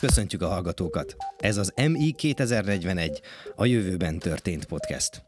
Köszöntjük 0.00 0.42
a 0.42 0.48
hallgatókat! 0.48 1.16
Ez 1.38 1.56
az 1.56 1.72
MI 1.76 2.12
2041, 2.12 3.20
a 3.56 3.64
jövőben 3.64 4.18
történt 4.18 4.64
podcast 4.64 5.22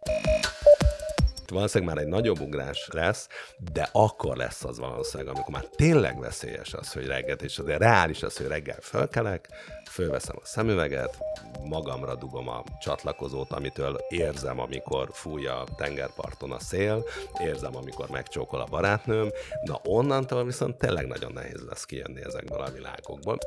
valószínűleg 1.51 1.95
már 1.95 2.05
egy 2.05 2.11
nagyobb 2.11 2.41
ugrás 2.41 2.89
lesz, 2.93 3.29
de 3.73 3.89
akkor 3.93 4.37
lesz 4.37 4.65
az 4.65 4.79
valószínűleg, 4.79 5.35
amikor 5.35 5.53
már 5.53 5.65
tényleg 5.65 6.21
veszélyes 6.21 6.75
az, 6.75 6.93
hogy 6.93 7.07
reggel, 7.07 7.37
és 7.37 7.59
azért 7.59 7.79
reális 7.79 8.23
az, 8.23 8.37
hogy 8.37 8.47
reggel 8.47 8.81
fölkelek, 8.81 9.49
fölveszem 9.91 10.37
a 10.43 10.47
szemüveget, 10.47 11.19
magamra 11.65 12.15
dugom 12.15 12.49
a 12.49 12.65
csatlakozót, 12.81 13.53
amitől 13.53 14.01
érzem, 14.09 14.61
amikor 14.61 15.09
fúj 15.13 15.47
a 15.47 15.65
tengerparton 15.77 16.53
a 16.53 16.59
szél, 16.59 17.05
érzem, 17.41 17.77
amikor 17.77 18.09
megcsókol 18.09 18.61
a 18.61 18.67
barátnőm, 18.71 19.31
na 19.65 19.81
onnantól 19.85 20.45
viszont 20.45 20.77
tényleg 20.77 21.07
nagyon 21.07 21.33
nehéz 21.33 21.65
lesz 21.69 21.85
kijönni 21.85 22.21
ezekből 22.25 22.61
a 22.61 22.71
világokból. 22.71 23.39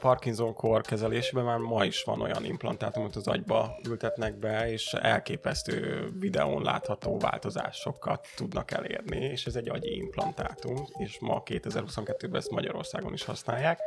Parkinson-kor 0.00 0.80
kezelésében 0.80 1.44
már 1.44 1.58
ma 1.58 1.84
is 1.84 2.02
van 2.02 2.20
olyan 2.20 2.44
implantátum, 2.44 3.02
amit 3.02 3.16
az 3.16 3.26
agyba 3.26 3.78
ültetnek 3.88 4.38
be, 4.38 4.70
és 4.72 4.92
elképesztő 4.92 6.08
videón 6.18 6.62
látható 6.62 7.18
változásokat 7.18 8.28
tudnak 8.36 8.70
elérni, 8.70 9.24
és 9.24 9.46
ez 9.46 9.56
egy 9.56 9.68
agyi 9.68 9.96
implantátum, 9.96 10.84
és 10.98 11.18
ma 11.20 11.42
2022-ben 11.44 12.36
ezt 12.36 12.50
Magyarországon 12.50 13.12
is 13.12 13.24
használják. 13.24 13.80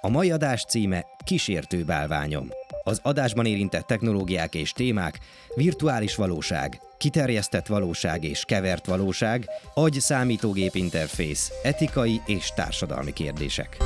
A 0.00 0.08
mai 0.08 0.30
adás 0.30 0.64
címe 0.64 1.06
Kísértő 1.24 1.84
bálványom. 1.84 2.48
Az 2.82 3.00
adásban 3.02 3.46
érintett 3.46 3.86
technológiák 3.86 4.54
és 4.54 4.72
témák, 4.72 5.18
virtuális 5.54 6.14
valóság, 6.14 6.80
kiterjesztett 6.98 7.66
valóság 7.66 8.24
és 8.24 8.44
kevert 8.44 8.86
valóság, 8.86 9.48
agy-számítógép 9.74 10.74
interfész, 10.74 11.52
etikai 11.62 12.20
és 12.26 12.50
társadalmi 12.54 13.12
kérdések. 13.12 13.76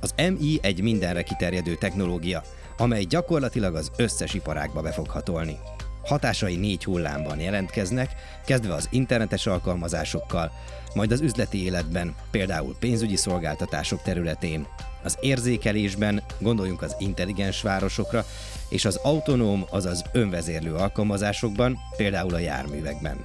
Az 0.00 0.14
MI 0.16 0.58
egy 0.62 0.82
mindenre 0.82 1.22
kiterjedő 1.22 1.74
technológia, 1.74 2.42
amely 2.76 3.04
gyakorlatilag 3.04 3.74
az 3.74 3.90
összes 3.96 4.34
iparágba 4.34 4.82
be 4.82 4.92
fog 4.92 5.10
hatolni. 5.10 5.58
Hatásai 6.04 6.56
négy 6.56 6.84
hullámban 6.84 7.40
jelentkeznek, 7.40 8.10
kezdve 8.46 8.74
az 8.74 8.88
internetes 8.90 9.46
alkalmazásokkal, 9.46 10.52
majd 10.94 11.12
az 11.12 11.20
üzleti 11.20 11.64
életben, 11.64 12.14
például 12.30 12.76
pénzügyi 12.78 13.16
szolgáltatások 13.16 14.02
területén, 14.02 14.66
az 15.02 15.16
érzékelésben, 15.20 16.22
gondoljunk 16.38 16.82
az 16.82 16.96
intelligens 16.98 17.62
városokra, 17.62 18.24
és 18.68 18.84
az 18.84 18.96
autonóm, 19.02 19.64
azaz 19.70 20.04
önvezérlő 20.12 20.74
alkalmazásokban, 20.74 21.78
például 21.96 22.34
a 22.34 22.38
járművekben. 22.38 23.16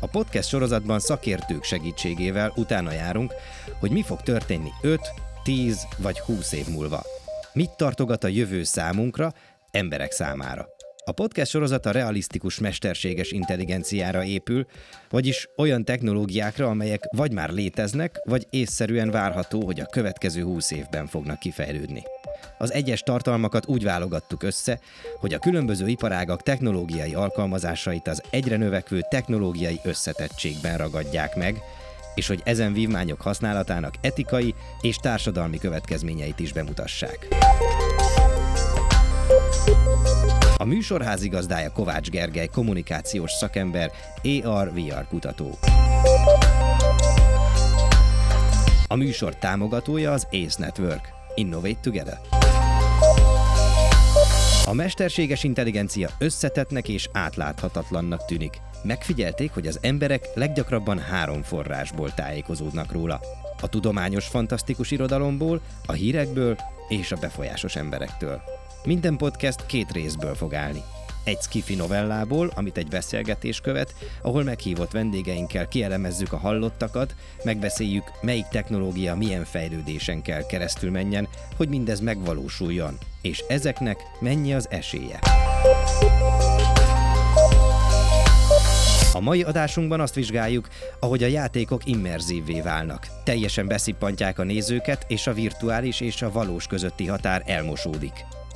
A 0.00 0.06
podcast 0.06 0.48
sorozatban 0.48 1.00
szakértők 1.00 1.64
segítségével 1.64 2.52
utána 2.56 2.92
járunk, 2.92 3.32
hogy 3.78 3.90
mi 3.90 4.02
fog 4.02 4.22
történni 4.22 4.70
5, 4.82 5.00
10 5.42 5.86
vagy 5.98 6.18
20 6.18 6.52
év 6.52 6.68
múlva. 6.68 7.02
Mit 7.52 7.70
tartogat 7.70 8.24
a 8.24 8.28
jövő 8.28 8.62
számunkra, 8.62 9.32
emberek 9.70 10.12
számára. 10.12 10.68
A 11.04 11.12
podcast 11.12 11.50
sorozat 11.50 11.86
a 11.86 11.90
realisztikus 11.90 12.58
mesterséges 12.58 13.30
intelligenciára 13.30 14.24
épül, 14.24 14.66
vagyis 15.10 15.48
olyan 15.56 15.84
technológiákra, 15.84 16.66
amelyek 16.66 17.04
vagy 17.16 17.32
már 17.32 17.50
léteznek, 17.50 18.20
vagy 18.24 18.46
észszerűen 18.50 19.10
várható, 19.10 19.64
hogy 19.64 19.80
a 19.80 19.86
következő 19.86 20.42
20 20.42 20.70
évben 20.70 21.06
fognak 21.06 21.38
kifejlődni. 21.38 22.02
Az 22.58 22.72
egyes 22.72 23.00
tartalmakat 23.00 23.66
úgy 23.66 23.84
válogattuk 23.84 24.42
össze, 24.42 24.80
hogy 25.20 25.34
a 25.34 25.38
különböző 25.38 25.86
iparágak 25.86 26.42
technológiai 26.42 27.14
alkalmazásait 27.14 28.08
az 28.08 28.22
egyre 28.30 28.56
növekvő 28.56 29.00
technológiai 29.10 29.80
összetettségben 29.84 30.78
ragadják 30.78 31.36
meg, 31.36 31.62
és 32.14 32.26
hogy 32.26 32.40
ezen 32.44 32.72
vívmányok 32.72 33.20
használatának 33.20 33.94
etikai 34.00 34.54
és 34.80 34.96
társadalmi 34.96 35.58
következményeit 35.58 36.38
is 36.38 36.52
bemutassák. 36.52 37.28
A 40.60 40.64
műsor 40.64 41.02
házigazdája 41.02 41.72
Kovács 41.72 42.10
Gergely, 42.10 42.46
kommunikációs 42.46 43.30
szakember, 43.30 43.90
AR-VR 44.44 45.06
kutató. 45.08 45.58
A 48.86 48.94
műsor 48.94 49.36
támogatója 49.36 50.12
az 50.12 50.26
ACE 50.30 50.56
Network. 50.58 51.08
Innovate 51.34 51.78
Together. 51.82 52.18
A 54.66 54.72
mesterséges 54.72 55.44
intelligencia 55.44 56.08
összetetnek 56.18 56.88
és 56.88 57.08
átláthatatlannak 57.12 58.24
tűnik. 58.24 58.60
Megfigyelték, 58.82 59.50
hogy 59.52 59.66
az 59.66 59.78
emberek 59.82 60.24
leggyakrabban 60.34 60.98
három 60.98 61.42
forrásból 61.42 62.14
tájékozódnak 62.14 62.92
róla. 62.92 63.20
A 63.60 63.68
tudományos 63.68 64.26
fantasztikus 64.26 64.90
irodalomból, 64.90 65.60
a 65.86 65.92
hírekből 65.92 66.56
és 66.88 67.12
a 67.12 67.16
befolyásos 67.16 67.76
emberektől. 67.76 68.59
Minden 68.84 69.16
podcast 69.16 69.66
két 69.66 69.92
részből 69.92 70.34
fog 70.34 70.54
állni. 70.54 70.82
Egy 71.24 71.40
skifi 71.40 71.74
novellából, 71.74 72.52
amit 72.54 72.76
egy 72.76 72.88
beszélgetés 72.88 73.60
követ, 73.60 73.94
ahol 74.22 74.42
meghívott 74.42 74.90
vendégeinkkel 74.90 75.68
kielemezzük 75.68 76.32
a 76.32 76.36
hallottakat, 76.36 77.14
megbeszéljük, 77.44 78.04
melyik 78.20 78.44
technológia 78.44 79.16
milyen 79.16 79.44
fejlődésen 79.44 80.22
kell 80.22 80.46
keresztül 80.46 80.90
menjen, 80.90 81.28
hogy 81.56 81.68
mindez 81.68 82.00
megvalósuljon, 82.00 82.98
és 83.22 83.44
ezeknek 83.48 83.98
mennyi 84.20 84.54
az 84.54 84.66
esélye. 84.70 85.18
A 89.12 89.20
mai 89.20 89.42
adásunkban 89.42 90.00
azt 90.00 90.14
vizsgáljuk, 90.14 90.68
ahogy 91.00 91.22
a 91.22 91.26
játékok 91.26 91.86
immerzívvé 91.86 92.60
válnak. 92.60 93.06
Teljesen 93.24 93.66
beszippantják 93.66 94.38
a 94.38 94.44
nézőket, 94.44 95.04
és 95.08 95.26
a 95.26 95.32
virtuális 95.32 96.00
és 96.00 96.22
a 96.22 96.32
valós 96.32 96.66
közötti 96.66 97.06
határ 97.06 97.42
elmosódik. 97.46 98.12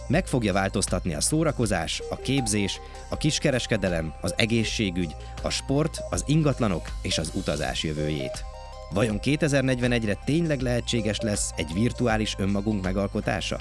Meg 0.07 0.27
fogja 0.27 0.53
változtatni 0.53 1.15
a 1.15 1.21
szórakozás, 1.21 2.03
a 2.11 2.17
képzés, 2.17 2.81
a 3.09 3.17
kiskereskedelem, 3.17 4.15
az 4.21 4.35
egészségügy, 4.37 5.17
a 5.43 5.51
sport, 5.51 6.01
az 6.11 6.25
ingatlanok 6.27 6.91
és 7.03 7.19
az 7.19 7.31
utazás 7.35 7.83
jövőjét. 7.83 8.45
Vajon 8.93 9.19
2041-re 9.23 10.19
tényleg 10.25 10.61
lehetséges 10.61 11.21
lesz 11.21 11.51
egy 11.57 11.73
virtuális 11.73 12.35
önmagunk 12.39 12.83
megalkotása? 12.83 13.59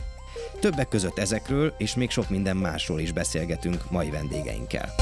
Többek 0.60 0.88
között 0.88 1.20
ezekről 1.20 1.74
és 1.78 1.96
még 1.96 2.10
sok 2.10 2.30
minden 2.30 2.58
másról 2.58 3.00
is 3.00 3.12
beszélgetünk 3.12 3.92
mai 3.92 4.10
vendégeinkkel. 4.10 4.94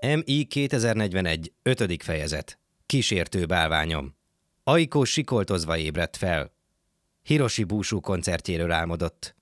MI 0.00 0.44
2041. 0.44 1.52
5. 1.62 2.02
fejezet. 2.02 2.58
Kísértő 2.86 3.46
bálványom. 3.46 4.14
Aiko 4.64 5.04
sikoltozva 5.04 5.76
ébredt 5.76 6.16
fel. 6.16 6.52
Hiroshi 7.22 7.64
búsú 7.64 8.00
koncertjéről 8.00 8.72
álmodott. 8.72 9.34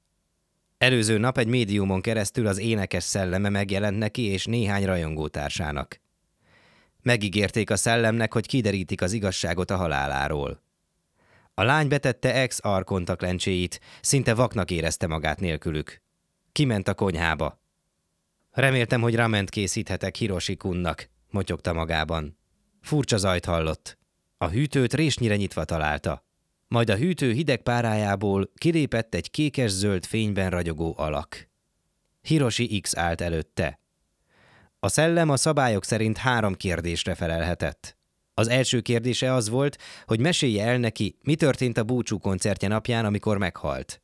Előző 0.78 1.18
nap 1.18 1.38
egy 1.38 1.46
médiumon 1.46 2.00
keresztül 2.00 2.46
az 2.46 2.58
énekes 2.58 3.02
szelleme 3.02 3.48
megjelent 3.48 3.98
neki 3.98 4.22
és 4.22 4.44
néhány 4.44 4.84
rajongótársának. 4.84 6.00
Megígérték 7.02 7.70
a 7.70 7.76
szellemnek, 7.76 8.32
hogy 8.32 8.46
kiderítik 8.46 9.02
az 9.02 9.12
igazságot 9.12 9.70
a 9.70 9.76
haláláról. 9.76 10.62
A 11.54 11.62
lány 11.62 11.88
betette 11.88 12.48
kontaktlencséit, 12.84 13.80
szinte 14.00 14.34
vaknak 14.34 14.70
érezte 14.70 15.06
magát 15.06 15.40
nélkülük. 15.40 16.02
Kiment 16.52 16.88
a 16.88 16.94
konyhába. 16.94 17.64
Reméltem, 18.56 19.00
hogy 19.00 19.14
rament 19.14 19.50
készíthetek 19.50 20.14
Hiroshi 20.14 20.56
kunnak, 20.56 21.10
motyogta 21.30 21.72
magában. 21.72 22.38
Furcsa 22.80 23.16
zajt 23.16 23.44
hallott. 23.44 23.98
A 24.38 24.48
hűtőt 24.48 24.94
résnyire 24.94 25.36
nyitva 25.36 25.64
találta. 25.64 26.24
Majd 26.68 26.90
a 26.90 26.96
hűtő 26.96 27.32
hideg 27.32 27.62
párájából 27.62 28.50
kilépett 28.54 29.14
egy 29.14 29.30
kékes-zöld 29.30 30.04
fényben 30.04 30.50
ragyogó 30.50 30.94
alak. 30.98 31.48
Hiroshi 32.20 32.80
X 32.80 32.96
állt 32.96 33.20
előtte. 33.20 33.80
A 34.78 34.88
szellem 34.88 35.30
a 35.30 35.36
szabályok 35.36 35.84
szerint 35.84 36.16
három 36.16 36.54
kérdésre 36.54 37.14
felelhetett. 37.14 37.96
Az 38.34 38.48
első 38.48 38.80
kérdése 38.80 39.32
az 39.32 39.48
volt, 39.48 39.76
hogy 40.04 40.20
mesélje 40.20 40.66
el 40.66 40.78
neki, 40.78 41.18
mi 41.22 41.34
történt 41.34 41.78
a 41.78 41.84
búcsú 41.84 42.18
koncertje 42.18 42.68
napján, 42.68 43.04
amikor 43.04 43.38
meghalt. 43.38 44.00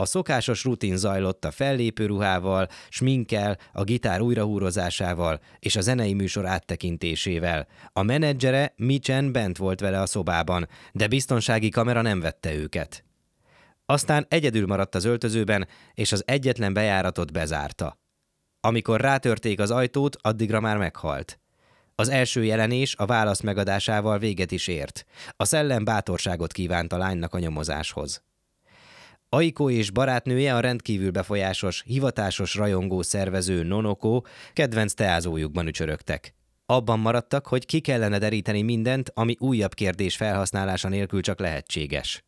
A 0.00 0.04
szokásos 0.04 0.64
rutin 0.64 0.96
zajlott 0.96 1.44
a 1.44 1.50
fellépő 1.50 2.06
ruhával, 2.06 2.68
sminkkel, 2.88 3.58
a 3.72 3.82
gitár 3.82 4.20
újrahúrozásával 4.20 5.40
és 5.58 5.76
a 5.76 5.80
zenei 5.80 6.12
műsor 6.14 6.46
áttekintésével. 6.46 7.66
A 7.92 8.02
menedzsere 8.02 8.72
Michen 8.76 9.32
bent 9.32 9.56
volt 9.56 9.80
vele 9.80 10.00
a 10.00 10.06
szobában, 10.06 10.68
de 10.92 11.06
biztonsági 11.06 11.68
kamera 11.68 12.02
nem 12.02 12.20
vette 12.20 12.54
őket. 12.54 13.04
Aztán 13.86 14.26
egyedül 14.28 14.66
maradt 14.66 14.94
az 14.94 15.04
öltözőben, 15.04 15.68
és 15.94 16.12
az 16.12 16.22
egyetlen 16.26 16.72
bejáratot 16.72 17.32
bezárta. 17.32 17.98
Amikor 18.60 19.00
rátörték 19.00 19.60
az 19.60 19.70
ajtót, 19.70 20.16
addigra 20.20 20.60
már 20.60 20.76
meghalt. 20.76 21.40
Az 21.94 22.08
első 22.08 22.44
jelenés 22.44 22.96
a 22.96 23.06
válasz 23.06 23.40
megadásával 23.40 24.18
véget 24.18 24.50
is 24.50 24.66
ért. 24.66 25.04
A 25.36 25.44
szellem 25.44 25.84
bátorságot 25.84 26.52
kívánt 26.52 26.92
a 26.92 26.98
lánynak 26.98 27.34
a 27.34 27.38
nyomozáshoz. 27.38 28.26
Aiko 29.30 29.70
és 29.70 29.90
barátnője 29.90 30.54
a 30.54 30.60
rendkívül 30.60 31.10
befolyásos, 31.10 31.82
hivatásos 31.86 32.54
rajongó 32.54 33.02
szervező 33.02 33.62
Nonoko 33.62 34.22
kedvenc 34.52 34.92
teázójukban 34.92 35.66
ücsörögtek. 35.66 36.34
Abban 36.66 36.98
maradtak, 36.98 37.46
hogy 37.46 37.66
ki 37.66 37.80
kellene 37.80 38.18
deríteni 38.18 38.62
mindent, 38.62 39.10
ami 39.14 39.36
újabb 39.38 39.74
kérdés 39.74 40.16
felhasználása 40.16 40.88
nélkül 40.88 41.20
csak 41.20 41.40
lehetséges. 41.40 42.24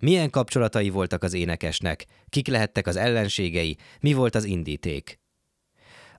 Milyen 0.00 0.30
kapcsolatai 0.30 0.90
voltak 0.90 1.22
az 1.22 1.34
énekesnek, 1.34 2.06
kik 2.28 2.48
lehettek 2.48 2.86
az 2.86 2.96
ellenségei, 2.96 3.76
mi 4.00 4.12
volt 4.12 4.34
az 4.34 4.44
indíték. 4.44 5.20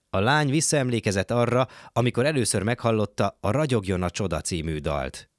A 0.10 0.20
lány 0.20 0.50
visszaemlékezett 0.50 1.32
arra, 1.32 1.68
amikor 1.94 2.26
először 2.26 2.64
meghallotta 2.64 3.38
a 3.40 3.52
Ragyogjon 3.52 4.04
a 4.04 4.10
csoda 4.10 4.42
című 4.42 4.78
dalt. 4.78 5.33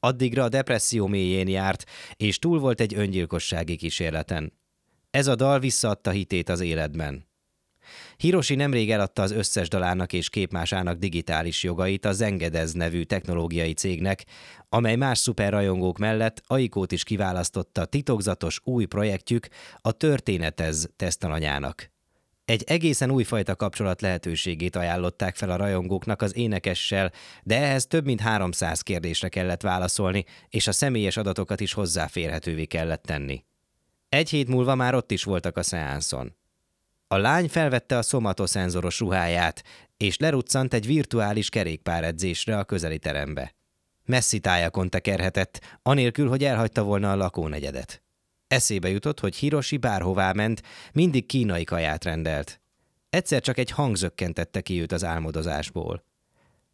Addigra 0.00 0.44
a 0.44 0.48
depresszió 0.48 1.06
mélyén 1.06 1.48
járt, 1.48 1.84
és 2.16 2.38
túl 2.38 2.58
volt 2.58 2.80
egy 2.80 2.94
öngyilkossági 2.94 3.76
kísérleten. 3.76 4.52
Ez 5.10 5.26
a 5.26 5.34
dal 5.34 5.58
visszaadta 5.58 6.10
hitét 6.10 6.48
az 6.48 6.60
életben. 6.60 7.28
Hiroshi 8.16 8.54
nemrég 8.54 8.90
eladta 8.90 9.22
az 9.22 9.30
összes 9.30 9.68
dalának 9.68 10.12
és 10.12 10.28
képmásának 10.28 10.98
digitális 10.98 11.62
jogait 11.62 12.04
a 12.04 12.12
Zengedez 12.12 12.72
nevű 12.72 13.02
technológiai 13.02 13.72
cégnek, 13.72 14.24
amely 14.68 14.96
más 14.96 15.18
szuperrajongók 15.18 15.98
mellett 15.98 16.42
Aikót 16.46 16.92
is 16.92 17.04
kiválasztotta 17.04 17.84
titokzatos 17.84 18.60
új 18.64 18.84
projektjük 18.84 19.48
a 19.80 19.92
Történetez 19.92 20.90
tesztalanyának. 20.96 21.90
Egy 22.50 22.64
egészen 22.66 23.10
újfajta 23.10 23.56
kapcsolat 23.56 24.00
lehetőségét 24.00 24.76
ajánlották 24.76 25.36
fel 25.36 25.50
a 25.50 25.56
rajongóknak 25.56 26.22
az 26.22 26.36
énekessel, 26.36 27.12
de 27.42 27.56
ehhez 27.56 27.86
több 27.86 28.04
mint 28.04 28.20
300 28.20 28.80
kérdésre 28.80 29.28
kellett 29.28 29.62
válaszolni, 29.62 30.24
és 30.48 30.66
a 30.66 30.72
személyes 30.72 31.16
adatokat 31.16 31.60
is 31.60 31.72
hozzáférhetővé 31.72 32.64
kellett 32.64 33.02
tenni. 33.02 33.44
Egy 34.08 34.30
hét 34.30 34.48
múlva 34.48 34.74
már 34.74 34.94
ott 34.94 35.10
is 35.10 35.24
voltak 35.24 35.56
a 35.56 35.62
szeánszon. 35.62 36.36
A 37.08 37.16
lány 37.16 37.48
felvette 37.48 37.98
a 37.98 38.02
szomatoszenzoros 38.02 38.98
ruháját, 38.98 39.62
és 39.96 40.16
leruccant 40.18 40.74
egy 40.74 40.86
virtuális 40.86 41.48
kerékpáredzésre 41.48 42.58
a 42.58 42.64
közeli 42.64 42.98
terembe. 42.98 43.54
Messzi 44.04 44.40
tájakon 44.40 44.88
tekerhetett, 44.90 45.78
anélkül, 45.82 46.28
hogy 46.28 46.44
elhagyta 46.44 46.82
volna 46.82 47.10
a 47.10 47.16
lakónegyedet. 47.16 48.02
Eszébe 48.50 48.88
jutott, 48.88 49.20
hogy 49.20 49.36
Hiroshi 49.36 49.76
bárhová 49.76 50.32
ment, 50.32 50.62
mindig 50.92 51.26
kínai 51.26 51.64
kaját 51.64 52.04
rendelt. 52.04 52.60
Egyszer 53.10 53.40
csak 53.40 53.58
egy 53.58 53.70
hang 53.70 53.96
zökkentette 53.96 54.60
ki 54.60 54.80
őt 54.80 54.92
az 54.92 55.04
álmodozásból. 55.04 56.04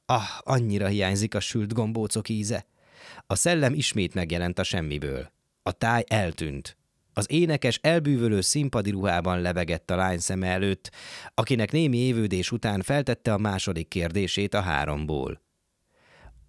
Ah, 0.06 0.28
annyira 0.38 0.86
hiányzik 0.86 1.34
a 1.34 1.40
sült 1.40 1.72
gombócok 1.72 2.28
íze. 2.28 2.66
A 3.26 3.34
szellem 3.34 3.74
ismét 3.74 4.14
megjelent 4.14 4.58
a 4.58 4.62
semmiből. 4.62 5.32
A 5.62 5.72
táj 5.72 6.04
eltűnt. 6.08 6.76
Az 7.12 7.30
énekes 7.30 7.78
elbűvölő 7.82 8.40
színpadi 8.40 8.90
ruhában 8.90 9.40
lebegett 9.40 9.90
a 9.90 9.96
lány 9.96 10.18
szeme 10.18 10.46
előtt, 10.46 10.90
akinek 11.34 11.72
némi 11.72 11.98
évődés 11.98 12.52
után 12.52 12.82
feltette 12.82 13.32
a 13.32 13.38
második 13.38 13.88
kérdését 13.88 14.54
a 14.54 14.60
háromból. 14.60 15.40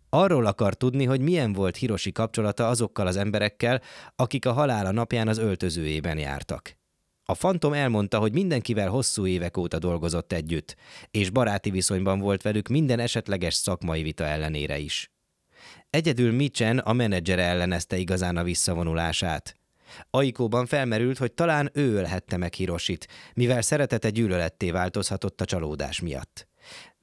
Arról 0.09 0.45
akar 0.45 0.73
tudni, 0.73 1.05
hogy 1.05 1.21
milyen 1.21 1.53
volt 1.53 1.75
Hiroshi 1.75 2.11
kapcsolata 2.11 2.67
azokkal 2.67 3.07
az 3.07 3.15
emberekkel, 3.15 3.81
akik 4.15 4.45
a 4.45 4.53
halála 4.53 4.91
napján 4.91 5.27
az 5.27 5.37
öltözőjében 5.37 6.17
jártak. 6.17 6.77
A 7.29 7.35
fantom 7.35 7.73
elmondta, 7.73 8.19
hogy 8.19 8.33
mindenkivel 8.33 8.89
hosszú 8.89 9.25
évek 9.25 9.57
óta 9.57 9.79
dolgozott 9.79 10.33
együtt, 10.33 10.75
és 11.11 11.29
baráti 11.29 11.69
viszonyban 11.69 12.19
volt 12.19 12.41
velük 12.41 12.67
minden 12.67 12.99
esetleges 12.99 13.53
szakmai 13.53 14.01
vita 14.01 14.23
ellenére 14.23 14.77
is. 14.77 15.11
Egyedül 15.89 16.31
Mitchen, 16.31 16.77
a 16.77 16.93
menedzsere 16.93 17.43
ellenezte 17.43 17.97
igazán 17.97 18.37
a 18.37 18.43
visszavonulását. 18.43 19.55
Aikóban 20.09 20.65
felmerült, 20.65 21.17
hogy 21.17 21.31
talán 21.31 21.71
ő 21.73 21.93
ölhette 21.93 22.37
meg 22.37 22.53
Hiroshit, 22.53 23.07
mivel 23.33 23.61
szeretete 23.61 24.09
gyűlöletté 24.09 24.71
változhatott 24.71 25.41
a 25.41 25.45
csalódás 25.45 26.01
miatt. 26.01 26.47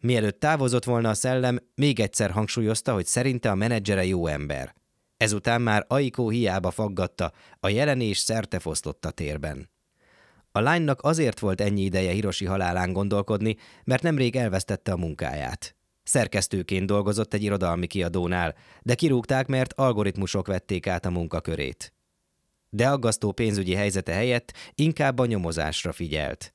Mielőtt 0.05 0.41
távozott 0.41 0.85
volna 0.85 1.09
a 1.09 1.15
szellem, 1.15 1.59
még 1.75 2.01
egyszer 2.01 2.31
hangsúlyozta, 2.31 2.93
hogy 2.93 3.07
szerinte 3.07 3.51
a 3.51 3.55
menedzsere 3.55 4.05
jó 4.05 4.27
ember. 4.27 4.75
Ezután 5.17 5.63
már 5.63 5.85
Aiko 5.89 6.29
hiába 6.29 6.71
faggatta, 6.71 7.33
a 7.61 7.69
jelenés 7.69 8.19
szerte 8.19 8.59
fosztott 8.59 9.05
a 9.05 9.11
térben. 9.11 9.71
A 10.53 10.61
lánynak 10.61 11.03
azért 11.03 11.39
volt 11.39 11.61
ennyi 11.61 11.83
ideje 11.83 12.13
Hiroshi 12.13 12.45
halálán 12.45 12.93
gondolkodni, 12.93 13.57
mert 13.85 14.03
nemrég 14.03 14.37
elvesztette 14.37 14.93
a 14.93 14.97
munkáját. 14.97 15.77
Szerkesztőként 16.03 16.87
dolgozott 16.87 17.35
egy 17.35 17.43
irodalmi 17.43 17.87
kiadónál, 17.87 18.55
de 18.83 18.95
kirúgták, 18.95 19.47
mert 19.47 19.73
algoritmusok 19.73 20.47
vették 20.47 20.87
át 20.87 21.05
a 21.05 21.11
munkakörét. 21.11 21.93
De 22.71 22.89
aggasztó 22.89 23.33
pénzügyi 23.33 23.75
helyzete 23.75 24.13
helyett 24.13 24.53
inkább 24.75 25.19
a 25.19 25.27
nyomozásra 25.27 25.93
figyelt. 25.93 26.54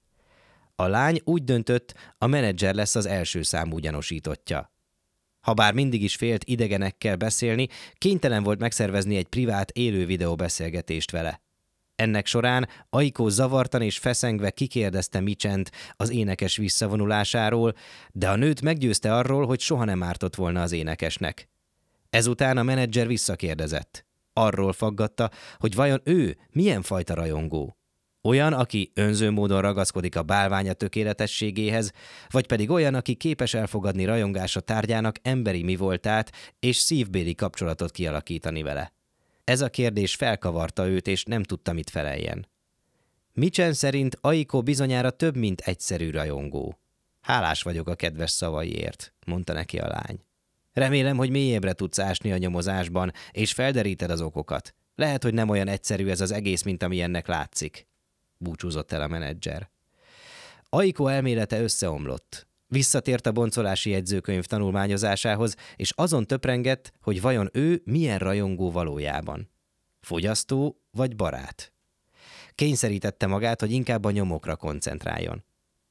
A 0.79 0.87
lány 0.87 1.21
úgy 1.23 1.43
döntött, 1.43 1.93
a 2.17 2.27
menedzser 2.27 2.75
lesz 2.75 2.95
az 2.95 3.05
első 3.05 3.41
számú 3.41 3.77
gyanúsítottja. 3.77 4.71
Habár 5.39 5.73
mindig 5.73 6.03
is 6.03 6.15
félt 6.15 6.43
idegenekkel 6.43 7.15
beszélni, 7.15 7.67
kénytelen 7.93 8.43
volt 8.43 8.59
megszervezni 8.59 9.15
egy 9.15 9.27
privát 9.27 9.71
élő 9.71 10.05
videóbeszélgetést 10.05 11.11
vele. 11.11 11.41
Ennek 11.95 12.25
során 12.25 12.67
Aiko 12.89 13.29
zavartan 13.29 13.81
és 13.81 13.97
feszengve 13.97 14.49
kikérdezte 14.49 15.19
Micsent 15.19 15.71
az 15.95 16.09
énekes 16.09 16.57
visszavonulásáról, 16.57 17.73
de 18.11 18.29
a 18.29 18.35
nőt 18.35 18.61
meggyőzte 18.61 19.15
arról, 19.15 19.45
hogy 19.45 19.59
soha 19.59 19.85
nem 19.85 20.03
ártott 20.03 20.35
volna 20.35 20.61
az 20.61 20.71
énekesnek. 20.71 21.49
Ezután 22.09 22.57
a 22.57 22.63
menedzser 22.63 23.07
visszakérdezett. 23.07 24.05
Arról 24.33 24.73
faggatta, 24.73 25.31
hogy 25.57 25.75
vajon 25.75 26.01
ő 26.03 26.37
milyen 26.49 26.81
fajta 26.81 27.13
rajongó. 27.13 27.78
Olyan, 28.21 28.53
aki 28.53 28.91
önző 28.93 29.31
módon 29.31 29.61
ragaszkodik 29.61 30.15
a 30.15 30.23
bálványa 30.23 30.73
tökéletességéhez, 30.73 31.91
vagy 32.27 32.47
pedig 32.47 32.69
olyan, 32.69 32.95
aki 32.95 33.15
képes 33.15 33.53
elfogadni 33.53 34.05
rajongása 34.05 34.59
tárgyának 34.59 35.15
emberi 35.21 35.63
mi 35.63 35.75
voltát 35.75 36.31
és 36.59 36.77
szívbéli 36.77 37.35
kapcsolatot 37.35 37.91
kialakítani 37.91 38.61
vele. 38.61 38.93
Ez 39.43 39.61
a 39.61 39.69
kérdés 39.69 40.15
felkavarta 40.15 40.87
őt, 40.87 41.07
és 41.07 41.23
nem 41.23 41.43
tudta, 41.43 41.73
mit 41.73 41.89
feleljen. 41.89 42.47
Micsen 43.33 43.73
szerint 43.73 44.17
Aiko 44.21 44.61
bizonyára 44.61 45.09
több, 45.09 45.35
mint 45.35 45.61
egyszerű 45.61 46.11
rajongó. 46.11 46.79
Hálás 47.21 47.61
vagyok 47.61 47.87
a 47.87 47.95
kedves 47.95 48.31
szavaiért, 48.31 49.13
mondta 49.25 49.53
neki 49.53 49.77
a 49.77 49.87
lány. 49.87 50.19
Remélem, 50.73 51.17
hogy 51.17 51.29
mélyebbre 51.29 51.73
tudsz 51.73 51.99
ásni 51.99 52.31
a 52.31 52.37
nyomozásban, 52.37 53.11
és 53.31 53.53
felderíted 53.53 54.11
az 54.11 54.21
okokat. 54.21 54.75
Lehet, 54.95 55.23
hogy 55.23 55.33
nem 55.33 55.49
olyan 55.49 55.67
egyszerű 55.67 56.07
ez 56.07 56.21
az 56.21 56.31
egész, 56.31 56.63
mint 56.63 56.83
ami 56.83 57.01
ennek 57.01 57.27
látszik 57.27 57.88
búcsúzott 58.39 58.91
el 58.91 59.01
a 59.01 59.07
menedzser. 59.07 59.69
Aiko 60.69 61.07
elmélete 61.07 61.61
összeomlott. 61.61 62.47
Visszatért 62.67 63.25
a 63.25 63.31
boncolási 63.31 63.89
jegyzőkönyv 63.89 64.45
tanulmányozásához, 64.45 65.55
és 65.75 65.91
azon 65.95 66.27
töprengett, 66.27 66.93
hogy 67.01 67.21
vajon 67.21 67.49
ő 67.53 67.81
milyen 67.85 68.17
rajongó 68.17 68.71
valójában. 68.71 69.49
Fogyasztó 69.99 70.81
vagy 70.91 71.15
barát? 71.15 71.73
Kényszerítette 72.55 73.27
magát, 73.27 73.59
hogy 73.59 73.71
inkább 73.71 74.05
a 74.05 74.11
nyomokra 74.11 74.55
koncentráljon. 74.55 75.43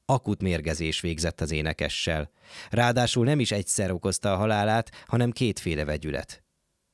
Akut 0.05 0.43
mérgezés 0.43 1.01
végzett 1.01 1.41
az 1.41 1.51
énekessel. 1.51 2.31
Ráadásul 2.71 3.25
nem 3.25 3.41
is 3.41 3.51
egyszer 3.51 3.91
okozta 3.91 4.33
a 4.33 4.37
halálát, 4.37 4.91
hanem 5.07 5.31
kétféle 5.31 5.85
vegyület. 5.85 6.43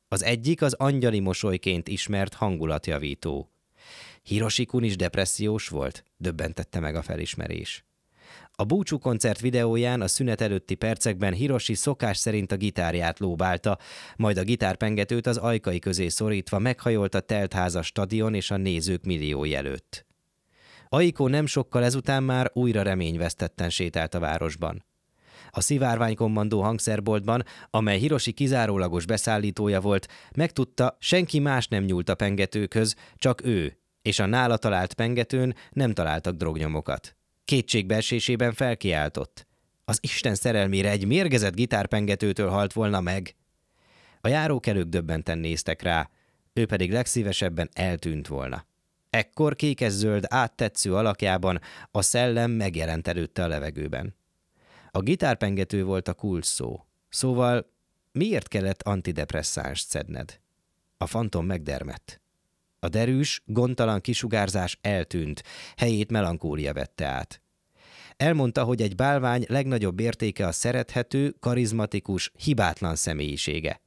Az 0.09 0.23
egyik 0.23 0.63
az 0.63 0.73
angyali 0.73 1.21
mosolyként 1.21 1.89
ismert 1.89 2.35
hangulatjavító. 2.35 3.54
Hiroshikun 4.29 4.83
is 4.83 4.97
depressziós 4.97 5.69
volt? 5.69 6.05
Döbbentette 6.17 6.81
meg 6.81 6.95
a 6.95 7.03
felismerés. 7.03 7.85
A 8.53 8.65
búcsú 8.65 8.99
koncert 8.99 9.41
videóján 9.41 10.01
a 10.01 10.09
szünet 10.09 10.41
előtti 10.41 10.75
percekben 10.75 11.33
Hiroshi 11.33 11.75
szokás 11.75 12.17
szerint 12.17 12.53
a 12.53 12.57
gitárját 12.57 13.19
lóbálta, 13.19 13.79
majd 14.17 14.37
a 14.37 14.43
gitárpengetőt 14.43 15.27
az 15.27 15.37
ajkai 15.37 15.79
közé 15.79 16.09
szorítva 16.09 16.59
meghajolt 16.59 17.15
a 17.15 17.21
teltházas 17.21 17.87
stadion 17.87 18.35
és 18.35 18.51
a 18.51 18.57
nézők 18.57 19.05
milliói 19.05 19.55
előtt. 19.55 20.07
Aiko 20.89 21.29
nem 21.29 21.47
sokkal 21.47 21.85
ezután 21.85 22.23
már 22.23 22.51
újra 22.53 22.83
reményvesztetten 22.83 23.71
sétált 23.71 24.15
a 24.15 24.19
városban. 24.19 24.85
A 25.51 25.61
szivárványkommandó 25.61 26.63
hangszerboltban, 26.63 27.45
amely 27.71 27.99
Hiroshi 27.99 28.33
kizárólagos 28.33 29.07
beszállítója 29.07 29.81
volt, 29.81 30.09
megtudta, 30.37 30.97
senki 31.01 31.39
más 31.39 31.69
nem 31.69 31.85
nyúlt 31.85 32.09
a 32.09 32.15
pengetőkhöz, 32.15 32.95
csak 33.17 33.45
ő, 33.45 33.79
és 34.05 34.19
a 34.19 34.27
nála 34.27 34.57
talált 34.57 34.95
pengetőn 34.95 35.55
nem 35.71 35.93
találtak 35.93 36.35
drognyomokat. 36.35 37.17
Kétségbeesésében 37.45 38.53
felkiáltott. 38.53 39.47
Az 39.85 39.99
Isten 40.01 40.35
szerelmére 40.35 40.91
egy 40.91 41.07
mérgezett 41.07 41.55
gitárpengetőtől 41.55 42.49
halt 42.49 42.73
volna 42.73 43.01
meg. 43.01 43.35
A 44.21 44.29
járókelők 44.29 44.89
döbbenten 44.89 45.39
néztek 45.39 45.83
rá, 45.83 46.11
ő 46.53 46.67
pedig 46.67 46.93
legszívesebben 46.93 47.69
eltűnt 47.73 48.27
volna. 48.27 48.67
Ekkor 49.11 49.57
kékes-zöld 49.57 50.25
áttetsző 50.29 50.95
alakjában 50.95 51.61
a 51.91 52.03
szellem 52.03 52.51
megjelent 52.51 53.09
előtte 53.09 53.45
a 53.45 53.49
levegőben. 53.49 54.15
A 54.91 55.01
gitárpengető 55.01 55.85
volt 55.85 56.09
a 56.09 56.15
kulcs 56.15 56.47
szó. 56.47 56.85
Szóval 57.09 57.71
miért 58.13 58.49
kellett 58.49 58.83
antidepresszánst 58.83 59.89
szedned? 59.89 60.41
A 60.97 61.07
fantom 61.07 61.47
megdermett. 61.47 62.23
A 62.85 62.89
derűs, 62.89 63.43
gondtalan 63.47 64.01
kisugárzás 64.01 64.79
eltűnt, 64.81 65.43
helyét 65.77 66.11
melankólia 66.11 66.73
vette 66.73 67.07
át. 67.07 67.43
Elmondta, 68.17 68.65
hogy 68.65 68.83
egy 68.83 68.95
bálvány 68.95 69.45
legnagyobb 69.49 70.01
értéke 70.01 70.47
a 70.47 70.53
szerethető, 70.53 71.35
karizmatikus, 71.41 72.33
hibátlan 72.39 72.97
személyisége. 72.97 73.81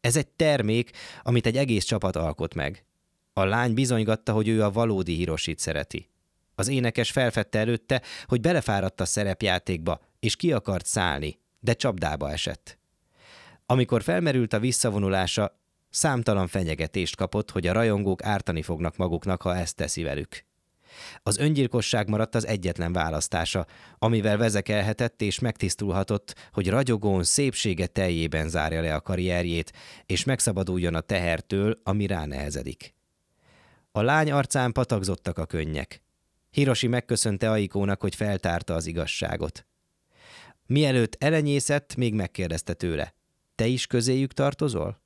Ez 0.00 0.16
egy 0.16 0.28
termék, 0.28 0.90
amit 1.22 1.46
egy 1.46 1.56
egész 1.56 1.84
csapat 1.84 2.16
alkot 2.16 2.54
meg. 2.54 2.84
A 3.32 3.44
lány 3.44 3.74
bizonygatta, 3.74 4.32
hogy 4.32 4.48
ő 4.48 4.62
a 4.62 4.70
valódi 4.70 5.14
Hirosit 5.14 5.58
szereti. 5.58 6.10
Az 6.54 6.68
énekes 6.68 7.10
felfedte 7.10 7.58
előtte, 7.58 8.02
hogy 8.24 8.40
belefáradt 8.40 9.00
a 9.00 9.04
szerepjátékba, 9.04 10.00
és 10.20 10.36
ki 10.36 10.52
akart 10.52 10.86
szállni, 10.86 11.40
de 11.60 11.72
csapdába 11.72 12.30
esett. 12.30 12.78
Amikor 13.66 14.02
felmerült 14.02 14.52
a 14.52 14.58
visszavonulása, 14.58 15.59
számtalan 15.90 16.46
fenyegetést 16.46 17.16
kapott, 17.16 17.50
hogy 17.50 17.66
a 17.66 17.72
rajongók 17.72 18.24
ártani 18.24 18.62
fognak 18.62 18.96
maguknak, 18.96 19.42
ha 19.42 19.56
ezt 19.56 19.76
teszi 19.76 20.02
velük. 20.02 20.44
Az 21.22 21.38
öngyilkosság 21.38 22.08
maradt 22.08 22.34
az 22.34 22.46
egyetlen 22.46 22.92
választása, 22.92 23.66
amivel 23.98 24.36
vezekelhetett 24.36 25.22
és 25.22 25.38
megtisztulhatott, 25.38 26.34
hogy 26.52 26.68
ragyogón 26.68 27.24
szépsége 27.24 27.86
teljében 27.86 28.48
zárja 28.48 28.80
le 28.80 28.94
a 28.94 29.00
karrierjét, 29.00 29.72
és 30.06 30.24
megszabaduljon 30.24 30.94
a 30.94 31.00
tehertől, 31.00 31.80
ami 31.82 32.06
ránehezedik. 32.06 32.94
A 33.92 34.02
lány 34.02 34.30
arcán 34.30 34.72
patagzottak 34.72 35.38
a 35.38 35.46
könnyek. 35.46 36.02
Hiroshi 36.50 36.86
megköszönte 36.86 37.50
Aikónak, 37.50 38.00
hogy 38.00 38.14
feltárta 38.14 38.74
az 38.74 38.86
igazságot. 38.86 39.66
Mielőtt 40.66 41.16
elenyészett, 41.18 41.96
még 41.96 42.14
megkérdezte 42.14 42.74
tőle. 42.74 43.14
Te 43.54 43.66
is 43.66 43.86
közéjük 43.86 44.32
tartozol? 44.32 45.00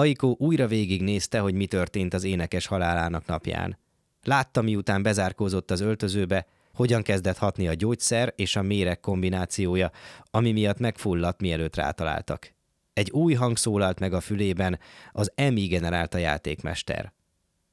Aiko 0.00 0.34
újra 0.38 0.66
végignézte, 0.66 1.38
hogy 1.38 1.54
mi 1.54 1.66
történt 1.66 2.14
az 2.14 2.24
énekes 2.24 2.66
halálának 2.66 3.26
napján. 3.26 3.78
Látta, 4.22 4.62
miután 4.62 5.02
bezárkózott 5.02 5.70
az 5.70 5.80
öltözőbe, 5.80 6.46
hogyan 6.74 7.02
kezdett 7.02 7.36
hatni 7.36 7.68
a 7.68 7.74
gyógyszer 7.74 8.32
és 8.36 8.56
a 8.56 8.62
méreg 8.62 9.00
kombinációja, 9.00 9.90
ami 10.30 10.52
miatt 10.52 10.78
megfulladt, 10.78 11.40
mielőtt 11.40 11.76
rátaláltak. 11.76 12.54
Egy 12.92 13.10
új 13.10 13.34
hang 13.34 13.56
szólalt 13.56 14.00
meg 14.00 14.12
a 14.12 14.20
fülében, 14.20 14.78
az 15.12 15.32
EMI 15.34 15.66
generálta 15.66 16.18
játékmester. 16.18 17.12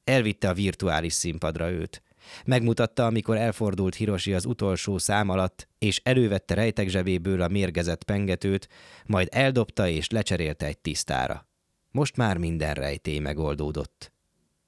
Elvitte 0.04 0.50
a 0.50 0.54
virtuális 0.54 1.14
színpadra 1.14 1.70
őt. 1.70 2.04
Megmutatta, 2.46 3.06
amikor 3.06 3.38
elfordult 3.38 3.96
Hiroshi 3.96 4.34
az 4.34 4.46
utolsó 4.46 4.98
szám 4.98 5.30
alatt, 5.30 5.68
és 5.80 6.02
elővette 6.04 6.54
rejtek 6.54 6.88
zsebéből 6.88 7.42
a 7.42 7.48
mérgezett 7.48 8.04
pengetőt, 8.04 8.70
majd 9.06 9.28
eldobta 9.32 9.88
és 9.88 10.10
lecserélte 10.10 10.66
egy 10.66 10.78
tisztára. 10.78 11.47
Most 11.92 12.18
már 12.18 12.38
minden 12.38 12.74
rejtély 12.74 13.20
megoldódott. 13.20 14.12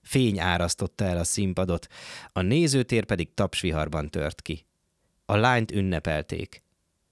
Fény 0.01 0.39
árasztotta 0.39 1.03
el 1.03 1.17
a 1.17 1.23
színpadot, 1.23 1.87
a 2.31 2.41
nézőtér 2.41 3.05
pedig 3.05 3.33
tapsviharban 3.33 4.09
tört 4.09 4.41
ki. 4.41 4.65
A 5.25 5.35
lányt 5.35 5.71
ünnepelték. 5.71 6.63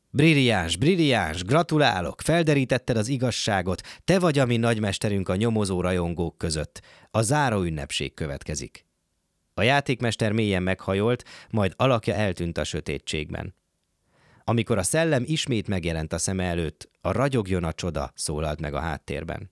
Brilliáns, 0.10 0.76
brilliáns, 0.76 1.44
gratulálok, 1.44 2.22
felderítetted 2.22 2.98
az 2.98 3.08
igazságot, 3.08 3.82
te 4.04 4.20
vagy 4.20 4.40
a 4.40 4.46
mi 4.46 4.58
nagymesterünk 4.58 5.30
a 5.30 5.36
nyomozó 5.36 5.82
rajongók 5.82 6.38
között. 6.38 6.82
A 7.12 7.22
záró 7.22 7.62
ünnepség 7.62 8.14
következik. 8.14 8.86
A 9.54 9.62
játékmester 9.62 10.32
mélyen 10.32 10.64
meghajolt, 10.64 11.24
majd 11.50 11.74
alakja 11.76 12.14
eltűnt 12.14 12.58
a 12.58 12.64
sötétségben. 12.64 13.56
Amikor 14.44 14.78
a 14.78 14.84
szellem 14.84 15.24
ismét 15.26 15.68
megjelent 15.68 16.14
a 16.14 16.18
szeme 16.18 16.44
előtt, 16.44 16.90
a 17.02 17.12
ragyogjon 17.12 17.64
a 17.64 17.74
csoda 17.74 18.12
szólalt 18.16 18.60
meg 18.60 18.74
a 18.74 18.80
háttérben. 18.80 19.52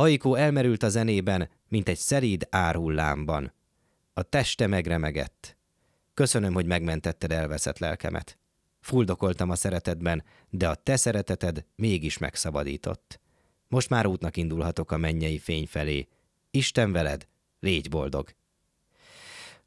Aikó 0.00 0.34
elmerült 0.34 0.82
a 0.82 0.88
zenében, 0.88 1.50
mint 1.68 1.88
egy 1.88 1.98
szeríd 1.98 2.46
árhullámban. 2.50 3.52
A 4.12 4.22
teste 4.22 4.66
megremegett. 4.66 5.56
Köszönöm, 6.14 6.52
hogy 6.52 6.66
megmentetted 6.66 7.32
elveszett 7.32 7.78
lelkemet. 7.78 8.38
Fuldokoltam 8.80 9.50
a 9.50 9.54
szeretetben, 9.54 10.24
de 10.50 10.68
a 10.68 10.74
te 10.74 10.96
szereteted 10.96 11.64
mégis 11.76 12.18
megszabadított. 12.18 13.20
Most 13.68 13.88
már 13.88 14.06
útnak 14.06 14.36
indulhatok 14.36 14.90
a 14.92 14.96
mennyei 14.96 15.38
fény 15.38 15.66
felé. 15.66 16.08
Isten 16.50 16.92
veled, 16.92 17.26
légy 17.58 17.88
boldog! 17.88 18.30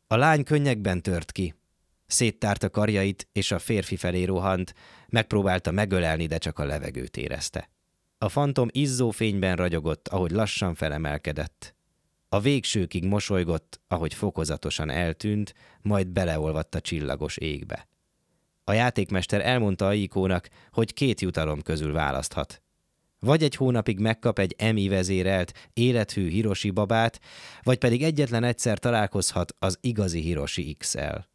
A 0.08 0.16
lány 0.16 0.44
könnyekben 0.44 1.02
tört 1.02 1.32
ki. 1.32 1.56
Széttárta 2.08 2.70
karjait, 2.70 3.28
és 3.32 3.52
a 3.52 3.60
férfi 3.60 3.96
felé 3.96 4.24
rohant, 4.24 4.74
megpróbálta 5.08 5.72
megölelni, 5.72 6.26
de 6.26 6.38
csak 6.38 6.60
a 6.60 6.66
levegőt 6.66 7.18
érezte. 7.18 7.73
A 8.24 8.30
fantom 8.30 8.68
izzó 8.72 9.10
fényben 9.10 9.56
ragyogott, 9.56 10.08
ahogy 10.08 10.32
lassan 10.32 10.76
felemelkedett. 10.76 11.76
A 12.30 12.40
végsőkig 12.40 13.06
mosolygott, 13.06 13.82
ahogy 13.88 14.14
fokozatosan 14.14 14.90
eltűnt, 14.90 15.54
majd 15.82 16.08
beleolvadt 16.08 16.76
a 16.76 16.82
csillagos 16.82 17.38
égbe. 17.38 17.88
A 18.64 18.74
játékmester 18.74 19.46
elmondta 19.46 19.88
Aikónak, 19.88 20.50
hogy 20.72 20.94
két 20.94 21.22
jutalom 21.22 21.62
közül 21.62 21.94
választhat. 21.94 22.62
Vagy 23.20 23.44
egy 23.44 23.56
hónapig 23.56 24.00
megkap 24.00 24.40
egy 24.40 24.56
emi 24.58 24.88
vezérelt, 24.88 25.70
élethű 25.74 26.30
Hiroshi 26.30 26.70
babát, 26.70 27.20
vagy 27.64 27.78
pedig 27.78 28.04
egyetlen 28.04 28.44
egyszer 28.44 28.80
találkozhat 28.80 29.56
az 29.60 29.78
igazi 29.82 30.22
Hiroshi 30.22 30.74
X-el. 30.74 31.30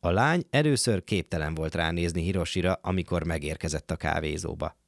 A 0.00 0.10
lány 0.10 0.44
először 0.50 1.04
képtelen 1.04 1.54
volt 1.54 1.74
ránézni 1.74 2.22
Hiroshira, 2.22 2.78
amikor 2.82 3.24
megérkezett 3.24 3.90
a 3.90 3.96
kávézóba. 3.96 4.78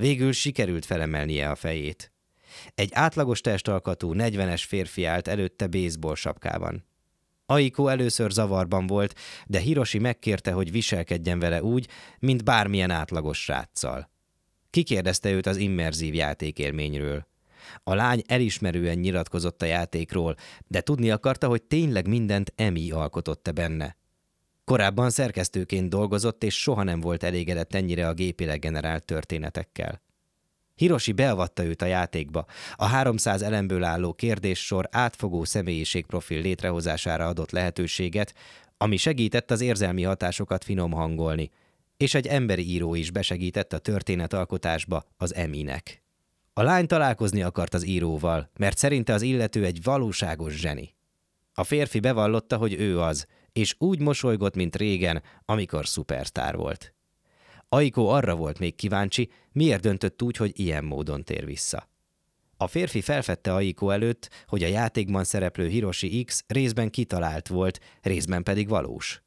Végül 0.00 0.32
sikerült 0.32 0.84
felemelnie 0.84 1.50
a 1.50 1.54
fejét. 1.54 2.12
Egy 2.74 2.90
átlagos 2.92 3.40
testalkatú, 3.40 4.12
40-es 4.14 4.64
férfi 4.66 5.04
állt 5.04 5.28
előtte 5.28 5.66
baseball 5.66 6.14
sapkában. 6.14 6.84
Aiko 7.46 7.88
először 7.88 8.30
zavarban 8.30 8.86
volt, 8.86 9.14
de 9.46 9.58
Hiroshi 9.58 9.98
megkérte, 9.98 10.52
hogy 10.52 10.70
viselkedjen 10.70 11.38
vele 11.38 11.62
úgy, 11.62 11.88
mint 12.18 12.44
bármilyen 12.44 12.90
átlagos 12.90 13.42
sráccal. 13.42 14.10
Kikérdezte 14.70 15.30
őt 15.30 15.46
az 15.46 15.56
immerzív 15.56 16.14
játékélményről. 16.14 17.26
A 17.82 17.94
lány 17.94 18.22
elismerően 18.26 18.98
nyilatkozott 18.98 19.62
a 19.62 19.66
játékról, 19.66 20.34
de 20.66 20.80
tudni 20.80 21.10
akarta, 21.10 21.48
hogy 21.48 21.62
tényleg 21.62 22.08
mindent 22.08 22.52
Emi 22.56 22.90
alkotott-e 22.90 23.52
benne. 23.52 23.96
Korábban 24.68 25.10
szerkesztőként 25.10 25.88
dolgozott, 25.88 26.44
és 26.44 26.60
soha 26.60 26.82
nem 26.82 27.00
volt 27.00 27.22
elégedett 27.22 27.74
ennyire 27.74 28.08
a 28.08 28.12
gépileg 28.12 28.58
generált 28.58 29.04
történetekkel. 29.04 30.02
Hiroshi 30.74 31.12
beavatta 31.12 31.64
őt 31.64 31.82
a 31.82 31.86
játékba. 31.86 32.46
A 32.76 32.84
300 32.84 33.42
elemből 33.42 33.84
álló 33.84 34.12
kérdéssor 34.12 34.88
átfogó 34.90 35.44
személyiségprofil 35.44 36.40
létrehozására 36.40 37.26
adott 37.26 37.50
lehetőséget, 37.50 38.34
ami 38.76 38.96
segített 38.96 39.50
az 39.50 39.60
érzelmi 39.60 40.02
hatásokat 40.02 40.64
finom 40.64 40.92
hangolni, 40.92 41.50
és 41.96 42.14
egy 42.14 42.26
emberi 42.26 42.70
író 42.70 42.94
is 42.94 43.10
besegített 43.10 43.72
a 43.72 43.78
történetalkotásba 43.78 45.04
az 45.16 45.34
Eminek. 45.34 46.02
A 46.52 46.62
lány 46.62 46.86
találkozni 46.86 47.42
akart 47.42 47.74
az 47.74 47.86
íróval, 47.86 48.50
mert 48.58 48.78
szerinte 48.78 49.12
az 49.12 49.22
illető 49.22 49.64
egy 49.64 49.82
valóságos 49.82 50.52
zseni. 50.52 50.94
A 51.52 51.64
férfi 51.64 52.00
bevallotta, 52.00 52.56
hogy 52.56 52.74
ő 52.74 53.00
az, 53.00 53.26
és 53.58 53.74
úgy 53.78 54.00
mosolygott, 54.00 54.54
mint 54.54 54.76
régen, 54.76 55.22
amikor 55.44 55.86
szupersztár 55.86 56.56
volt. 56.56 56.94
Aiko 57.68 58.04
arra 58.04 58.34
volt 58.34 58.58
még 58.58 58.74
kíváncsi, 58.74 59.30
miért 59.52 59.80
döntött 59.80 60.22
úgy, 60.22 60.36
hogy 60.36 60.60
ilyen 60.60 60.84
módon 60.84 61.24
tér 61.24 61.44
vissza. 61.44 61.88
A 62.56 62.66
férfi 62.66 63.00
felfedte 63.00 63.54
Aiko 63.54 63.90
előtt, 63.90 64.30
hogy 64.46 64.62
a 64.62 64.66
játékban 64.66 65.24
szereplő 65.24 65.68
Hiroshi 65.68 66.24
X 66.24 66.44
részben 66.46 66.90
kitalált 66.90 67.48
volt, 67.48 67.80
részben 68.02 68.42
pedig 68.42 68.68
valós. 68.68 69.22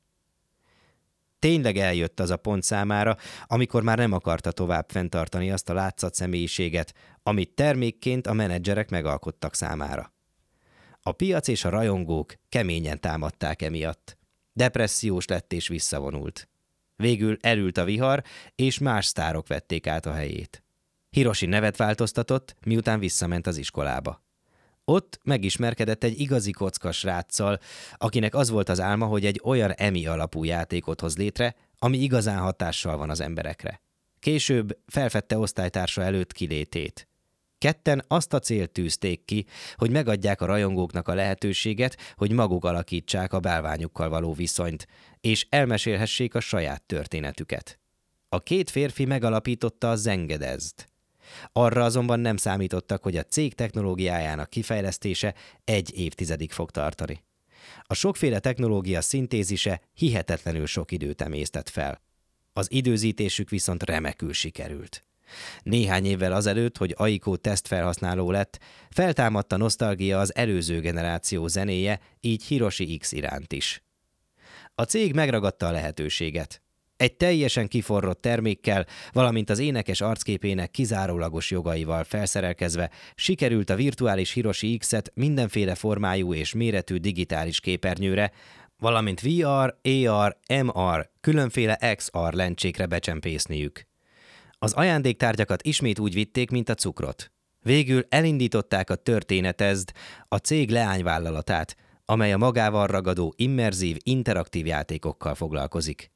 Tényleg 1.39 1.77
eljött 1.77 2.19
az 2.19 2.29
a 2.29 2.38
pont 2.38 2.63
számára, 2.63 3.17
amikor 3.45 3.83
már 3.83 3.97
nem 3.97 4.11
akarta 4.11 4.51
tovább 4.51 4.89
fenntartani 4.89 5.51
azt 5.51 5.69
a 5.69 5.73
látszat 5.73 6.13
személyiséget, 6.13 6.93
amit 7.23 7.55
termékként 7.55 8.27
a 8.27 8.33
menedzserek 8.33 8.89
megalkottak 8.89 9.55
számára. 9.55 10.13
A 11.01 11.11
piac 11.11 11.47
és 11.47 11.65
a 11.65 11.69
rajongók 11.69 12.33
keményen 12.50 13.00
támadták 13.00 13.61
emiatt. 13.61 14.19
Depressziós 14.53 15.25
lett 15.25 15.53
és 15.53 15.67
visszavonult. 15.67 16.50
Végül 16.96 17.38
elült 17.41 17.77
a 17.77 17.84
vihar, 17.84 18.24
és 18.55 18.77
más 18.77 19.05
sztárok 19.05 19.48
vették 19.48 19.88
át 19.88 20.05
a 20.05 20.13
helyét. 20.13 20.63
Hiroshi 21.10 21.46
nevet 21.46 21.77
változtatott, 21.77 22.55
miután 22.65 23.00
visszament 23.00 23.48
az 23.48 23.58
iskolába. 23.58 24.24
Ott 24.86 25.20
megismerkedett 25.24 26.03
egy 26.03 26.20
igazi 26.20 26.51
kockas 26.51 26.98
sráccal, 26.98 27.60
akinek 27.93 28.36
az 28.36 28.50
volt 28.50 28.70
az 28.70 28.79
álma, 28.79 29.05
hogy 29.05 29.25
egy 29.25 29.41
olyan 29.43 29.72
emi 29.72 30.05
alapú 30.05 30.43
játékot 30.43 31.01
hoz 31.01 31.17
létre, 31.17 31.55
ami 31.77 31.98
igazán 31.98 32.39
hatással 32.39 32.98
van 32.98 33.10
az 33.10 33.20
emberekre. 33.20 33.81
Később 34.20 34.77
felfedte 34.88 35.38
osztálytársa 35.38 36.01
előtt 36.01 36.31
kilétét. 36.31 37.08
Ketten 37.61 38.03
azt 38.07 38.33
a 38.33 38.39
célt 38.39 38.71
tűzték 38.71 39.25
ki, 39.25 39.45
hogy 39.75 39.91
megadják 39.91 40.41
a 40.41 40.45
rajongóknak 40.45 41.07
a 41.07 41.13
lehetőséget, 41.13 41.97
hogy 42.15 42.31
maguk 42.31 42.65
alakítsák 42.65 43.33
a 43.33 43.39
bálványukkal 43.39 44.09
való 44.09 44.33
viszonyt, 44.33 44.87
és 45.19 45.47
elmesélhessék 45.49 46.35
a 46.35 46.39
saját 46.39 46.83
történetüket. 46.83 47.79
A 48.29 48.39
két 48.39 48.69
férfi 48.69 49.05
megalapította 49.05 49.89
a 49.89 49.95
Zengedezt. 49.95 50.89
Arra 51.51 51.83
azonban 51.83 52.19
nem 52.19 52.37
számítottak, 52.37 53.03
hogy 53.03 53.17
a 53.17 53.23
cég 53.23 53.53
technológiájának 53.53 54.49
kifejlesztése 54.49 55.33
egy 55.63 55.97
évtizedig 55.97 56.51
fog 56.51 56.71
tartani. 56.71 57.23
A 57.81 57.93
sokféle 57.93 58.39
technológia 58.39 59.01
szintézise 59.01 59.81
hihetetlenül 59.93 60.65
sok 60.65 60.91
időt 60.91 61.21
emésztett 61.21 61.69
fel. 61.69 62.01
Az 62.53 62.71
időzítésük 62.71 63.49
viszont 63.49 63.83
remekül 63.83 64.33
sikerült. 64.33 65.05
Néhány 65.63 66.05
évvel 66.05 66.31
azelőtt, 66.31 66.77
hogy 66.77 66.93
Aiko 66.97 67.35
tesztfelhasználó 67.35 68.31
lett, 68.31 68.59
feltámadta 68.89 69.57
nosztalgia 69.57 70.19
az 70.19 70.35
előző 70.35 70.79
generáció 70.79 71.47
zenéje, 71.47 72.00
így 72.19 72.43
Hiroshi 72.43 72.97
X 72.97 73.11
iránt 73.11 73.53
is. 73.53 73.83
A 74.75 74.83
cég 74.83 75.13
megragadta 75.13 75.67
a 75.67 75.71
lehetőséget. 75.71 76.61
Egy 77.01 77.13
teljesen 77.13 77.67
kiforrott 77.67 78.21
termékkel, 78.21 78.85
valamint 79.11 79.50
az 79.50 79.59
énekes 79.59 80.01
arcképének 80.01 80.71
kizárólagos 80.71 81.51
jogaival 81.51 82.03
felszerelkezve 82.03 82.89
sikerült 83.15 83.69
a 83.69 83.75
virtuális 83.75 84.31
Hiroshi 84.31 84.77
X-et 84.77 85.11
mindenféle 85.13 85.75
formájú 85.75 86.33
és 86.33 86.53
méretű 86.53 86.97
digitális 86.97 87.59
képernyőre, 87.59 88.31
valamint 88.77 89.21
VR, 89.21 89.75
AR, 90.07 90.38
MR, 90.63 91.09
különféle 91.21 91.95
XR 91.95 92.33
lencsékre 92.33 92.85
becsempészniük. 92.85 93.90
Az 94.63 94.73
ajándéktárgyakat 94.73 95.63
ismét 95.63 95.99
úgy 95.99 96.13
vitték, 96.13 96.51
mint 96.51 96.69
a 96.69 96.73
cukrot. 96.73 97.31
Végül 97.59 98.05
elindították 98.09 98.89
a 98.89 98.95
történetezd, 98.95 99.91
a 100.27 100.35
cég 100.35 100.69
leányvállalatát, 100.69 101.75
amely 102.05 102.33
a 102.33 102.37
magával 102.37 102.87
ragadó 102.87 103.33
immerzív, 103.37 103.97
interaktív 104.03 104.65
játékokkal 104.65 105.35
foglalkozik. 105.35 106.11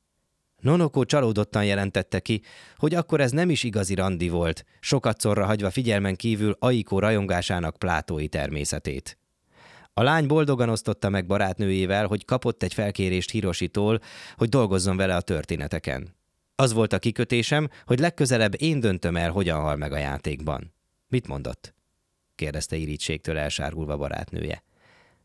Nonoko 0.62 1.06
csalódottan 1.06 1.66
jelentette 1.66 2.20
ki, 2.20 2.42
hogy 2.76 2.94
akkor 2.94 3.22
ez 3.22 3.32
nem 3.32 3.50
is 3.50 3.64
igazi 3.64 3.96
randi 3.96 4.30
volt, 4.30 4.66
sokat 4.80 5.20
szorra 5.20 5.46
hagyva 5.46 5.70
figyelmen 5.70 6.16
kívül 6.16 6.56
Aiko 6.60 7.00
rajongásának 7.00 7.78
plátói 7.78 8.28
természetét. 8.28 9.18
A 9.94 10.04
lány 10.04 10.28
boldogan 10.28 10.70
osztotta 10.70 11.10
meg 11.10 11.26
barátnőjével, 11.26 12.08
hogy 12.08 12.26
kapott 12.26 12.64
egy 12.64 12.74
felkérést 12.74 13.32
Hirositól, 13.32 14.00
hogy 14.36 14.50
dolgozzon 14.50 14.98
vele 14.98 15.16
a 15.16 15.22
történeteken. 15.22 16.16
Az 16.56 16.74
volt 16.74 16.94
a 16.94 17.00
kikötésem, 17.00 17.70
hogy 17.86 18.00
legközelebb 18.00 18.62
én 18.62 18.80
döntöm 18.80 19.16
el, 19.16 19.32
hogyan 19.32 19.62
hal 19.62 19.76
meg 19.76 19.92
a 19.92 19.98
játékban. 19.98 20.74
Mit 21.08 21.28
mondott? 21.28 21.74
kérdezte 22.36 22.76
irítségtől 22.76 23.38
elsárgulva 23.38 23.98
barátnője. 23.98 24.64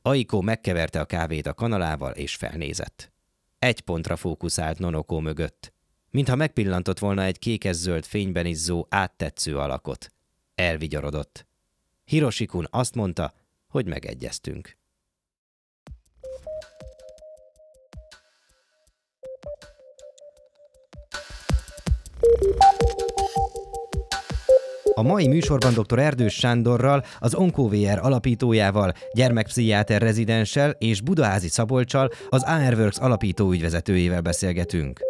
Aiko 0.03 0.41
megkeverte 0.41 1.01
a 1.01 1.05
kávét 1.05 1.47
a 1.47 1.55
kanalával, 1.55 2.13
és 2.13 2.35
felnézett. 2.35 3.13
Egy 3.59 3.81
pontra 3.81 4.17
fókuszált 4.17 4.79
Nonoko 4.79 5.21
mögött, 5.21 5.73
mintha 6.11 6.37
megpillantott 6.37 6.99
volna 6.99 7.23
egy 7.23 7.39
kékes-zöld 7.39 8.05
fényben 8.05 8.47
izzó, 8.47 8.87
áttetsző 8.89 9.59
alakot. 9.59 10.13
Elvigyorodott. 10.55 11.47
Hiroshikun 12.05 12.67
azt 12.71 12.95
mondta, 12.95 13.33
hogy 13.69 13.87
megegyeztünk. 13.87 14.79
A 24.95 25.03
mai 25.03 25.29
műsorban 25.29 25.73
dr. 25.75 25.99
Erdős 25.99 26.35
Sándorral, 26.35 27.05
az 27.19 27.35
OncoVR 27.35 27.99
alapítójával, 28.01 28.93
gyermekpszichiáter 29.13 30.03
rezidenssel 30.03 30.71
és 30.79 31.01
Budaházi 31.01 31.49
Szabolcsal, 31.49 32.11
az 32.29 32.43
ARWorks 32.43 32.99
alapító 32.99 33.51
ügyvezetőjével 33.51 34.21
beszélgetünk. 34.21 35.01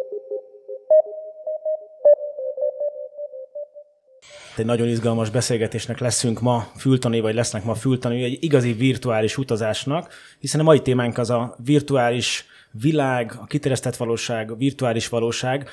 Egy 4.57 4.65
nagyon 4.65 4.87
izgalmas 4.87 5.29
beszélgetésnek 5.29 5.99
leszünk 5.99 6.41
ma 6.41 6.67
fültani, 6.77 7.19
vagy 7.19 7.33
lesznek 7.33 7.63
ma 7.63 7.73
fültani, 7.73 8.23
egy 8.23 8.37
igazi 8.43 8.73
virtuális 8.73 9.37
utazásnak, 9.37 10.13
hiszen 10.39 10.59
a 10.59 10.63
mai 10.63 10.81
témánk 10.81 11.17
az 11.17 11.29
a 11.29 11.55
virtuális 11.63 12.45
világ, 12.71 13.33
a 13.41 13.45
kiterjesztett 13.45 13.95
valóság, 13.95 14.51
a 14.51 14.55
virtuális 14.55 15.09
valóság, 15.09 15.69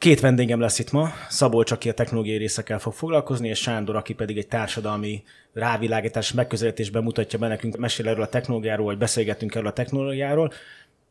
Két 0.00 0.20
vendégem 0.20 0.60
lesz 0.60 0.78
itt 0.78 0.90
ma, 0.92 1.12
Szabolcs, 1.28 1.70
aki 1.70 1.88
a 1.88 1.94
technológiai 1.94 2.36
részekkel 2.36 2.78
fog 2.78 2.92
foglalkozni, 2.92 3.48
és 3.48 3.58
Sándor, 3.58 3.96
aki 3.96 4.12
pedig 4.14 4.38
egy 4.38 4.48
társadalmi 4.48 5.22
rávilágítás 5.52 6.32
megközelítésben 6.32 7.02
mutatja 7.02 7.38
be 7.38 7.48
nekünk, 7.48 7.76
mesél 7.76 8.08
erről 8.08 8.22
a 8.22 8.28
technológiáról, 8.28 8.84
vagy 8.84 8.98
beszélgetünk 8.98 9.54
erről 9.54 9.66
a 9.66 9.72
technológiáról. 9.72 10.52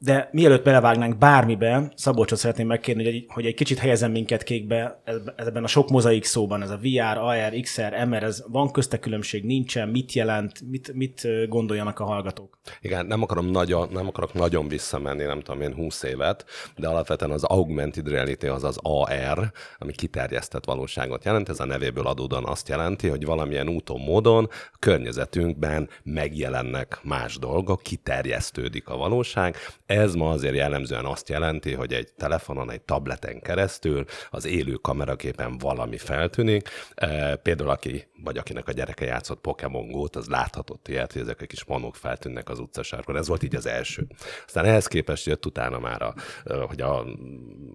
De 0.01 0.29
mielőtt 0.31 0.63
belevágnánk 0.63 1.17
bármibe, 1.17 1.91
Szabolcsot 1.95 2.39
szeretném 2.39 2.67
megkérni, 2.67 3.03
hogy 3.03 3.13
egy, 3.13 3.25
hogy 3.27 3.45
egy 3.45 3.53
kicsit 3.53 3.77
helyezem 3.77 4.11
minket 4.11 4.43
kékbe 4.43 5.01
ebben 5.35 5.63
a 5.63 5.67
sok 5.67 5.89
mozaik 5.89 6.23
szóban, 6.23 6.61
ez 6.61 6.69
a 6.69 6.79
VR, 6.81 7.17
AR, 7.17 7.53
XR, 7.61 8.05
MR, 8.07 8.23
ez 8.23 8.43
van 8.47 8.71
közte 8.71 8.99
különbség, 8.99 9.43
nincsen, 9.43 9.89
mit 9.89 10.13
jelent, 10.13 10.61
mit, 10.69 10.93
mit 10.93 11.27
gondoljanak 11.47 11.99
a 11.99 12.03
hallgatók? 12.03 12.59
Igen, 12.81 13.05
nem, 13.05 13.21
akarom 13.21 13.45
nagyon, 13.45 13.89
nem 13.91 14.07
akarok 14.07 14.33
nagyon 14.33 14.67
visszamenni, 14.67 15.23
nem 15.23 15.41
tudom 15.41 15.61
én 15.61 15.73
20 15.73 16.03
évet, 16.03 16.45
de 16.75 16.87
alapvetően 16.87 17.31
az 17.31 17.43
augmented 17.43 18.07
reality 18.07 18.45
az 18.45 18.63
az 18.63 18.77
AR, 18.81 19.51
ami 19.77 19.91
kiterjesztett 19.91 20.65
valóságot 20.65 21.25
jelent, 21.25 21.49
ez 21.49 21.59
a 21.59 21.65
nevéből 21.65 22.07
adódóan 22.07 22.45
azt 22.45 22.69
jelenti, 22.69 23.07
hogy 23.07 23.25
valamilyen 23.25 23.69
úton, 23.69 23.99
módon 23.99 24.47
a 24.73 24.77
környezetünkben 24.79 25.89
megjelennek 26.03 26.99
más 27.03 27.37
dolgok, 27.37 27.81
kiterjesztődik 27.81 28.87
a 28.87 28.97
valóság, 28.97 29.55
ez 29.89 30.13
ma 30.13 30.29
azért 30.29 30.55
jellemzően 30.55 31.05
azt 31.05 31.29
jelenti, 31.29 31.73
hogy 31.73 31.93
egy 31.93 32.13
telefonon, 32.17 32.71
egy 32.71 32.81
tableten 32.81 33.41
keresztül 33.41 34.05
az 34.29 34.45
élő 34.45 34.73
kameraképen 34.73 35.57
valami 35.57 35.97
feltűnik. 35.97 36.69
E, 36.95 37.35
például 37.35 37.69
aki, 37.69 38.07
vagy 38.23 38.37
akinek 38.37 38.67
a 38.67 38.71
gyereke 38.71 39.05
játszott 39.05 39.41
Pokémon 39.41 39.91
Go-t, 39.91 40.15
az 40.15 40.27
láthatott 40.27 40.87
ilyet, 40.87 41.13
hogy 41.13 41.21
ezek 41.21 41.41
a 41.41 41.45
kis 41.45 41.63
manók 41.65 41.95
feltűnnek 41.95 42.49
az 42.49 42.59
utcasárkon. 42.59 43.17
Ez 43.17 43.27
volt 43.27 43.43
így 43.43 43.55
az 43.55 43.65
első. 43.65 44.07
Aztán 44.45 44.65
ehhez 44.65 44.87
képest 44.87 45.25
jött 45.25 45.45
utána 45.45 45.79
már, 45.79 46.01
a, 46.01 46.13
hogy 46.67 46.81
a, 46.81 47.05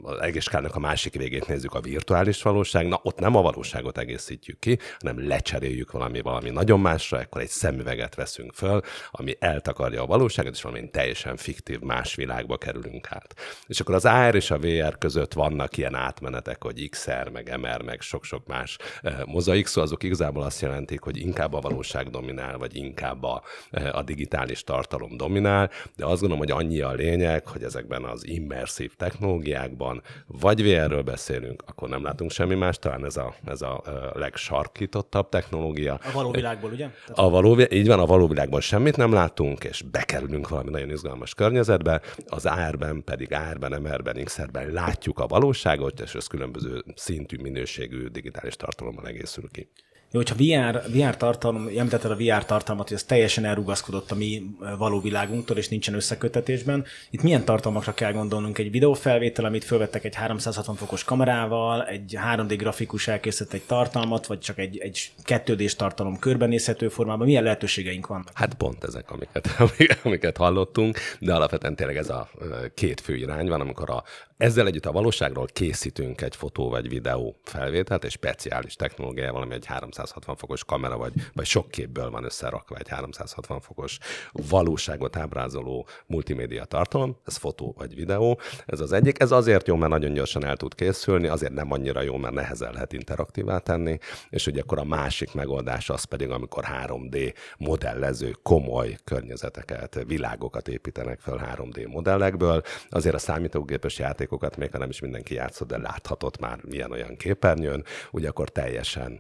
az 0.03 0.20
egészkárnak 0.20 0.74
a 0.74 0.79
másik 0.79 1.14
végét 1.14 1.46
nézzük, 1.46 1.74
a 1.74 1.81
virtuális 1.81 2.42
valóság. 2.42 2.87
Na, 2.87 3.00
ott 3.03 3.18
nem 3.18 3.37
a 3.37 3.42
valóságot 3.42 3.98
egészítjük 3.98 4.59
ki, 4.59 4.79
hanem 4.98 5.29
lecseréljük 5.29 5.92
valami, 5.92 6.20
valami 6.20 6.50
nagyon 6.50 6.81
másra, 6.81 7.18
akkor 7.18 7.40
egy 7.40 7.48
szemüveget 7.48 8.14
veszünk 8.14 8.53
föl, 8.53 8.81
ami 9.11 9.37
eltakarja 9.38 10.03
a 10.03 10.07
valóságot, 10.07 10.55
és 10.55 10.62
valami 10.62 10.90
teljesen 10.90 11.37
fiktív 11.37 11.81
más 11.81 12.04
más 12.05 12.14
világba 12.14 12.57
kerülünk 12.57 13.12
át. 13.12 13.35
És 13.67 13.81
akkor 13.81 13.95
az 13.95 14.05
AR 14.05 14.35
és 14.35 14.51
a 14.51 14.59
VR 14.59 14.99
között 14.99 15.33
vannak 15.33 15.77
ilyen 15.77 15.95
átmenetek, 15.95 16.62
hogy 16.62 16.88
XR, 16.88 17.29
meg 17.33 17.59
MR, 17.61 17.83
meg 17.83 18.01
sok-sok 18.01 18.47
más 18.47 18.79
eh, 19.03 19.14
mozaik, 19.27 19.67
szó, 19.67 19.83
azok 19.83 20.03
igazából 20.03 20.43
azt 20.43 20.61
jelentik, 20.61 21.01
hogy 21.01 21.19
inkább 21.19 21.55
a 21.55 21.61
valóság 21.61 22.11
dominál, 22.11 22.59
vagy 22.59 22.77
inkább 22.77 23.23
a, 23.23 23.43
eh, 23.71 23.97
a 23.97 24.03
digitális 24.03 24.64
tartalom 24.64 25.17
dominál, 25.17 25.71
de 25.97 26.05
azt 26.05 26.21
gondolom, 26.21 26.38
hogy 26.38 26.51
annyi 26.51 26.81
a 26.81 26.93
lényeg, 26.93 27.47
hogy 27.47 27.62
ezekben 27.62 28.05
az 28.05 28.27
immerszív 28.27 28.95
technológiákban 28.97 30.03
vagy 30.27 30.62
VR-ről 30.62 31.03
beszélünk, 31.03 31.62
akkor 31.67 31.88
nem 31.88 32.03
látunk 32.03 32.31
semmi 32.31 32.55
más, 32.55 32.79
talán 32.79 33.05
ez 33.05 33.17
a, 33.17 33.35
ez 33.45 33.62
a 33.62 33.83
eh, 33.87 33.93
legsarkítottabb 34.14 35.29
technológia. 35.29 35.95
A 35.95 36.12
való 36.12 36.31
világból, 36.31 36.71
ugye? 36.71 36.88
A 37.14 37.31
való, 37.31 37.59
így 37.71 37.87
van, 37.87 37.99
a 37.99 38.07
való 38.07 38.27
világban 38.27 38.61
semmit 38.61 38.97
nem 38.97 39.12
látunk, 39.12 39.64
és 39.64 39.83
bekerülünk 39.83 40.49
valami 40.49 40.71
nagyon 40.71 40.90
izgalmas 40.90 41.35
környezetbe, 41.35 41.94
az 42.27 42.47
árben 42.47 43.05
pedig 43.05 43.33
árben, 43.33 43.83
MR-ben, 43.83 44.25
XR-ben 44.25 44.71
látjuk 44.71 45.19
a 45.19 45.27
valóságot, 45.27 46.01
és 46.01 46.15
ez 46.15 46.27
különböző 46.27 46.85
szintű, 46.95 47.37
minőségű 47.37 48.07
digitális 48.07 48.57
tartalommal 48.57 49.07
egészül 49.07 49.49
ki. 49.51 49.69
Jó, 50.14 50.20
hogyha 50.20 50.70
VR, 50.70 50.83
VR 50.90 51.16
tartalom, 51.16 51.66
említetted 51.77 52.11
a 52.11 52.16
VR 52.16 52.44
tartalmat, 52.44 52.88
hogy 52.88 52.96
ez 52.96 53.05
teljesen 53.05 53.44
elrugaszkodott 53.44 54.11
a 54.11 54.14
mi 54.14 54.42
való 54.79 55.00
világunktól, 55.00 55.57
és 55.57 55.68
nincsen 55.68 55.94
összekötetésben. 55.94 56.85
Itt 57.11 57.22
milyen 57.22 57.44
tartalmakra 57.44 57.94
kell 57.94 58.12
gondolnunk? 58.12 58.59
Egy 58.59 58.70
videófelvétel, 58.70 59.44
amit 59.44 59.64
felvettek 59.64 60.05
egy 60.05 60.14
360 60.14 60.77
fokos 60.77 61.05
kamerával, 61.05 61.87
egy 61.87 62.16
3D 62.35 62.55
grafikus 62.59 63.09
elkészített 63.09 63.53
egy 63.53 63.62
tartalmat, 63.62 64.27
vagy 64.27 64.38
csak 64.38 64.59
egy, 64.59 64.79
egy 64.79 65.12
2 65.22 65.66
tartalom 65.77 66.18
körbenézhető 66.18 66.88
formában. 66.88 67.27
Milyen 67.27 67.42
lehetőségeink 67.42 68.07
vannak? 68.07 68.31
Hát 68.35 68.55
pont 68.55 68.85
ezek, 68.85 69.11
amiket, 69.11 69.48
amiket 70.05 70.37
hallottunk, 70.37 70.98
de 71.18 71.35
alapvetően 71.35 71.77
tényleg 71.77 71.96
ez 71.96 72.09
a 72.09 72.31
két 72.74 73.00
fő 73.00 73.16
irány 73.16 73.48
van, 73.48 73.61
amikor 73.61 73.90
a 73.90 74.05
ezzel 74.37 74.66
együtt 74.66 74.87
a 74.87 74.92
valóságról 74.92 75.47
készítünk 75.47 76.20
egy 76.20 76.37
fotó 76.37 76.68
vagy 76.68 76.88
videó 76.88 77.37
felvételt, 77.42 78.05
egy 78.05 78.11
speciális 78.11 78.75
technológia, 78.77 79.33
valami 79.33 79.55
egy 79.55 79.66
360 79.66 80.37
fokos 80.37 80.64
kamera, 80.64 80.97
vagy, 80.97 81.12
vagy 81.33 81.47
sok 81.47 81.70
képből 81.70 82.11
van 82.11 82.25
összerakva 82.25 82.77
egy 82.77 82.88
360 82.88 83.61
fokos 83.61 83.99
valóságot 84.33 85.16
ábrázoló 85.16 85.87
multimédia 86.07 86.64
tartalom, 86.64 87.16
ez 87.25 87.37
fotó 87.37 87.75
vagy 87.77 87.94
videó. 87.94 88.40
Ez 88.66 88.81
az 88.81 88.92
egyik. 88.92 89.20
Ez 89.20 89.31
azért 89.31 89.66
jó, 89.66 89.77
mert 89.77 89.90
nagyon 89.90 90.12
gyorsan 90.12 90.44
el 90.44 90.57
tud 90.57 90.75
készülni, 90.75 91.27
azért 91.27 91.53
nem 91.53 91.73
annyira 91.73 92.03
jó, 92.03 92.16
mert 92.16 92.35
nehezen 92.35 92.73
lehet 92.73 92.92
interaktívá 92.92 93.59
tenni, 93.59 93.99
és 94.31 94.47
ugye 94.47 94.61
akkor 94.61 94.79
a 94.79 94.85
másik 94.85 95.33
megoldás 95.33 95.90
az 95.90 96.05
pedig, 96.05 96.31
amikor 96.31 96.64
3D 96.87 97.35
modellező 97.59 98.37
komoly 98.42 98.97
környezeteket, 99.05 100.05
világokat 100.07 100.68
építenek 100.68 101.20
fel 101.20 101.57
3D 101.57 101.88
modellekből, 101.88 102.62
azért 102.90 103.14
a 103.14 103.18
számítógépes 103.18 103.99
játék 103.99 104.24
játékokat, 104.25 104.57
még 104.57 104.71
ha 104.71 104.79
nem 104.79 104.89
is 104.89 105.01
mindenki 105.01 105.35
játszott, 105.35 105.69
de 105.69 105.79
láthatott 105.79 106.39
már 106.39 106.59
ilyen-olyan 106.71 107.17
képernyőn, 107.17 107.85
ugye 108.13 108.29
akkor 108.29 108.49
teljesen, 108.49 109.19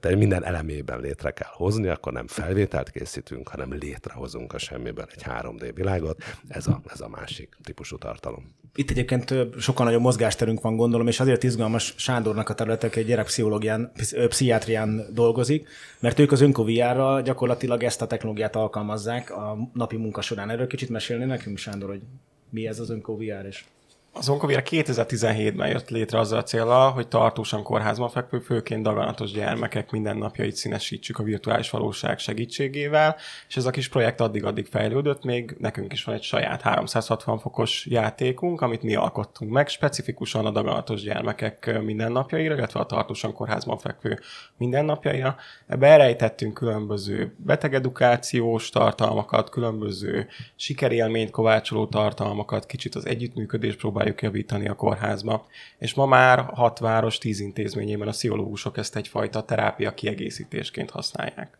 tehát 0.00 0.16
minden 0.16 0.44
elemében 0.44 1.00
létre 1.00 1.30
kell 1.30 1.50
hozni, 1.52 1.88
akkor 1.88 2.12
nem 2.12 2.26
felvételt 2.26 2.90
készítünk, 2.90 3.48
hanem 3.48 3.72
létrehozunk 3.72 4.52
a 4.52 4.58
semmiből 4.58 5.06
egy 5.14 5.22
3D 5.24 5.70
világot. 5.74 6.22
Ez 6.48 6.66
a, 6.66 6.80
ez 6.86 7.00
a 7.00 7.08
másik 7.08 7.56
típusú 7.62 7.98
tartalom. 7.98 8.54
Itt 8.74 8.90
egyébként 8.90 9.34
sokkal 9.58 9.84
nagyobb 9.84 10.00
mozgásterünk 10.00 10.60
van, 10.60 10.76
gondolom, 10.76 11.06
és 11.06 11.20
azért 11.20 11.42
izgalmas 11.42 11.94
Sándornak 11.96 12.48
a 12.48 12.54
területek 12.54 12.96
egy 12.96 13.06
gyerekpszichológián, 13.06 13.92
pszichiátrián 14.28 15.06
dolgozik, 15.12 15.68
mert 16.00 16.18
ők 16.18 16.32
az 16.32 16.40
önkoviára 16.40 17.20
gyakorlatilag 17.20 17.82
ezt 17.82 18.02
a 18.02 18.06
technológiát 18.06 18.56
alkalmazzák 18.56 19.30
a 19.30 19.56
napi 19.72 19.96
munka 19.96 20.20
során. 20.20 20.50
Erről 20.50 20.66
kicsit 20.66 20.88
mesélni 20.88 21.24
nekünk, 21.24 21.58
Sándor, 21.58 21.88
hogy 21.88 22.02
mi 22.50 22.66
ez 22.66 22.80
az 22.80 22.90
önkoviár, 22.90 23.46
és 23.46 23.64
az 24.12 24.28
Onkovira 24.28 24.60
2017-ben 24.64 25.68
jött 25.68 25.88
létre 25.88 26.18
azzal 26.18 26.38
a 26.38 26.42
célral, 26.42 26.90
hogy 26.90 27.08
tartósan 27.08 27.62
kórházban 27.62 28.08
fekvő, 28.08 28.38
főként 28.38 28.82
daganatos 28.82 29.30
gyermekek 29.30 29.90
mindennapjait 29.90 30.56
színesítsük 30.56 31.18
a 31.18 31.22
virtuális 31.22 31.70
valóság 31.70 32.18
segítségével, 32.18 33.16
és 33.48 33.56
ez 33.56 33.66
a 33.66 33.70
kis 33.70 33.88
projekt 33.88 34.20
addig-addig 34.20 34.66
fejlődött, 34.66 35.24
még 35.24 35.56
nekünk 35.58 35.92
is 35.92 36.04
van 36.04 36.14
egy 36.14 36.22
saját 36.22 36.62
360 36.62 37.38
fokos 37.38 37.86
játékunk, 37.86 38.60
amit 38.60 38.82
mi 38.82 38.94
alkottunk 38.94 39.52
meg, 39.52 39.68
specifikusan 39.68 40.46
a 40.46 40.50
daganatos 40.50 41.02
gyermekek 41.02 41.80
mindennapjaira, 41.84 42.54
illetve 42.54 42.80
a 42.80 42.86
tartósan 42.86 43.32
kórházban 43.32 43.78
fekvő 43.78 44.18
mindennapjaira. 44.56 45.36
Ebbe 45.66 45.86
elrejtettünk 45.86 46.54
különböző 46.54 47.34
betegedukációs 47.36 48.70
tartalmakat, 48.70 49.50
különböző 49.50 50.26
sikerélményt 50.56 51.30
kovácsoló 51.30 51.86
tartalmakat, 51.86 52.66
kicsit 52.66 52.94
az 52.94 53.06
együttműködés 53.06 53.76
próbál 53.76 53.99
próbáljuk 54.00 54.22
javítani 54.22 54.68
a 54.68 54.74
kórházba. 54.74 55.46
És 55.78 55.94
ma 55.94 56.06
már 56.06 56.38
hat 56.38 56.78
város, 56.78 57.18
tíz 57.18 57.40
intézményében 57.40 58.08
a 58.08 58.10
pszichológusok 58.10 58.76
ezt 58.76 58.96
egyfajta 58.96 59.42
terápia 59.42 59.94
kiegészítésként 59.94 60.90
használják. 60.90 61.58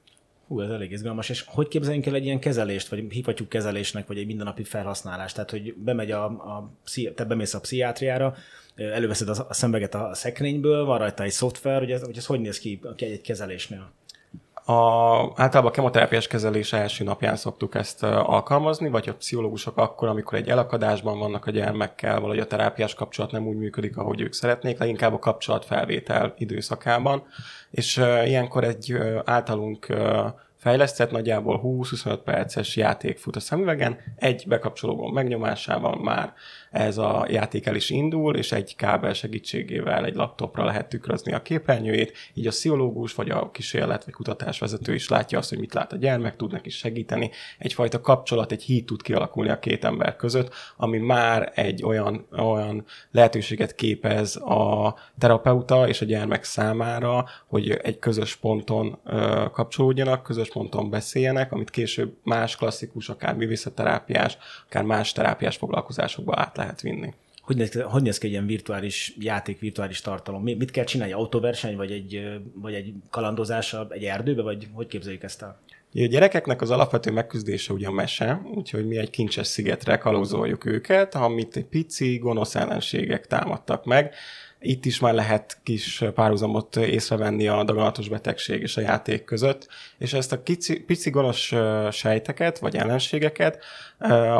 Hú, 0.48 0.60
ez 0.60 0.70
elég 0.70 0.90
izgalmas. 0.90 1.28
És 1.28 1.44
hogy 1.46 1.68
képzeljünk 1.68 2.06
el 2.06 2.14
egy 2.14 2.24
ilyen 2.24 2.38
kezelést, 2.38 2.88
vagy 2.88 3.12
hívhatjuk 3.12 3.48
kezelésnek, 3.48 4.06
vagy 4.06 4.18
egy 4.18 4.26
mindennapi 4.26 4.64
felhasználást? 4.64 5.34
Tehát, 5.34 5.50
hogy 5.50 5.74
bemegy 5.74 6.10
a, 6.10 6.24
a 6.24 6.70
te 7.14 7.24
bemész 7.24 7.54
a 7.54 7.60
pszichiátriára, 7.60 8.34
előveszed 8.76 9.28
a, 9.28 9.46
szembeget 9.50 9.94
a 9.94 10.14
szekrényből, 10.14 10.84
van 10.84 10.98
rajta 10.98 11.22
egy 11.22 11.30
szoftver, 11.30 11.78
hogy 11.78 11.90
ez, 11.90 12.02
hogy 12.02 12.16
ez 12.16 12.26
hogy 12.26 12.40
néz 12.40 12.58
ki 12.58 12.80
egy 12.96 13.20
kezelésnél? 13.20 13.92
A, 14.70 15.32
általában 15.36 15.70
a 15.70 15.74
kemoterápiás 15.74 16.26
kezelés 16.26 16.72
első 16.72 17.04
napján 17.04 17.36
szoktuk 17.36 17.74
ezt 17.74 18.02
alkalmazni, 18.02 18.88
vagy 18.88 19.08
a 19.08 19.14
pszichológusok 19.14 19.76
akkor, 19.76 20.08
amikor 20.08 20.38
egy 20.38 20.48
elakadásban 20.48 21.18
vannak 21.18 21.46
a 21.46 21.50
gyermekkel, 21.50 22.20
vagy 22.20 22.38
a 22.38 22.46
terápiás 22.46 22.94
kapcsolat 22.94 23.30
nem 23.30 23.46
úgy 23.46 23.56
működik, 23.56 23.96
ahogy 23.96 24.20
ők 24.20 24.32
szeretnék, 24.32 24.78
leginkább 24.78 25.12
a 25.12 25.18
kapcsolatfelvétel 25.18 26.34
időszakában. 26.38 27.22
És 27.70 27.96
ilyenkor 28.24 28.64
egy 28.64 28.98
általunk 29.24 29.86
fejlesztett, 30.56 31.10
nagyjából 31.10 31.60
20-25 31.64 32.18
perces 32.24 32.76
játék 32.76 33.18
fut 33.18 33.36
a 33.36 33.40
szemüvegen, 33.40 33.98
egy 34.16 34.44
bekapcsolóban 34.46 35.12
megnyomásával 35.12 36.00
már 36.02 36.32
ez 36.70 36.98
a 36.98 37.26
játék 37.28 37.66
el 37.66 37.74
is 37.74 37.90
indul, 37.90 38.36
és 38.36 38.52
egy 38.52 38.76
kábel 38.76 39.12
segítségével 39.12 40.04
egy 40.04 40.14
laptopra 40.14 40.64
lehet 40.64 40.88
tükrözni 40.88 41.32
a 41.32 41.42
képernyőjét, 41.42 42.12
így 42.34 42.46
a 42.46 42.50
pszichológus 42.50 43.14
vagy 43.14 43.30
a 43.30 43.50
kísérlet 43.50 44.04
vagy 44.04 44.14
kutatásvezető 44.14 44.94
is 44.94 45.08
látja 45.08 45.38
azt, 45.38 45.48
hogy 45.48 45.58
mit 45.58 45.74
lát 45.74 45.92
a 45.92 45.96
gyermek, 45.96 46.36
tud 46.36 46.52
neki 46.52 46.70
segíteni. 46.70 47.30
Egyfajta 47.58 48.00
kapcsolat, 48.00 48.52
egy 48.52 48.62
híd 48.62 48.84
tud 48.84 49.02
kialakulni 49.02 49.50
a 49.50 49.58
két 49.58 49.84
ember 49.84 50.16
között, 50.16 50.54
ami 50.76 50.98
már 50.98 51.52
egy 51.54 51.82
olyan, 51.84 52.26
olyan 52.30 52.84
lehetőséget 53.10 53.74
képez 53.74 54.36
a 54.36 54.94
terapeuta 55.18 55.88
és 55.88 56.00
a 56.00 56.04
gyermek 56.04 56.44
számára, 56.44 57.24
hogy 57.46 57.70
egy 57.70 57.98
közös 57.98 58.36
ponton 58.36 58.98
ö, 59.04 59.44
kapcsolódjanak, 59.52 60.22
közös 60.22 60.48
ponton 60.48 60.90
beszéljenek, 60.90 61.52
amit 61.52 61.70
később 61.70 62.16
más 62.24 62.56
klasszikus, 62.56 63.08
akár 63.08 63.34
művészetterápiás, 63.34 64.38
akár 64.66 64.82
más 64.82 65.12
terápiás 65.12 65.56
foglalkozásokba 65.56 66.34
át 66.36 66.58
lehet 66.60 66.80
vinni. 66.80 67.12
Hogy 67.40 67.56
néz, 67.56 67.82
hogy 67.82 68.02
néz 68.02 68.18
ki 68.18 68.26
egy 68.26 68.32
ilyen 68.32 68.46
virtuális 68.46 69.14
játék, 69.18 69.60
virtuális 69.60 70.00
tartalom? 70.00 70.42
Mit 70.42 70.70
kell 70.70 70.84
csinálni? 70.84 71.12
Autóverseny, 71.12 71.76
vagy 71.76 71.90
egy, 71.90 72.40
vagy 72.54 72.74
egy 72.74 72.92
kalandozás 73.10 73.76
egy 73.88 74.04
erdőbe, 74.04 74.42
vagy 74.42 74.68
hogy 74.72 74.86
képzeljük 74.86 75.22
ezt 75.22 75.42
el? 75.42 75.60
A 75.94 76.06
gyerekeknek 76.06 76.60
az 76.60 76.70
alapvető 76.70 77.10
megküzdése 77.10 77.72
ugye 77.72 77.86
a 77.86 77.92
mese, 77.92 78.42
úgyhogy 78.54 78.86
mi 78.86 78.96
egy 78.96 79.10
kincses 79.10 79.46
szigetre 79.46 79.96
kalózoljuk 79.96 80.64
őket, 80.64 81.14
amit 81.14 81.56
egy 81.56 81.64
pici, 81.64 82.18
gonosz 82.18 82.54
ellenségek 82.54 83.26
támadtak 83.26 83.84
meg. 83.84 84.14
Itt 84.60 84.84
is 84.84 84.98
már 84.98 85.14
lehet 85.14 85.58
kis 85.62 86.04
párhuzamot 86.14 86.76
észrevenni 86.76 87.48
a 87.48 87.64
daganatos 87.64 88.08
betegség 88.08 88.60
és 88.60 88.76
a 88.76 88.80
játék 88.80 89.24
között, 89.24 89.68
és 90.00 90.12
ezt 90.12 90.32
a 90.32 90.42
kici, 90.42 90.80
pici 90.80 91.10
gonosz 91.10 91.52
sejteket, 91.90 92.58
vagy 92.58 92.76
ellenségeket 92.76 93.58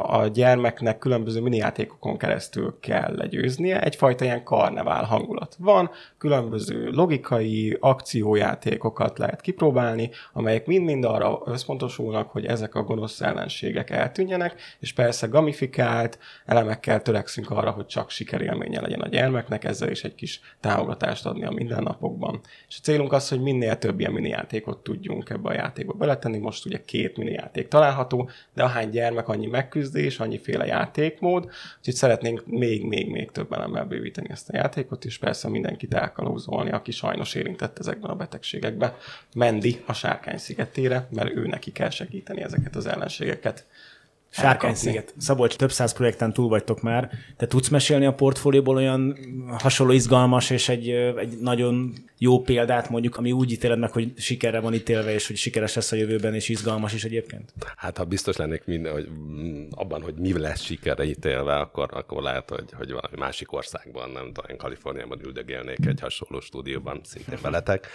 a 0.02 0.26
gyermeknek 0.26 0.98
különböző 0.98 1.40
minijátékokon 1.40 2.18
keresztül 2.18 2.76
kell 2.80 3.14
legyőznie. 3.16 3.82
Egyfajta 3.82 4.24
ilyen 4.24 4.44
karnevál 4.44 5.04
hangulat 5.04 5.56
van, 5.58 5.90
különböző 6.18 6.90
logikai 6.90 7.76
akciójátékokat 7.80 9.18
lehet 9.18 9.40
kipróbálni, 9.40 10.10
amelyek 10.32 10.66
mind-mind 10.66 11.04
arra 11.04 11.42
összpontosulnak, 11.44 12.30
hogy 12.30 12.46
ezek 12.46 12.74
a 12.74 12.82
gonosz 12.82 13.20
ellenségek 13.20 13.90
eltűnjenek, 13.90 14.60
és 14.78 14.92
persze 14.92 15.26
gamifikált 15.26 16.18
elemekkel 16.46 17.02
törekszünk 17.02 17.50
arra, 17.50 17.70
hogy 17.70 17.86
csak 17.86 18.10
sikerélménye 18.10 18.80
legyen 18.80 19.00
a 19.00 19.08
gyermeknek, 19.08 19.64
ezzel 19.64 19.90
is 19.90 20.04
egy 20.04 20.14
kis 20.14 20.40
támogatást 20.60 21.26
adni 21.26 21.44
a 21.44 21.50
mindennapokban. 21.50 22.40
És 22.68 22.76
a 22.78 22.82
célunk 22.82 23.12
az, 23.12 23.28
hogy 23.28 23.40
minél 23.40 23.78
több 23.78 24.00
ilyen 24.00 24.12
minijátékot 24.12 24.82
tudjunk 24.82 25.30
ebbe 25.30 25.48
a 25.50 25.54
játékba 25.54 25.92
beletenni. 25.92 26.38
Most 26.38 26.66
ugye 26.66 26.84
két 26.84 27.16
minijáték 27.16 27.68
található, 27.68 28.30
de 28.54 28.62
ahány 28.62 28.90
gyermek, 28.90 29.28
annyi 29.28 29.46
megküzdés, 29.46 30.18
annyiféle 30.18 30.66
játékmód, 30.66 31.48
úgyhogy 31.78 31.94
szeretnénk 31.94 32.46
még-még-még 32.46 33.30
több 33.30 33.52
elemmel 33.52 33.84
bővíteni 33.84 34.28
ezt 34.30 34.48
a 34.48 34.56
játékot, 34.56 35.04
és 35.04 35.18
persze 35.18 35.48
mindenkit 35.48 35.94
elkalózolni, 35.94 36.70
aki 36.70 36.90
sajnos 36.90 37.34
érintett 37.34 37.78
ezekben 37.78 38.10
a 38.10 38.16
betegségekben. 38.16 38.94
Mendi 39.34 39.82
a 39.86 39.92
sárkány 39.92 40.38
szigetére, 40.38 41.08
mert 41.10 41.36
ő 41.36 41.46
neki 41.46 41.72
kell 41.72 41.90
segíteni 41.90 42.42
ezeket 42.42 42.76
az 42.76 42.86
ellenségeket 42.86 43.66
Sárkány-sziget. 44.32 45.14
Szabolcs, 45.16 45.56
több 45.56 45.70
száz 45.70 45.92
projekten 45.92 46.32
túl 46.32 46.48
vagytok 46.48 46.82
már. 46.82 47.10
Te 47.36 47.46
tudsz 47.46 47.68
mesélni 47.68 48.06
a 48.06 48.14
portfólióból 48.14 48.76
olyan 48.76 49.18
hasonló 49.58 49.92
izgalmas 49.92 50.50
és 50.50 50.68
egy, 50.68 50.88
egy 50.90 51.38
nagyon 51.40 51.92
jó 52.22 52.40
példát 52.40 52.90
mondjuk, 52.90 53.16
ami 53.16 53.33
úgy 53.33 53.50
ítéled 53.50 53.78
meg, 53.78 53.90
hogy 53.90 54.12
sikerre 54.16 54.61
van 54.61 54.74
ítélve, 54.74 55.12
és 55.12 55.26
hogy 55.26 55.37
sikeres 55.37 55.74
lesz 55.74 55.92
a 55.92 55.96
jövőben, 55.96 56.35
és 56.35 56.48
izgalmas 56.48 56.92
is 56.92 57.04
egyébként? 57.04 57.52
Hát 57.76 57.98
ha 57.98 58.04
biztos 58.04 58.37
lennék 58.37 58.64
minden, 58.64 58.92
hogy 58.92 59.09
abban, 59.70 60.02
hogy 60.02 60.14
mi 60.14 60.38
lesz 60.38 60.61
sikerre 60.61 61.04
ítélve, 61.04 61.56
akkor, 61.56 61.88
akkor 61.92 62.22
lehet, 62.22 62.50
hogy, 62.50 62.64
hogy 62.72 62.92
valami 62.92 63.16
másik 63.18 63.52
országban, 63.52 64.11
nem 64.11 64.33
tudom, 64.33 64.56
Kaliforniában 64.56 65.24
üldögélnék 65.24 65.87
egy 65.87 66.00
hasonló 66.00 66.40
stúdióban, 66.40 67.00
szintén 67.04 67.38
veletek. 67.42 67.87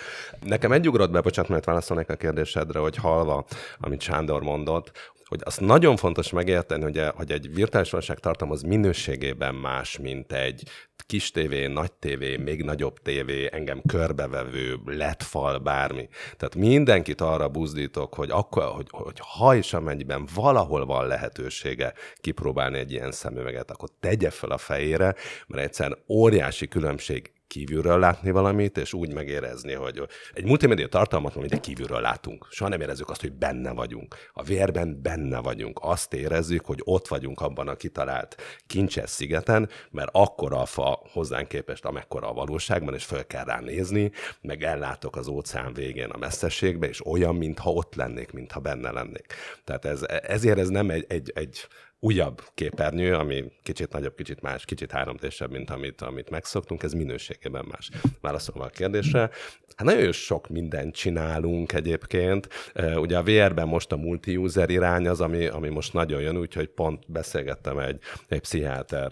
Nekem 0.44 0.72
egy 0.72 0.88
ugrott 0.88 1.12
be, 1.12 1.22
bocsánat, 1.22 1.52
mert 1.52 1.66
válaszolnék 1.66 2.10
a 2.10 2.16
kérdésedre, 2.16 2.80
hogy 2.80 2.96
halva, 2.96 3.46
amit 3.80 4.02
Sándor 4.02 4.42
mondott, 4.42 5.14
hogy 5.26 5.42
azt 5.44 5.60
nagyon 5.60 5.96
fontos 5.96 6.32
megérteni, 6.32 6.84
hogy, 6.84 7.02
hogy 7.16 7.32
egy 7.32 7.54
virtuális 7.54 7.90
valóság 7.90 8.20
tartalmaz 8.20 8.62
minőségében 8.62 9.56
más, 9.56 9.98
mint 9.98 10.32
egy 10.32 10.64
kis 11.06 11.32
tévé, 11.32 11.68
nagy 11.68 11.92
tévé, 11.92 12.38
még 12.38 12.64
nagyobb 12.64 13.00
tévé, 13.00 13.50
engem 13.52 13.82
körbevevő, 14.16 14.80
lett 14.86 15.24
fal, 15.24 15.58
bármi. 15.58 16.08
Tehát 16.38 16.56
mindenkit 16.56 17.22
arra 17.22 17.48
buzdítok, 17.48 18.14
hogy, 18.14 18.30
akkor, 18.32 18.64
hogy, 18.64 18.88
hogy 18.90 19.20
ha 19.20 19.56
és 19.56 19.74
amennyiben 19.74 20.28
valahol 20.36 20.86
van 20.86 21.08
lehetősége 21.08 21.94
kipróbálni 22.22 22.78
egy 22.78 22.92
ilyen 22.92 23.12
szemüveget, 23.12 23.72
akkor 23.72 23.90
tegye 24.00 24.30
fel 24.30 24.50
a 24.50 24.58
fejére, 24.58 25.16
mert 25.48 25.64
egyszerűen 25.64 26.00
óriási 26.08 26.68
különbség 26.68 27.32
kívülről 27.48 28.00
látni 28.00 28.32
valamit, 28.32 28.78
és 28.78 28.94
úgy 28.94 29.14
megérezni, 29.14 29.74
hogy 29.74 30.08
egy 30.34 30.46
multimédia 30.46 30.88
tartalmat, 30.88 31.36
amit 31.36 31.60
kívülről 31.60 32.02
látunk. 32.02 32.48
Soha 32.50 32.70
nem 32.70 32.82
érezzük 32.82 33.10
azt, 33.10 33.22
hogy 33.22 33.34
benne 33.34 33.72
vagyunk. 33.72 34.16
A 34.34 34.44
vérben 34.44 35.02
benne 35.02 35.40
vagyunk. 35.40 35.80
Azt 35.82 36.14
érezzük, 36.14 36.66
hogy 36.66 36.82
ott 36.84 37.08
vagyunk 37.08 37.42
abban 37.42 37.68
a 37.68 37.76
kitalált 37.76 38.36
kincses 38.68 39.10
szigeten, 39.10 39.70
mert 39.92 40.10
akkora 40.12 40.62
a 40.62 40.66
fa 40.66 41.02
hozzánk 41.12 41.48
képest, 41.48 41.86
amekkora 41.86 42.30
a 42.30 42.34
valóságban, 42.34 42.94
és 42.94 43.06
föl 43.06 43.28
kell 43.28 43.44
rá 43.44 43.60
nézni, 43.60 44.12
meg 44.42 44.64
ellátok 44.64 45.16
az 45.16 45.28
óceán 45.28 45.74
végén 45.74 46.10
a 46.10 46.18
messzességbe, 46.18 46.88
és 46.88 47.06
olyan, 47.06 47.36
mintha 47.36 47.72
ott 47.72 47.96
lennék, 47.96 48.32
mintha 48.32 48.60
benne 48.60 48.92
lennék. 48.92 49.26
Tehát 49.64 49.86
ez, 49.86 50.02
ezért 50.08 50.58
ez 50.58 50.70
nem 50.70 50.90
egy, 50.90 51.06
egy, 51.08 51.32
egy 51.36 51.68
újabb 52.00 52.42
képernyő, 52.54 53.16
ami 53.16 53.44
kicsit 53.64 53.92
nagyobb, 53.92 54.16
kicsit 54.16 54.42
más, 54.42 54.66
kicsit 54.66 54.92
3 54.92 55.16
mint 55.50 55.70
amit, 55.70 56.02
amit 56.02 56.30
megszoktunk, 56.30 56.84
ez 56.84 56.94
minőségében 56.94 57.66
más. 57.72 57.90
Válaszolva 58.22 58.66
a 58.66 58.70
kérdésre, 58.70 59.30
Hát 59.76 59.88
nagyon 59.88 60.12
sok 60.12 60.48
mindent 60.48 60.96
csinálunk 60.96 61.74
egyébként. 61.74 62.48
Ugye 62.96 63.18
a 63.18 63.24
VR-ben 63.24 63.68
most 63.68 63.92
a 63.92 63.96
multi-user 63.96 64.70
irány 64.70 65.08
az, 65.08 65.22
ami, 65.22 65.46
ami 65.46 65.70
most 65.70 65.94
nagyon 65.94 66.22
jön, 66.22 66.38
úgyhogy 66.38 66.68
pont 66.68 67.12
beszélgettem 67.12 67.78
egy, 67.80 68.00
egy 68.28 68.40
pszichiáter 68.40 69.12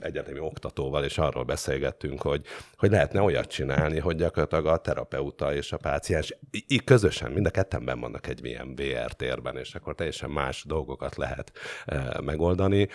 egyetemi 0.00 0.38
oktatóval, 0.38 1.04
és 1.04 1.18
arról 1.18 1.44
beszélgettünk, 1.44 2.22
hogy, 2.22 2.46
hogy 2.76 2.90
lehetne 2.90 3.20
olyat 3.20 3.46
csinálni, 3.46 3.98
hogy 3.98 4.16
gyakorlatilag 4.16 4.66
a 4.66 4.76
terapeuta 4.76 5.54
és 5.54 5.72
a 5.72 5.76
páciens 5.76 6.36
így 6.66 6.84
közösen, 6.84 7.30
mind 7.30 7.46
a 7.46 7.50
kettenben 7.50 8.00
vannak 8.00 8.26
egy 8.26 8.44
ilyen 8.44 8.74
VR 8.74 9.12
térben, 9.12 9.56
és 9.56 9.74
akkor 9.74 9.94
teljesen 9.94 10.30
más 10.30 10.64
dolgokat 10.64 11.16
lehet 11.16 11.52
megoldani. 12.24 12.88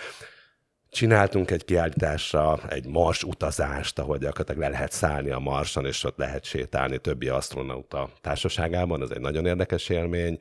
Csináltunk 0.90 1.50
egy 1.50 1.64
kiállításra 1.64 2.60
egy 2.68 2.86
Mars 2.86 3.22
utazást, 3.22 3.98
ahol 3.98 4.18
gyakorlatilag 4.18 4.60
le 4.60 4.68
lehet 4.68 4.92
szállni 4.92 5.30
a 5.30 5.38
Marson, 5.38 5.86
és 5.86 6.04
ott 6.04 6.18
lehet 6.18 6.44
sétálni 6.44 6.98
többi 6.98 7.28
asztronauta 7.28 8.10
társaságában, 8.20 9.02
ez 9.02 9.10
egy 9.10 9.20
nagyon 9.20 9.46
érdekes 9.46 9.88
élmény 9.88 10.38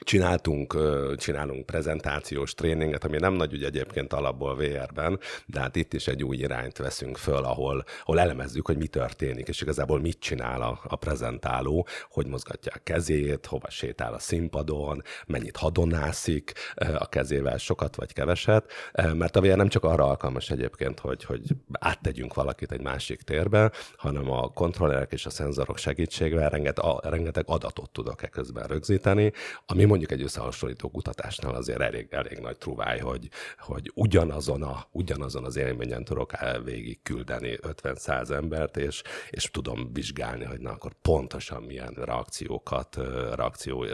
Csináltunk, 0.00 0.76
csinálunk 1.16 1.66
prezentációs 1.66 2.54
tréninget, 2.54 3.04
ami 3.04 3.16
nem 3.16 3.32
nagy 3.32 3.52
ügy 3.52 3.64
egyébként 3.64 4.12
alapból 4.12 4.56
VR-ben, 4.56 5.18
de 5.46 5.60
hát 5.60 5.76
itt 5.76 5.92
is 5.92 6.06
egy 6.06 6.24
új 6.24 6.36
irányt 6.36 6.76
veszünk 6.76 7.16
föl, 7.16 7.44
ahol, 7.44 7.84
ahol 8.02 8.20
elemezzük, 8.20 8.66
hogy 8.66 8.76
mi 8.76 8.86
történik, 8.86 9.48
és 9.48 9.60
igazából 9.60 10.00
mit 10.00 10.18
csinál 10.18 10.62
a, 10.62 10.80
a 10.88 10.96
prezentáló, 10.96 11.86
hogy 12.10 12.26
mozgatja 12.26 12.72
a 12.74 12.80
kezét, 12.82 13.46
hova 13.46 13.70
sétál 13.70 14.14
a 14.14 14.18
színpadon, 14.18 15.02
mennyit 15.26 15.56
hadonászik 15.56 16.52
a 16.98 17.08
kezével, 17.08 17.58
sokat 17.58 17.96
vagy 17.96 18.12
keveset, 18.12 18.72
mert 19.12 19.36
a 19.36 19.40
VR 19.40 19.56
nem 19.56 19.68
csak 19.68 19.84
arra 19.84 20.04
alkalmas 20.04 20.50
egyébként, 20.50 20.98
hogy, 20.98 21.24
hogy 21.24 21.42
áttegyünk 21.72 22.34
valakit 22.34 22.72
egy 22.72 22.82
másik 22.82 23.22
térbe, 23.22 23.72
hanem 23.96 24.30
a 24.30 24.48
kontrollerek 24.48 25.12
és 25.12 25.26
a 25.26 25.30
szenzorok 25.30 25.78
segítségével 25.78 26.50
rengeteg, 26.50 26.84
rengeteg 27.02 27.44
adatot 27.46 27.90
tudok 27.90 28.22
e 28.22 28.28
közben 28.28 28.66
rögzíteni, 28.66 29.32
ami 29.66 29.86
mondjuk 29.88 30.10
egy 30.10 30.22
összehasonlító 30.22 30.90
kutatásnál 30.90 31.54
azért 31.54 31.80
elég, 31.80 32.06
elég 32.10 32.38
nagy 32.38 32.58
truváj, 32.58 32.98
hogy, 32.98 33.28
hogy 33.58 33.90
ugyanazon, 33.94 34.62
a, 34.62 34.86
ugyanazon 34.90 35.44
az 35.44 35.56
élményen 35.56 36.04
tudok 36.04 36.32
végig 36.64 37.02
küldeni 37.02 37.58
50-100 37.62 38.30
embert, 38.30 38.76
és, 38.76 39.02
és 39.30 39.50
tudom 39.50 39.92
vizsgálni, 39.92 40.44
hogy 40.44 40.60
na 40.60 40.70
akkor 40.70 40.92
pontosan 41.02 41.62
milyen 41.62 41.94
reakciókat, 42.04 42.96
reakció 43.34 43.84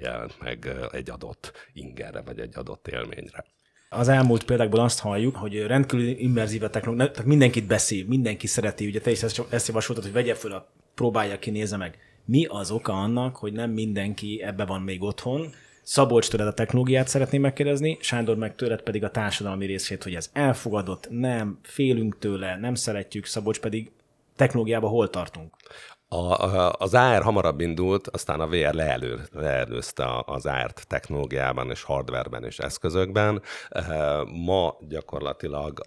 jelent 0.00 0.40
meg 0.40 0.88
egy 0.92 1.10
adott 1.10 1.52
ingerre, 1.72 2.20
vagy 2.20 2.40
egy 2.40 2.56
adott 2.56 2.88
élményre. 2.88 3.44
Az 3.88 4.08
elmúlt 4.08 4.44
példákból 4.44 4.80
azt 4.80 5.00
halljuk, 5.00 5.36
hogy 5.36 5.66
rendkívül 5.66 6.06
immerzív 6.06 6.62
a 6.62 6.70
technológia, 6.70 7.10
mindenkit 7.24 7.66
beszél, 7.66 8.04
mindenki 8.06 8.46
szereti, 8.46 8.86
ugye 8.86 9.00
te 9.00 9.10
is 9.10 9.22
ezt, 9.22 9.42
ezt 9.50 9.68
javasoltad, 9.68 10.04
hogy 10.04 10.12
vegye 10.12 10.34
föl, 10.34 10.52
a, 10.52 10.72
próbálja 10.94 11.38
ki, 11.38 11.50
nézze 11.50 11.76
meg 11.76 11.98
mi 12.26 12.44
az 12.44 12.70
oka 12.70 12.92
annak, 12.92 13.36
hogy 13.36 13.52
nem 13.52 13.70
mindenki 13.70 14.42
ebbe 14.42 14.64
van 14.64 14.82
még 14.82 15.02
otthon. 15.02 15.52
Szabolcs 15.82 16.28
tőled 16.28 16.46
a 16.46 16.54
technológiát 16.54 17.08
szeretném 17.08 17.40
megkérdezni, 17.40 17.96
Sándor 18.00 18.36
meg 18.36 18.54
tőled 18.54 18.82
pedig 18.82 19.04
a 19.04 19.10
társadalmi 19.10 19.66
részét, 19.66 20.02
hogy 20.02 20.14
ez 20.14 20.30
elfogadott, 20.32 21.06
nem, 21.10 21.58
félünk 21.62 22.18
tőle, 22.18 22.56
nem 22.56 22.74
szeretjük, 22.74 23.26
Szabolcs 23.26 23.60
pedig 23.60 23.90
technológiában 24.36 24.90
hol 24.90 25.10
tartunk? 25.10 25.54
A, 26.08 26.16
a, 26.16 26.74
az 26.78 26.94
AR 26.94 27.22
hamarabb 27.22 27.60
indult, 27.60 28.08
aztán 28.08 28.40
a 28.40 28.46
VR 28.46 28.74
leelő, 28.74 29.20
leelőzte 29.32 30.22
az 30.26 30.46
AR-t 30.46 30.86
technológiában 30.86 31.70
és 31.70 31.82
hardwareben 31.82 32.44
és 32.44 32.58
eszközökben. 32.58 33.42
Ma 34.44 34.76
gyakorlatilag 34.88 35.80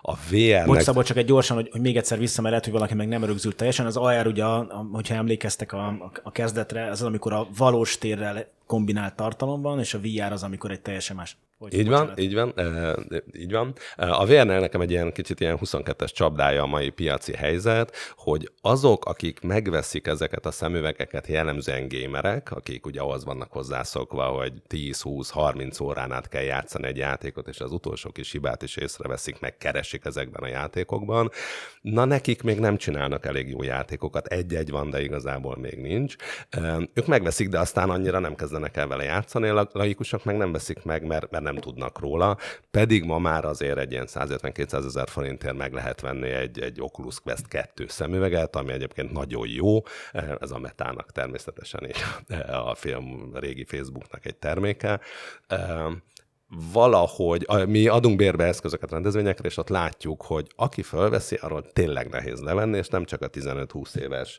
a 0.00 0.14
VR... 0.14 0.66
Bocs, 0.66 0.82
Szabó, 0.82 1.02
csak 1.02 1.16
egy 1.16 1.26
gyorsan, 1.26 1.56
hogy, 1.56 1.68
hogy 1.70 1.80
még 1.80 1.96
egyszer 1.96 2.18
vissza, 2.18 2.40
mert 2.40 2.50
lehet, 2.50 2.64
hogy 2.64 2.74
valaki 2.74 2.94
meg 2.94 3.08
nem 3.08 3.24
rögzült 3.24 3.56
teljesen. 3.56 3.86
Az 3.86 3.96
AR 3.96 4.26
ugye, 4.26 4.44
hogyha 4.92 5.14
emlékeztek 5.14 5.72
a, 5.72 6.10
a 6.22 6.30
kezdetre, 6.30 6.84
az 6.90 7.00
az, 7.00 7.06
amikor 7.06 7.32
a 7.32 7.46
valós 7.56 7.98
térrel 7.98 8.46
kombinált 8.66 9.16
tartalom 9.16 9.62
van, 9.62 9.78
és 9.78 9.94
a 9.94 10.00
VR 10.00 10.32
az, 10.32 10.42
amikor 10.42 10.70
egy 10.70 10.80
teljesen 10.80 11.16
más 11.16 11.36
hogy 11.58 11.74
így 11.74 11.88
van, 11.88 12.12
így 12.16 12.34
van, 12.34 12.52
e, 12.56 12.94
így 13.32 13.52
van. 13.52 13.74
A 13.96 14.26
vr 14.26 14.46
nekem 14.46 14.80
egy 14.80 14.90
ilyen 14.90 15.12
kicsit 15.12 15.40
ilyen 15.40 15.58
22-es 15.60 16.12
csapdája 16.12 16.62
a 16.62 16.66
mai 16.66 16.90
piaci 16.90 17.32
helyzet, 17.32 17.94
hogy 18.16 18.50
azok, 18.60 19.04
akik 19.04 19.40
megveszik 19.40 20.06
ezeket 20.06 20.46
a 20.46 20.50
szemüvegeket, 20.50 21.26
jellemzően 21.26 21.88
gémerek, 21.88 22.50
akik 22.50 22.86
ugye 22.86 23.00
ahhoz 23.00 23.24
vannak 23.24 23.52
hozzászokva, 23.52 24.24
hogy 24.24 24.52
10-20-30 24.68 25.82
órán 25.82 26.12
át 26.12 26.28
kell 26.28 26.42
játszani 26.42 26.86
egy 26.86 26.96
játékot, 26.96 27.48
és 27.48 27.60
az 27.60 27.72
utolsó 27.72 28.10
kis 28.10 28.32
hibát 28.32 28.62
is 28.62 28.76
észreveszik, 28.76 29.40
meg 29.40 29.56
keresik 29.56 30.04
ezekben 30.04 30.42
a 30.42 30.48
játékokban, 30.48 31.30
na 31.80 32.04
nekik 32.04 32.42
még 32.42 32.58
nem 32.58 32.76
csinálnak 32.76 33.26
elég 33.26 33.48
jó 33.48 33.62
játékokat, 33.62 34.26
egy-egy 34.26 34.70
van, 34.70 34.90
de 34.90 35.02
igazából 35.02 35.56
még 35.56 35.78
nincs. 35.78 36.14
Ők 36.94 37.06
megveszik, 37.06 37.48
de 37.48 37.58
aztán 37.58 37.90
annyira 37.90 38.18
nem 38.18 38.34
kezdenek 38.34 38.76
el 38.76 38.86
vele 38.86 39.04
játszani, 39.04 39.48
a 39.48 39.68
laikusok 39.72 40.24
meg 40.24 40.36
nem 40.36 40.52
veszik 40.52 40.84
meg, 40.84 41.06
mert, 41.06 41.30
mert 41.30 41.47
nem 41.52 41.60
tudnak 41.60 41.98
róla, 41.98 42.36
pedig 42.70 43.04
ma 43.04 43.18
már 43.18 43.44
azért 43.44 43.78
egy 43.78 43.92
ilyen 43.92 44.06
150-200 44.08 44.86
ezer 44.86 45.08
forintért 45.08 45.56
meg 45.56 45.72
lehet 45.72 46.00
venni 46.00 46.28
egy, 46.28 46.60
egy 46.60 46.80
Oculus 46.80 47.20
Quest 47.20 47.48
2 47.48 47.86
szemüveget, 47.88 48.56
ami 48.56 48.72
egyébként 48.72 49.12
nagyon 49.12 49.48
jó, 49.48 49.82
ez 50.40 50.50
a 50.50 50.58
Metának 50.58 51.12
természetesen 51.12 51.88
is 51.88 51.96
a 52.48 52.74
film 52.74 53.30
régi 53.34 53.64
Facebooknak 53.64 54.26
egy 54.26 54.36
terméke 54.36 55.00
valahogy, 56.72 57.46
mi 57.66 57.88
adunk 57.88 58.16
bérbe 58.16 58.44
eszközöket 58.44 58.90
rendezvényekre, 58.90 59.48
és 59.48 59.56
ott 59.56 59.68
látjuk, 59.68 60.22
hogy 60.22 60.46
aki 60.56 60.82
fölveszi, 60.82 61.38
arról 61.40 61.72
tényleg 61.72 62.08
nehéz 62.08 62.40
levenni, 62.40 62.76
és 62.76 62.88
nem 62.88 63.04
csak 63.04 63.22
a 63.22 63.30
15-20 63.30 63.96
éves 63.96 64.38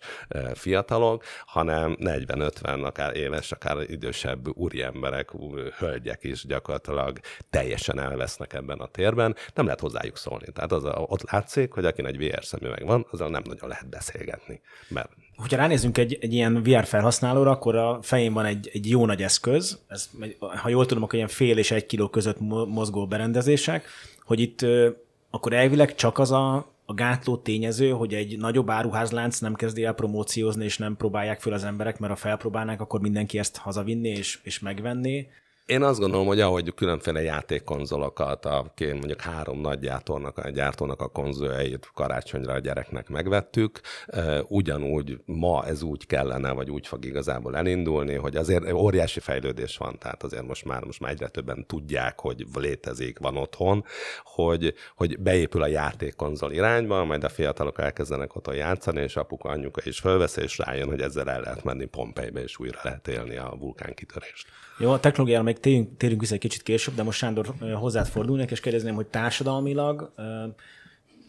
fiatalok, 0.53 1.23
hanem 1.45 1.95
40-50 1.99 2.83
akár 2.83 3.15
éves, 3.15 3.51
akár 3.51 3.77
idősebb 3.89 4.57
úriemberek, 4.57 5.29
hölgyek 5.77 6.23
is 6.23 6.45
gyakorlatilag 6.45 7.19
teljesen 7.49 7.99
elvesznek 7.99 8.53
ebben 8.53 8.79
a 8.79 8.87
térben, 8.87 9.35
nem 9.53 9.65
lehet 9.65 9.79
hozzájuk 9.79 10.17
szólni. 10.17 10.45
Tehát 10.53 10.71
az, 10.71 10.83
ott 10.83 11.31
látszik, 11.31 11.71
hogy 11.71 11.85
aki 11.85 12.05
egy 12.05 12.17
VR 12.17 12.45
szemüveg 12.45 12.85
van, 12.85 13.07
azzal 13.11 13.29
nem 13.29 13.41
nagyon 13.45 13.69
lehet 13.69 13.89
beszélgetni, 13.89 14.61
mert 14.87 15.09
hogyha 15.39 15.57
ránézünk 15.57 15.97
egy, 15.97 16.17
egy 16.21 16.33
ilyen 16.33 16.63
VR 16.63 16.85
felhasználóra, 16.85 17.51
akkor 17.51 17.75
a 17.75 17.99
fején 18.01 18.33
van 18.33 18.45
egy, 18.45 18.69
egy 18.73 18.89
jó 18.89 19.05
nagy 19.05 19.21
eszköz, 19.21 19.79
ez, 19.87 20.09
ha 20.39 20.69
jól 20.69 20.85
tudom, 20.85 21.03
akkor 21.03 21.15
ilyen 21.15 21.27
fél 21.27 21.57
és 21.57 21.71
egy 21.71 21.85
kiló 21.99 22.11
között 22.11 22.39
mozgó 22.67 23.07
berendezések, 23.07 23.85
hogy 24.23 24.39
itt 24.39 24.65
akkor 25.29 25.53
elvileg 25.53 25.95
csak 25.95 26.17
az 26.17 26.31
a, 26.31 26.55
a 26.85 26.93
gátló 26.93 27.37
tényező, 27.37 27.89
hogy 27.89 28.13
egy 28.13 28.37
nagyobb 28.37 28.69
áruházlánc 28.69 29.39
nem 29.39 29.53
kezdi 29.53 29.83
el 29.83 29.93
promóciózni, 29.93 30.63
és 30.65 30.77
nem 30.77 30.97
próbálják 30.97 31.39
föl 31.41 31.53
az 31.53 31.63
emberek, 31.63 31.99
mert 31.99 32.13
ha 32.13 32.19
felpróbálnák, 32.19 32.81
akkor 32.81 33.01
mindenki 33.01 33.39
ezt 33.39 33.57
hazavinni 33.57 34.09
és, 34.09 34.39
és 34.43 34.59
megvenni. 34.59 35.27
Én 35.69 35.83
azt 35.83 35.99
gondolom, 35.99 36.27
hogy 36.27 36.39
ahogy 36.39 36.73
különféle 36.73 37.21
játékkonzolokat, 37.21 38.45
a 38.45 38.73
mondjuk 38.79 39.21
három 39.21 39.61
nagy 39.61 39.79
gyártónak, 39.79 40.37
a 40.37 40.49
gyártónak 40.49 41.01
a 41.01 41.07
konzoljait 41.07 41.91
karácsonyra 41.93 42.53
a 42.53 42.59
gyereknek 42.59 43.09
megvettük, 43.09 43.79
ugyanúgy 44.47 45.19
ma 45.25 45.65
ez 45.65 45.81
úgy 45.81 46.05
kellene, 46.05 46.51
vagy 46.51 46.69
úgy 46.69 46.87
fog 46.87 47.05
igazából 47.05 47.55
elindulni, 47.55 48.15
hogy 48.15 48.35
azért 48.35 48.71
óriási 48.71 49.19
fejlődés 49.19 49.77
van, 49.77 49.97
tehát 49.99 50.23
azért 50.23 50.47
most 50.47 50.65
már, 50.65 50.83
most 50.83 50.99
már 50.99 51.11
egyre 51.11 51.27
többen 51.27 51.65
tudják, 51.67 52.19
hogy 52.19 52.45
létezik, 52.53 53.19
van 53.19 53.37
otthon, 53.37 53.85
hogy, 54.23 54.73
hogy 54.95 55.19
beépül 55.19 55.61
a 55.61 55.67
játékkonzol 55.67 56.51
irányba, 56.51 57.03
majd 57.05 57.23
a 57.23 57.29
fiatalok 57.29 57.79
elkezdenek 57.79 58.35
otthon 58.35 58.55
játszani, 58.55 59.01
és 59.01 59.15
apuka, 59.15 59.49
anyuka 59.49 59.81
is 59.83 59.99
fölvesz, 59.99 60.37
és 60.37 60.57
rájön, 60.57 60.87
hogy 60.87 61.01
ezzel 61.01 61.29
el 61.29 61.41
lehet 61.41 61.63
menni 61.63 61.85
Pompejbe, 61.85 62.41
és 62.41 62.59
újra 62.59 62.79
lehet 62.83 63.07
élni 63.07 63.37
a 63.37 63.55
vulkánkitörést. 63.59 64.47
Jó, 64.81 64.91
a 64.91 64.99
technológiára 64.99 65.43
még 65.43 65.58
térjünk, 65.59 65.97
térjünk 65.97 66.21
vissza 66.21 66.33
egy 66.33 66.39
kicsit 66.39 66.63
később, 66.63 66.95
de 66.95 67.03
most 67.03 67.17
Sándor 67.17 67.53
hozzád 67.73 68.07
fordulnék, 68.07 68.51
és 68.51 68.59
kérdezném, 68.59 68.95
hogy 68.95 69.07
társadalmilag 69.07 70.13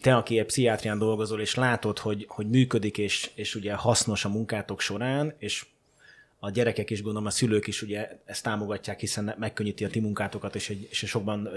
te, 0.01 0.17
aki 0.17 0.39
egy 0.39 0.47
pszichiátrián 0.47 0.99
dolgozol, 0.99 1.41
és 1.41 1.55
látod, 1.55 1.99
hogy, 1.99 2.27
hogy 2.29 2.49
működik, 2.49 2.99
és, 2.99 3.31
és 3.35 3.55
ugye 3.55 3.75
hasznos 3.75 4.25
a 4.25 4.29
munkátok 4.29 4.81
során, 4.81 5.35
és 5.39 5.67
a 6.39 6.51
gyerekek 6.51 6.91
is, 6.91 7.03
gondolom 7.03 7.27
a 7.27 7.31
szülők 7.31 7.67
is 7.67 7.83
ugye 7.83 8.09
ezt 8.25 8.43
támogatják, 8.43 9.01
hiszen 9.01 9.35
megkönnyíti 9.39 9.85
a 9.85 9.89
ti 9.89 10.01
munkátokat, 10.01 10.55
és, 10.55 10.71
egy, 10.71 10.89
és 10.91 10.99
sokban 10.99 11.49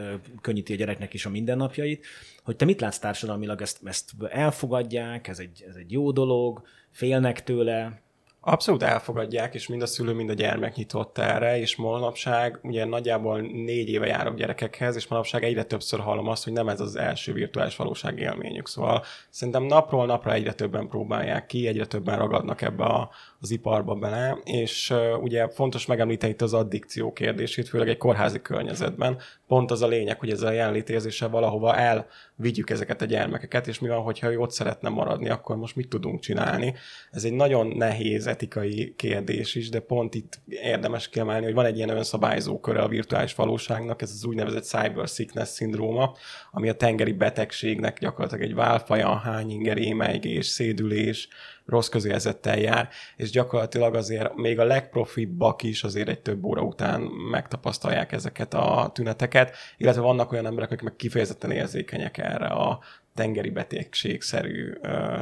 könnyíti 0.41 0.73
a 0.73 0.75
gyereknek 0.75 1.13
is 1.13 1.25
a 1.25 1.29
mindennapjait. 1.29 2.05
Hogy 2.43 2.55
te 2.55 2.65
mit 2.65 2.81
látsz 2.81 2.97
társadalmilag, 2.97 3.62
ezt, 3.62 3.79
ezt 3.83 4.12
elfogadják, 4.29 5.27
ez 5.27 5.39
egy, 5.39 5.63
ez 5.69 5.75
egy 5.75 5.91
jó 5.91 6.12
dolog, 6.12 6.62
félnek 6.91 7.43
tőle, 7.43 8.01
Abszolút 8.45 8.84
elfogadják, 8.84 9.53
és 9.53 9.67
mind 9.67 9.82
a 9.82 9.86
szülő, 9.86 10.13
mind 10.13 10.29
a 10.29 10.34
gyermek 10.34 10.75
nyitott 10.75 11.17
erre, 11.17 11.60
és 11.60 11.75
manapság, 11.75 12.60
ugye 12.63 12.86
nagyjából 12.86 13.41
négy 13.41 13.89
éve 13.89 14.08
járok 14.08 14.36
gyerekekhez, 14.36 14.95
és 14.95 15.08
manapság 15.08 15.43
egyre 15.43 15.63
többször 15.63 15.99
hallom 15.99 16.27
azt, 16.27 16.43
hogy 16.43 16.53
nem 16.53 16.69
ez 16.69 16.79
az 16.79 16.95
első 16.95 17.34
virtuális 17.34 17.75
valóság 17.75 18.19
élményük. 18.19 18.67
Szóval 18.67 19.03
szerintem 19.29 19.63
napról 19.63 20.06
napra 20.06 20.34
egyre 20.34 20.53
többen 20.53 20.88
próbálják 20.88 21.45
ki, 21.45 21.67
egyre 21.67 21.86
többen 21.86 22.17
ragadnak 22.17 22.62
ebbe 22.62 22.84
a, 22.84 23.10
az 23.43 23.51
iparba 23.51 23.95
bele, 23.95 24.38
és 24.43 24.93
ugye 25.21 25.49
fontos 25.49 25.86
megemlíteni 25.86 26.32
itt 26.32 26.41
az 26.41 26.53
addikció 26.53 27.13
kérdését, 27.13 27.67
főleg 27.69 27.89
egy 27.89 27.97
kórházi 27.97 28.41
környezetben. 28.41 29.17
Pont 29.47 29.71
az 29.71 29.82
a 29.82 29.88
lényeg, 29.88 30.19
hogy 30.19 30.29
ezzel 30.29 30.47
a 30.47 30.51
jelenlétérzéssel 30.51 31.29
valahova 31.29 31.75
elvigyük 31.75 32.69
ezeket 32.69 33.01
a 33.01 33.06
gyermekeket, 33.06 33.67
és 33.67 33.79
mi 33.79 33.88
van, 33.88 34.01
hogyha 34.01 34.32
ő 34.32 34.38
ott 34.38 34.51
szeretne 34.51 34.89
maradni, 34.89 35.29
akkor 35.29 35.56
most 35.56 35.75
mit 35.75 35.89
tudunk 35.89 36.19
csinálni. 36.19 36.73
Ez 37.12 37.23
egy 37.23 37.34
nagyon 37.34 37.67
nehéz 37.67 38.27
etikai 38.27 38.93
kérdés 38.95 39.56
is, 39.56 39.69
de 39.69 39.79
pont 39.79 40.15
itt 40.15 40.39
érdemes 40.47 41.10
kiemelni, 41.10 41.45
hogy 41.45 41.53
van 41.53 41.65
egy 41.65 41.77
ilyen 41.77 41.89
önszabályzó 41.89 42.60
köre 42.60 42.82
a 42.82 42.88
virtuális 42.88 43.36
valóságnak, 43.36 44.01
ez 44.01 44.12
az 44.12 44.25
úgynevezett 44.25 44.63
cyber 44.63 45.08
sickness 45.08 45.49
szindróma, 45.49 46.15
ami 46.51 46.69
a 46.69 46.73
tengeri 46.73 47.13
betegségnek 47.13 47.99
gyakorlatilag 47.99 48.43
egy 48.43 48.56
válfaja, 48.56 49.15
hányinger, 49.15 49.77
émeigés, 49.77 50.45
szédülés, 50.45 51.27
rossz 51.65 51.88
közérzettel 51.88 52.58
jár, 52.58 52.89
és 53.15 53.30
gyakorlatilag 53.30 53.95
azért 53.95 54.36
még 54.36 54.60
a 54.60 54.63
legprofibbak 54.63 55.63
is 55.63 55.84
azért 55.84 56.10
egy 56.10 56.21
több 56.21 56.43
óra 56.43 56.62
után 56.62 57.02
megtapasztalják 57.32 58.12
ezeket 58.12 58.54
a 58.54 58.91
tüneteket, 58.93 59.56
illetve 59.78 60.02
vannak 60.02 60.32
olyan 60.32 60.45
emberek, 60.45 60.71
akik 60.71 60.84
meg 60.84 60.95
kifejezetten 60.95 61.52
érzékenyek 61.52 62.17
erre 62.17 62.47
a 62.47 62.80
tengeri 63.15 63.49
betegségszerű 63.49 64.73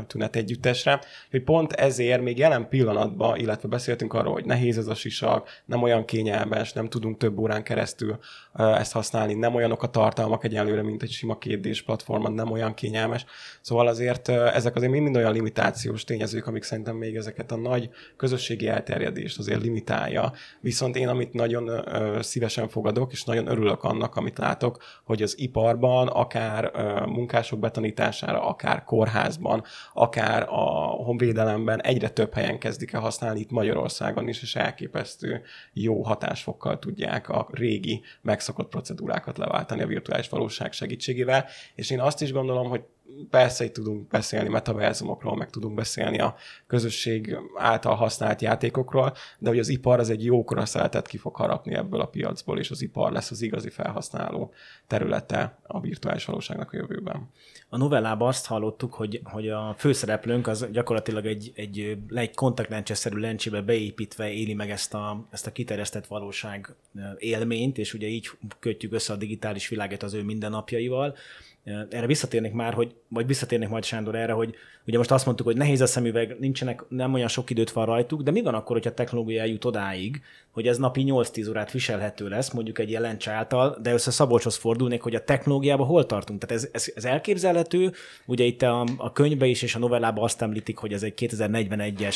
tünet 0.08 0.36
együttesre, 0.36 1.02
hogy 1.32 1.44
pont 1.44 1.72
ezért 1.72 2.22
még 2.22 2.38
jelen 2.38 2.68
pillanatban, 2.70 3.40
illetve 3.40 3.68
beszéltünk 3.68 4.14
arról, 4.14 4.34
hogy 4.34 4.46
nehéz 4.46 4.78
ez 4.78 4.88
a 4.88 4.96
sisak, 4.96 5.50
nem 5.66 5.82
olyan 5.82 6.06
kényelmes, 6.06 6.74
nem 6.74 6.90
tudunk 6.90 7.18
több 7.18 7.40
órán 7.40 7.64
keresztül 7.64 8.20
ezt 8.54 8.92
használni, 8.92 9.34
nem 9.34 9.56
olyanok 9.56 9.84
a 9.84 9.90
tartalmak 9.90 10.44
egyelőre, 10.44 10.84
mint 10.84 11.04
egy 11.04 11.12
sima 11.12 11.38
kétdés 11.38 11.82
platformon, 11.82 12.34
nem 12.34 12.52
olyan 12.52 12.74
kényelmes. 12.74 13.26
Szóval 13.62 13.88
azért 13.88 14.30
ezek 14.30 14.76
azért 14.76 14.92
mind 14.92 15.16
olyan 15.16 15.34
limitációs 15.34 16.04
tényezők, 16.04 16.48
amik 16.48 16.64
szerintem 16.64 16.96
még 16.96 17.16
ezeket 17.16 17.52
a 17.52 17.58
nagy 17.58 17.90
közösségi 18.18 18.68
elterjedést 18.68 19.40
azért 19.40 19.62
limitálja. 19.62 20.34
Viszont 20.60 20.96
én, 20.96 21.08
amit 21.08 21.34
nagyon 21.34 21.86
szívesen 22.22 22.68
fogadok, 22.68 23.12
és 23.12 23.24
nagyon 23.24 23.48
örülök 23.48 23.84
annak, 23.84 24.16
amit 24.16 24.38
látok, 24.38 24.84
hogy 25.04 25.22
az 25.22 25.40
iparban 25.40 26.08
akár 26.08 26.72
munkások 27.06 27.60
betan 27.60 27.81
tanítására, 27.82 28.46
akár 28.46 28.84
kórházban, 28.84 29.64
akár 29.94 30.46
a 30.50 30.64
honvédelemben 31.04 31.82
egyre 31.82 32.10
több 32.10 32.34
helyen 32.34 32.60
kezdik 32.60 32.94
el 32.94 33.02
használni 33.02 33.40
itt 33.40 33.52
Magyarországon 33.52 34.28
is, 34.28 34.42
és 34.42 34.56
elképesztő 34.56 35.42
jó 35.74 36.04
hatásfokkal 36.04 36.80
tudják 36.80 37.30
a 37.30 37.48
régi 37.52 38.02
megszokott 38.22 38.70
procedúrákat 38.70 39.38
leváltani 39.38 39.82
a 39.82 39.88
virtuális 39.88 40.30
valóság 40.30 40.72
segítségével. 40.72 41.46
És 41.76 41.90
én 41.90 42.00
azt 42.00 42.22
is 42.22 42.32
gondolom, 42.32 42.70
hogy 42.70 42.84
persze 43.30 43.64
itt 43.64 43.74
tudunk 43.74 44.08
beszélni 44.08 44.50
metaverzumokról, 44.50 45.36
meg 45.36 45.50
tudunk 45.50 45.76
beszélni 45.76 46.20
a 46.20 46.36
közösség 46.68 47.38
által 47.56 47.96
használt 47.96 48.42
játékokról, 48.42 49.14
de 49.40 49.50
hogy 49.50 49.60
az 49.60 49.68
ipar 49.68 50.00
az 50.00 50.10
egy 50.10 50.26
jókora 50.26 50.66
szeletet 50.66 51.08
ki 51.08 51.18
fog 51.18 51.36
harapni 51.36 51.74
ebből 51.74 52.02
a 52.02 52.06
piacból, 52.06 52.60
és 52.60 52.72
az 52.72 52.82
ipar 52.82 53.12
lesz 53.12 53.32
az 53.32 53.42
igazi 53.42 53.70
felhasználó 53.70 54.54
területe 54.88 55.58
a 55.64 55.80
virtuális 55.80 56.26
valóságnak 56.26 56.74
a 56.74 56.78
jövőben. 56.78 57.30
A 57.70 57.78
novellában 57.78 58.28
azt 58.28 58.46
hallottuk, 58.46 58.94
hogy, 58.94 59.22
hogy 59.24 59.50
a 59.50 59.76
főszereplőnk 59.78 60.48
az 60.48 60.68
gyakorlatilag 60.72 61.26
egy, 61.26 61.52
egy, 61.56 61.98
egy 62.14 62.36
kontaktlencseszerű 62.36 63.18
lencsébe 63.18 63.62
beépítve 63.62 64.32
éli 64.32 64.54
meg 64.54 64.70
ezt 64.70 64.94
a, 64.94 65.26
ezt 65.32 65.48
a 65.48 65.52
kiterjesztett 65.52 66.08
valóság 66.08 66.76
élményt, 67.18 67.78
és 67.78 67.94
ugye 67.94 68.08
így 68.08 68.30
kötjük 68.60 68.94
össze 68.94 69.14
a 69.14 69.16
digitális 69.16 69.68
világot 69.68 70.04
az 70.04 70.14
ő 70.14 70.24
mindennapjaival 70.24 71.16
erre 71.64 72.06
visszatérnék 72.06 72.54
már, 72.54 72.74
hogy, 72.74 72.96
vagy 73.08 73.28
visszatérnék 73.28 73.70
majd 73.70 73.84
Sándor 73.84 74.16
erre, 74.16 74.32
hogy 74.32 74.56
ugye 74.86 74.98
most 74.98 75.12
azt 75.12 75.26
mondtuk, 75.26 75.46
hogy 75.46 75.58
nehéz 75.58 75.82
a 75.82 75.86
szemüveg, 75.86 76.40
nincsenek, 76.40 76.84
nem 76.90 77.14
olyan 77.14 77.28
sok 77.28 77.50
időt 77.50 77.72
van 77.72 77.86
rajtuk, 77.86 78.22
de 78.22 78.32
mi 78.32 78.42
van 78.42 78.54
akkor, 78.54 78.76
hogyha 78.76 78.90
a 78.90 78.94
technológia 78.94 79.42
eljut 79.42 79.66
odáig, 79.66 80.22
hogy 80.52 80.68
ez 80.68 80.78
napi 80.78 81.04
8-10 81.08 81.50
órát 81.50 81.72
viselhető 81.72 82.28
lesz, 82.28 82.52
mondjuk 82.52 82.80
egy 82.80 82.92
jelent 82.92 83.28
által, 83.28 83.78
de 83.82 83.94
össze 83.94 84.12
Szabolcshoz 84.12 84.56
fordulnék, 84.56 85.02
hogy 85.02 85.16
a 85.16 85.24
technológiában 85.24 85.88
hol 85.88 86.06
tartunk. 86.06 86.46
Tehát 86.46 86.64
ez, 86.64 86.70
ez, 86.72 86.92
ez 86.96 87.06
elképzelhető, 87.06 87.92
ugye 88.26 88.44
itt 88.44 88.62
a, 88.62 88.86
a 88.98 89.12
könyvbe 89.12 89.46
is 89.46 89.62
és 89.62 89.76
a 89.76 89.80
novellában 89.80 90.24
azt 90.24 90.42
említik, 90.42 90.78
hogy 90.78 90.94
ez 90.94 91.04
egy 91.04 91.14
2041-es 91.18 92.16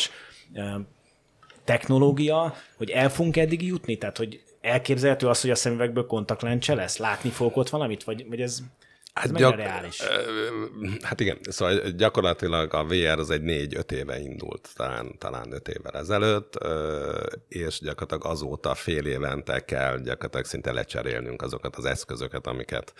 technológia, 1.63 2.53
hogy 2.77 2.89
el 2.89 3.09
fogunk 3.09 3.37
eddig 3.37 3.63
jutni, 3.63 3.97
tehát 3.97 4.17
hogy 4.17 4.43
elképzelhető 4.61 5.27
az, 5.27 5.41
hogy 5.41 5.49
a 5.49 5.55
szemüvegből 5.55 6.05
kontaktlencse 6.05 6.73
lesz? 6.75 6.97
Látni 6.97 7.29
fogok 7.29 7.57
ott 7.57 7.69
valamit? 7.69 8.03
Vagy, 8.03 8.25
vagy 8.29 8.41
ez 8.41 8.63
Hát, 9.19 9.33
gyak- 9.33 9.55
reális? 9.55 10.01
Hát 11.01 11.19
igen, 11.19 11.37
szóval 11.41 11.79
gyakorlatilag 11.89 12.73
a 12.73 12.83
VR 12.83 13.19
az 13.19 13.29
egy 13.29 13.41
négy-öt 13.41 13.91
éve 13.91 14.19
indult, 14.19 14.69
talán, 14.75 15.17
talán 15.17 15.51
öt 15.51 15.67
évvel 15.67 15.93
ezelőtt, 15.93 16.57
és 17.47 17.79
gyakorlatilag 17.79 18.25
azóta 18.25 18.75
fél 18.75 19.05
évente 19.05 19.65
kell 19.65 19.97
gyakorlatilag 19.97 20.45
szinte 20.45 20.71
lecserélnünk 20.71 21.41
azokat 21.41 21.75
az 21.75 21.85
eszközöket, 21.85 22.47
amiket, 22.47 22.93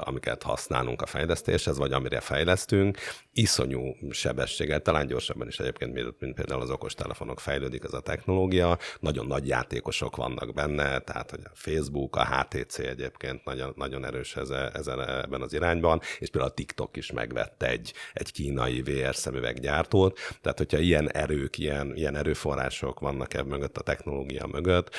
amiket 0.00 0.42
használunk 0.42 1.02
a 1.02 1.06
fejlesztéshez, 1.06 1.78
vagy 1.78 1.92
amire 1.92 2.20
fejlesztünk. 2.20 2.98
Iszonyú 3.32 3.94
sebességgel, 4.10 4.80
talán 4.80 5.06
gyorsabban 5.06 5.48
is 5.48 5.58
egyébként, 5.58 5.94
mint, 5.94 6.34
például 6.34 6.60
az 6.60 6.70
okostelefonok 6.70 7.40
fejlődik 7.40 7.84
ez 7.84 7.92
a 7.92 8.00
technológia. 8.00 8.78
Nagyon 9.00 9.26
nagy 9.26 9.46
játékosok 9.46 10.16
vannak 10.16 10.54
benne, 10.54 10.98
tehát 10.98 11.30
hogy 11.30 11.42
a 11.44 11.50
Facebook, 11.54 12.16
a 12.16 12.26
HTC 12.26 12.78
egyébként 12.78 13.44
nagyon, 13.44 13.72
nagyon 13.76 14.04
erős 14.04 14.36
ezen, 14.36 14.70
ezen 14.74 15.00
ebben 15.00 15.40
az 15.40 15.48
az 15.50 15.56
irányban, 15.56 16.00
és 16.18 16.30
például 16.30 16.52
a 16.52 16.54
TikTok 16.54 16.96
is 16.96 17.12
megvette 17.12 17.68
egy, 17.68 17.92
egy 18.12 18.32
kínai 18.32 18.82
VR 18.82 19.14
szemüveggyártót, 19.14 20.18
tehát 20.40 20.58
hogyha 20.58 20.78
ilyen 20.78 21.12
erők, 21.12 21.58
ilyen, 21.58 21.96
ilyen 21.96 22.16
erőforrások 22.16 23.00
vannak 23.00 23.34
ebben 23.34 23.48
mögött, 23.48 23.76
a 23.76 23.82
technológia 23.82 24.46
mögött, 24.46 24.90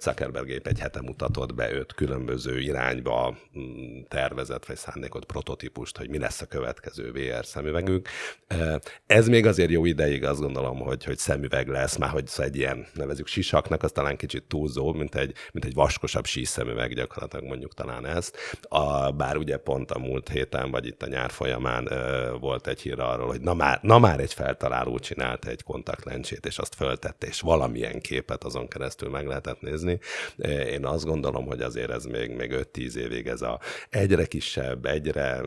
Zuckerberg 0.00 0.48
épp 0.48 0.66
egy 0.66 0.78
hete 0.78 1.00
mutatott 1.00 1.54
be 1.54 1.72
öt 1.72 1.94
különböző 1.94 2.60
irányba 2.60 3.36
mm, 3.58 4.00
tervezett 4.08 4.66
vagy 4.66 4.76
szándékot 4.76 5.24
prototípust, 5.24 5.96
hogy 5.96 6.08
mi 6.08 6.18
lesz 6.18 6.40
a 6.40 6.46
következő 6.46 7.12
VR 7.12 7.46
szemüvegünk. 7.46 8.08
Ez 9.06 9.28
még 9.28 9.46
azért 9.46 9.70
jó 9.70 9.84
ideig 9.84 10.24
azt 10.24 10.40
gondolom, 10.40 10.78
hogy, 10.78 11.04
hogy 11.04 11.18
szemüveg 11.18 11.68
lesz, 11.68 11.96
már 11.96 12.10
hogy 12.10 12.30
egy 12.36 12.56
ilyen 12.56 12.86
nevezük 12.94 13.26
sisaknak, 13.26 13.82
az 13.82 13.92
talán 13.92 14.16
kicsit 14.16 14.42
túlzó, 14.42 14.92
mint 14.92 15.14
egy, 15.14 15.34
mint 15.52 15.64
egy 15.64 15.74
vaskosabb 15.74 16.24
síszemüveg 16.24 16.94
gyakorlatilag 16.94 17.44
mondjuk 17.44 17.74
talán 17.74 18.06
ezt. 18.06 18.36
A, 18.62 19.10
bár 19.10 19.36
ugye 19.36 19.56
pont 19.56 19.90
a 19.94 19.98
múlt 19.98 20.28
héten, 20.28 20.70
vagy 20.70 20.86
itt 20.86 21.02
a 21.02 21.06
nyár 21.06 21.30
folyamán 21.30 21.88
volt 22.40 22.66
egy 22.66 22.80
hír 22.80 23.00
arról, 23.00 23.26
hogy 23.26 23.40
na 23.40 23.54
már, 23.54 23.78
na 23.82 23.98
már 23.98 24.20
egy 24.20 24.34
feltaláló 24.34 24.98
csinált 24.98 25.46
egy 25.46 25.62
kontaktlencsét, 25.62 26.46
és 26.46 26.58
azt 26.58 26.74
föltette, 26.74 27.26
és 27.26 27.40
valamilyen 27.40 28.00
képet 28.00 28.44
azon 28.44 28.68
keresztül 28.68 29.10
meg 29.10 29.26
lehetett 29.26 29.60
nézni. 29.60 29.98
Én 30.70 30.86
azt 30.86 31.04
gondolom, 31.04 31.46
hogy 31.46 31.60
azért 31.60 31.90
ez 31.90 32.04
még, 32.04 32.30
még 32.30 32.68
5-10 32.72 32.94
évig 32.94 33.26
ez 33.26 33.42
a 33.42 33.60
egyre 33.90 34.26
kisebb, 34.26 34.86
egyre 34.86 35.40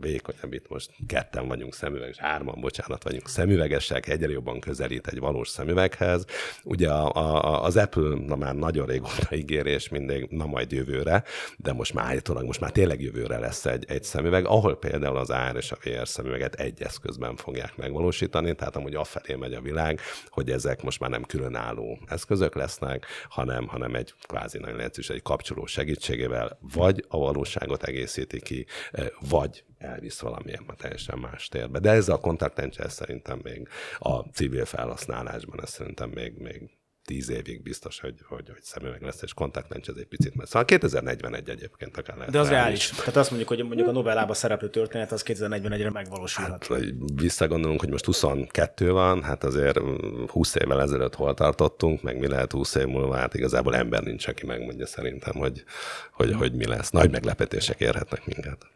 vékonyabb, 0.00 0.52
itt 0.52 0.68
most 0.68 0.90
ketten 1.06 1.48
vagyunk 1.48 1.74
szemüveges, 1.74 2.18
hárman, 2.18 2.60
bocsánat, 2.60 3.02
vagyunk 3.02 3.28
szemüvegesek, 3.28 4.08
egyre 4.08 4.30
jobban 4.30 4.60
közelít 4.60 5.06
egy 5.06 5.18
valós 5.18 5.48
szemüveghez. 5.48 6.24
Ugye 6.64 6.90
a, 6.90 7.12
a, 7.12 7.64
az 7.64 7.76
Apple 7.76 8.18
na 8.26 8.36
már 8.36 8.54
nagyon 8.54 8.86
régóta 8.86 9.34
ígérés 9.34 9.88
mindig, 9.88 10.26
na 10.30 10.46
majd 10.46 10.72
jövőre, 10.72 11.24
de 11.56 11.72
most 11.72 11.94
már 11.94 12.04
állítólag 12.04 12.44
most 12.44 12.60
már 12.60 12.70
tényleg 12.70 13.00
jövőre 13.00 13.38
lesz 13.38 13.66
egy, 13.66 13.84
egy 13.88 14.04
szemüveg, 14.04 14.46
ahol 14.46 14.78
például 14.78 15.16
az 15.16 15.30
AR 15.30 15.56
és 15.56 15.72
a 15.72 15.78
VR 15.84 16.08
szemüveget 16.08 16.54
egy 16.54 16.82
eszközben 16.82 17.36
fogják 17.36 17.76
megvalósítani, 17.76 18.54
tehát 18.54 18.76
amúgy 18.76 18.94
afelé 18.94 19.34
megy 19.34 19.54
a 19.54 19.60
világ, 19.60 20.00
hogy 20.26 20.50
ezek 20.50 20.82
most 20.82 21.00
már 21.00 21.10
nem 21.10 21.22
különálló 21.22 21.98
eszközök 22.06 22.54
lesznek, 22.54 23.06
hanem, 23.28 23.66
hanem 23.66 23.94
egy 23.94 24.14
kvázi 24.22 24.58
nagyon 24.58 24.76
lehetős 24.76 25.10
egy 25.10 25.22
kapcsoló 25.22 25.66
segítségével 25.66 26.58
vagy 26.72 27.04
a 27.08 27.18
valóságot 27.18 27.82
egészíti 27.82 28.40
ki, 28.40 28.66
eh, 28.90 29.06
vagy 29.28 29.64
elvisz 29.78 30.20
valamilyen 30.20 30.66
teljesen 30.76 31.18
más 31.18 31.48
térbe. 31.48 31.78
De 31.78 31.90
ez 31.90 32.08
a 32.08 32.18
kontaktrendszer 32.18 32.90
szerintem 32.90 33.40
még 33.42 33.68
a 33.98 34.18
civil 34.18 34.64
felhasználásban, 34.64 35.62
ez 35.62 35.70
szerintem 35.70 36.10
még, 36.10 36.34
még 36.38 36.77
tíz 37.08 37.30
évig 37.30 37.62
biztos, 37.62 38.00
hogy, 38.00 38.14
hogy, 38.28 38.48
hogy 38.48 38.62
szemüveg 38.62 39.02
lesz, 39.02 39.22
és 39.22 39.34
kontaktlencs 39.34 39.88
ez 39.88 39.94
egy 39.98 40.06
picit 40.06 40.34
mert 40.34 40.48
Szóval 40.48 40.64
2041 40.64 41.48
egyébként 41.48 41.96
akár 41.96 42.16
lehet. 42.16 42.32
De 42.32 42.38
az 42.38 42.48
reális. 42.48 42.88
Tehát 42.88 43.16
azt 43.16 43.28
mondjuk, 43.30 43.48
hogy 43.48 43.64
mondjuk 43.64 43.88
a 43.88 43.92
novellában 43.92 44.34
szereplő 44.34 44.70
történet 44.70 45.12
az 45.12 45.22
2041-re 45.26 45.90
megvalósulhat. 45.90 46.66
Hát, 46.66 46.84
visszagondolunk, 47.14 47.80
hogy 47.80 47.90
most 47.90 48.04
22 48.04 48.90
van, 48.90 49.22
hát 49.22 49.44
azért 49.44 49.78
20 50.26 50.54
évvel 50.54 50.80
ezelőtt 50.80 51.14
hol 51.14 51.34
tartottunk, 51.34 52.02
meg 52.02 52.18
mi 52.18 52.26
lehet 52.26 52.52
20 52.52 52.74
év 52.74 52.86
múlva, 52.86 53.16
hát 53.16 53.34
igazából 53.34 53.76
ember 53.76 54.02
nincs, 54.02 54.26
aki 54.26 54.46
megmondja 54.46 54.86
szerintem, 54.86 55.34
hogy, 55.34 55.64
hogy, 56.12 56.32
hogy 56.32 56.52
mi 56.52 56.66
lesz. 56.66 56.90
Nagy 56.90 57.10
meglepetések 57.10 57.80
érhetnek 57.80 58.26
minket. 58.26 58.66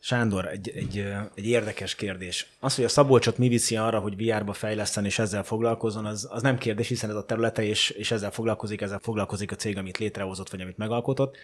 Sándor, 0.00 0.46
egy, 0.46 0.68
egy, 0.68 0.98
egy 1.34 1.46
érdekes 1.46 1.94
kérdés. 1.94 2.46
Az, 2.60 2.74
hogy 2.74 2.84
a 2.84 2.88
Szabolcsot 2.88 3.38
mi 3.38 3.48
viszi 3.48 3.76
arra, 3.76 3.98
hogy 3.98 4.16
VR-ba 4.16 4.52
fejleszten 4.52 5.04
és 5.04 5.18
ezzel 5.18 5.42
foglalkozzon, 5.42 6.04
az, 6.04 6.28
az 6.30 6.42
nem 6.42 6.58
kérdés, 6.58 6.88
hiszen 6.88 7.10
ez 7.10 7.16
a 7.16 7.24
területe, 7.24 7.62
és, 7.62 7.90
és 7.90 8.10
ezzel 8.10 8.30
foglalkozik, 8.30 8.80
ezzel 8.80 8.98
foglalkozik 8.98 9.52
a 9.52 9.56
cég, 9.56 9.78
amit 9.78 9.98
létrehozott, 9.98 10.50
vagy 10.50 10.60
amit 10.60 10.76
megalkotott. 10.76 11.36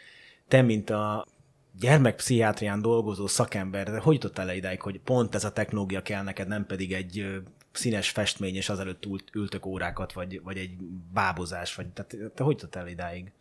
Te, 0.49 0.63
mint 0.63 0.91
a 0.91 1.27
gyermekpszichiátrián 1.81 2.83
dolgozó 2.83 3.27
szakember, 3.27 3.91
de 3.91 3.99
hogy 3.99 4.15
jutottál 4.15 4.47
le 4.47 4.57
idáig, 4.57 4.81
hogy 4.81 5.01
pont 5.01 5.35
ez 5.35 5.45
a 5.45 5.53
technológia 5.53 6.03
kell 6.03 6.23
neked, 6.23 6.49
nem 6.49 6.67
pedig 6.67 6.93
egy 6.93 7.43
színes 7.73 8.11
festmény, 8.11 8.57
és 8.57 8.69
azelőtt 8.69 9.05
ült, 9.05 9.31
ültök 9.33 9.67
órákat, 9.67 10.13
vagy, 10.13 10.41
vagy 10.43 10.59
egy 10.59 10.77
bábozás, 11.13 11.75
vagy 11.75 11.87
tehát 11.87 12.33
te 12.35 12.43
hogy 12.43 12.55
jutottál 12.55 12.89
idáig? 12.89 13.33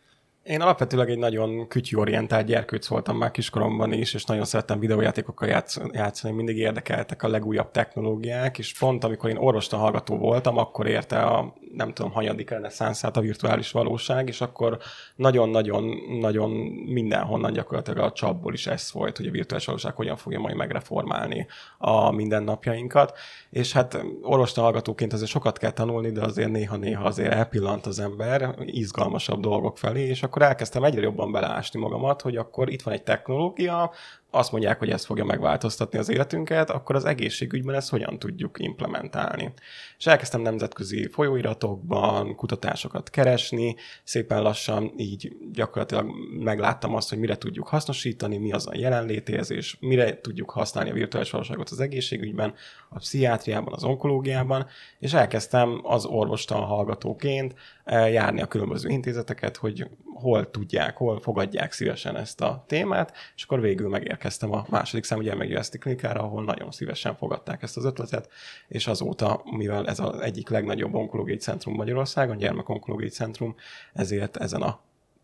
Én 0.43 0.61
alapvetőleg 0.61 1.09
egy 1.09 1.17
nagyon 1.17 1.67
kütyűorientált 1.67 2.45
gyerkőc 2.45 2.87
voltam 2.87 3.17
már 3.17 3.31
kiskoromban 3.31 3.93
is, 3.93 4.13
és 4.13 4.25
nagyon 4.25 4.45
szerettem 4.45 4.79
videójátékokkal 4.79 5.63
játszani, 5.91 6.33
mindig 6.33 6.57
érdekeltek 6.57 7.23
a 7.23 7.27
legújabb 7.27 7.71
technológiák, 7.71 8.57
és 8.57 8.77
pont 8.77 9.03
amikor 9.03 9.29
én 9.29 9.37
orvostan 9.37 9.79
hallgató 9.79 10.17
voltam, 10.17 10.57
akkor 10.57 10.87
érte 10.87 11.21
a 11.21 11.53
nem 11.75 11.93
tudom, 11.93 12.11
hanyadik 12.11 12.49
reneszánszát 12.49 13.17
a 13.17 13.21
virtuális 13.21 13.71
valóság, 13.71 14.27
és 14.27 14.41
akkor 14.41 14.77
nagyon-nagyon-nagyon 15.15 16.49
mindenhonnan 16.85 17.53
gyakorlatilag 17.53 17.99
a 17.99 18.11
csapból 18.11 18.53
is 18.53 18.67
ez 18.67 18.89
volt, 18.93 19.17
hogy 19.17 19.27
a 19.27 19.31
virtuális 19.31 19.65
valóság 19.65 19.95
hogyan 19.95 20.15
fogja 20.15 20.39
majd 20.39 20.55
megreformálni 20.55 21.47
a 21.77 22.11
mindennapjainkat. 22.11 23.17
És 23.49 23.71
hát 23.71 24.03
orvostan 24.21 24.63
hallgatóként 24.63 25.13
azért 25.13 25.29
sokat 25.29 25.57
kell 25.57 25.71
tanulni, 25.71 26.11
de 26.11 26.21
azért 26.21 26.51
néha-néha 26.51 27.03
azért 27.03 27.33
elpillant 27.33 27.85
az 27.85 27.99
ember 27.99 28.55
izgalmasabb 28.65 29.39
dolgok 29.39 29.77
felé, 29.77 30.07
és 30.07 30.23
akkor 30.23 30.32
elkezdtem 30.41 30.83
egyre 30.83 31.01
jobban 31.01 31.31
beleásni 31.31 31.79
magamat, 31.79 32.21
hogy 32.21 32.37
akkor 32.37 32.69
itt 32.69 32.81
van 32.81 32.93
egy 32.93 33.03
technológia, 33.03 33.91
azt 34.35 34.51
mondják, 34.51 34.79
hogy 34.79 34.89
ez 34.89 35.05
fogja 35.05 35.25
megváltoztatni 35.25 35.99
az 35.99 36.09
életünket, 36.09 36.69
akkor 36.69 36.95
az 36.95 37.05
egészségügyben 37.05 37.75
ezt 37.75 37.89
hogyan 37.89 38.19
tudjuk 38.19 38.59
implementálni. 38.59 39.53
És 39.97 40.05
elkezdtem 40.05 40.41
nemzetközi 40.41 41.07
folyóiratokban 41.07 42.35
kutatásokat 42.35 43.09
keresni, 43.09 43.75
szépen 44.03 44.41
lassan 44.41 44.93
így 44.97 45.35
gyakorlatilag 45.51 46.11
megláttam 46.39 46.95
azt, 46.95 47.09
hogy 47.09 47.17
mire 47.17 47.37
tudjuk 47.37 47.67
hasznosítani, 47.67 48.37
mi 48.37 48.51
az 48.51 48.67
a 48.67 48.75
jelenlétérzés, 48.75 49.77
mire 49.79 50.21
tudjuk 50.21 50.49
használni 50.49 50.89
a 50.89 50.93
virtuális 50.93 51.31
valóságot 51.31 51.69
az 51.69 51.79
egészségügyben, 51.79 52.53
a 52.89 52.97
pszichiátriában, 52.97 53.73
az 53.73 53.83
onkológiában, 53.83 54.65
és 54.99 55.13
elkezdtem 55.13 55.79
az 55.83 56.05
orvostan 56.05 56.61
hallgatóként 56.61 57.55
eh, 57.83 58.11
járni 58.11 58.41
a 58.41 58.47
különböző 58.47 58.89
intézeteket, 58.89 59.57
hogy 59.57 59.87
hol 60.23 60.49
tudják, 60.49 60.97
hol 60.97 61.19
fogadják 61.19 61.71
szívesen 61.71 62.17
ezt 62.17 62.41
a 62.41 62.63
témát, 62.67 63.13
és 63.35 63.43
akkor 63.43 63.61
végül 63.61 63.89
megérkeztem 63.89 64.51
a 64.51 64.65
második 64.69 65.03
számú 65.03 65.21
gyermekgyógyászati 65.21 65.77
klinikára, 65.77 66.21
ahol 66.21 66.43
nagyon 66.43 66.71
szívesen 66.71 67.15
fogadták 67.15 67.63
ezt 67.63 67.77
az 67.77 67.85
ötletet, 67.85 68.29
és 68.67 68.87
azóta, 68.87 69.41
mivel 69.57 69.87
ez 69.87 69.99
az 69.99 70.19
egyik 70.19 70.49
legnagyobb 70.49 70.93
onkológiai 70.93 71.37
centrum 71.37 71.75
Magyarországon, 71.75 72.37
gyermekonkológiai 72.37 73.09
centrum, 73.09 73.55
ezért 73.93 74.37
ezen 74.37 74.61
a 74.61 74.79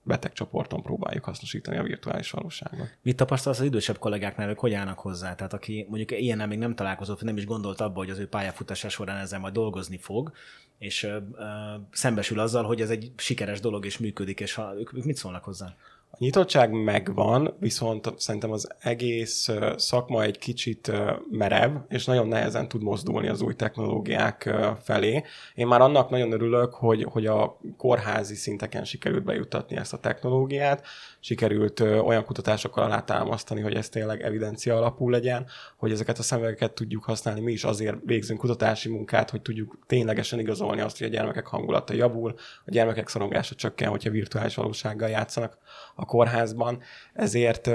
betegcsoporton 0.09 0.81
próbáljuk 0.81 1.23
hasznosítani 1.23 1.77
a 1.77 1.83
virtuális 1.83 2.31
valóságot. 2.31 2.97
Mit 3.01 3.15
tapasztalsz 3.15 3.59
az 3.59 3.65
idősebb 3.65 3.97
kollégáknál, 3.97 4.49
ők 4.49 4.59
hogy 4.59 4.73
állnak 4.73 4.99
hozzá? 4.99 5.35
Tehát 5.35 5.53
aki 5.53 5.85
mondjuk 5.89 6.11
ilyen 6.11 6.47
még 6.47 6.57
nem 6.57 6.75
találkozott, 6.75 7.21
nem 7.21 7.37
is 7.37 7.45
gondolt 7.45 7.81
abba, 7.81 7.97
hogy 7.97 8.09
az 8.09 8.17
ő 8.17 8.27
pályafutása 8.27 8.89
során 8.89 9.17
ezzel 9.17 9.39
majd 9.39 9.53
dolgozni 9.53 9.97
fog, 9.97 10.31
és 10.77 11.03
ö, 11.03 11.17
ö, 11.33 11.45
szembesül 11.91 12.39
azzal, 12.39 12.63
hogy 12.63 12.81
ez 12.81 12.89
egy 12.89 13.11
sikeres 13.17 13.59
dolog 13.59 13.85
és 13.85 13.97
működik, 13.97 14.39
és 14.39 14.53
ha, 14.53 14.73
ők, 14.79 14.93
ők 14.93 15.03
mit 15.03 15.17
szólnak 15.17 15.43
hozzá? 15.43 15.75
A 16.11 16.15
nyitottság 16.19 16.71
megvan, 16.71 17.55
viszont 17.59 18.13
szerintem 18.17 18.51
az 18.51 18.67
egész 18.79 19.49
szakma 19.75 20.23
egy 20.23 20.37
kicsit 20.37 20.91
merev, 21.31 21.75
és 21.89 22.05
nagyon 22.05 22.27
nehezen 22.27 22.67
tud 22.67 22.83
mozdulni 22.83 23.27
az 23.27 23.41
új 23.41 23.53
technológiák 23.53 24.55
felé. 24.81 25.23
Én 25.55 25.67
már 25.67 25.81
annak 25.81 26.09
nagyon 26.09 26.31
örülök, 26.31 26.73
hogy, 26.73 27.03
hogy 27.03 27.25
a 27.25 27.59
kórházi 27.77 28.35
szinteken 28.35 28.83
sikerült 28.83 29.23
bejutatni 29.23 29.75
ezt 29.75 29.93
a 29.93 29.97
technológiát, 29.97 30.85
sikerült 31.19 31.79
olyan 31.79 32.25
kutatásokkal 32.25 32.83
alátámasztani, 32.83 33.61
hogy 33.61 33.73
ez 33.73 33.89
tényleg 33.89 34.21
evidencia 34.21 34.77
alapú 34.77 35.09
legyen, 35.09 35.45
hogy 35.77 35.91
ezeket 35.91 36.19
a 36.19 36.23
szemüvegeket 36.23 36.73
tudjuk 36.73 37.03
használni. 37.03 37.41
Mi 37.41 37.51
is 37.51 37.63
azért 37.63 37.97
végzünk 38.05 38.39
kutatási 38.39 38.89
munkát, 38.89 39.29
hogy 39.29 39.41
tudjuk 39.41 39.79
ténylegesen 39.87 40.39
igazolni 40.39 40.81
azt, 40.81 40.97
hogy 40.97 41.07
a 41.07 41.09
gyermekek 41.09 41.47
hangulata 41.47 41.93
javul, 41.93 42.35
a 42.65 42.71
gyermekek 42.71 43.07
szorongása 43.07 43.55
csökken, 43.55 43.89
hogyha 43.89 44.09
virtuális 44.09 44.55
valósággal 44.55 45.09
játszanak 45.09 45.57
a 45.99 46.05
kórházban. 46.05 46.81
Ezért 47.13 47.69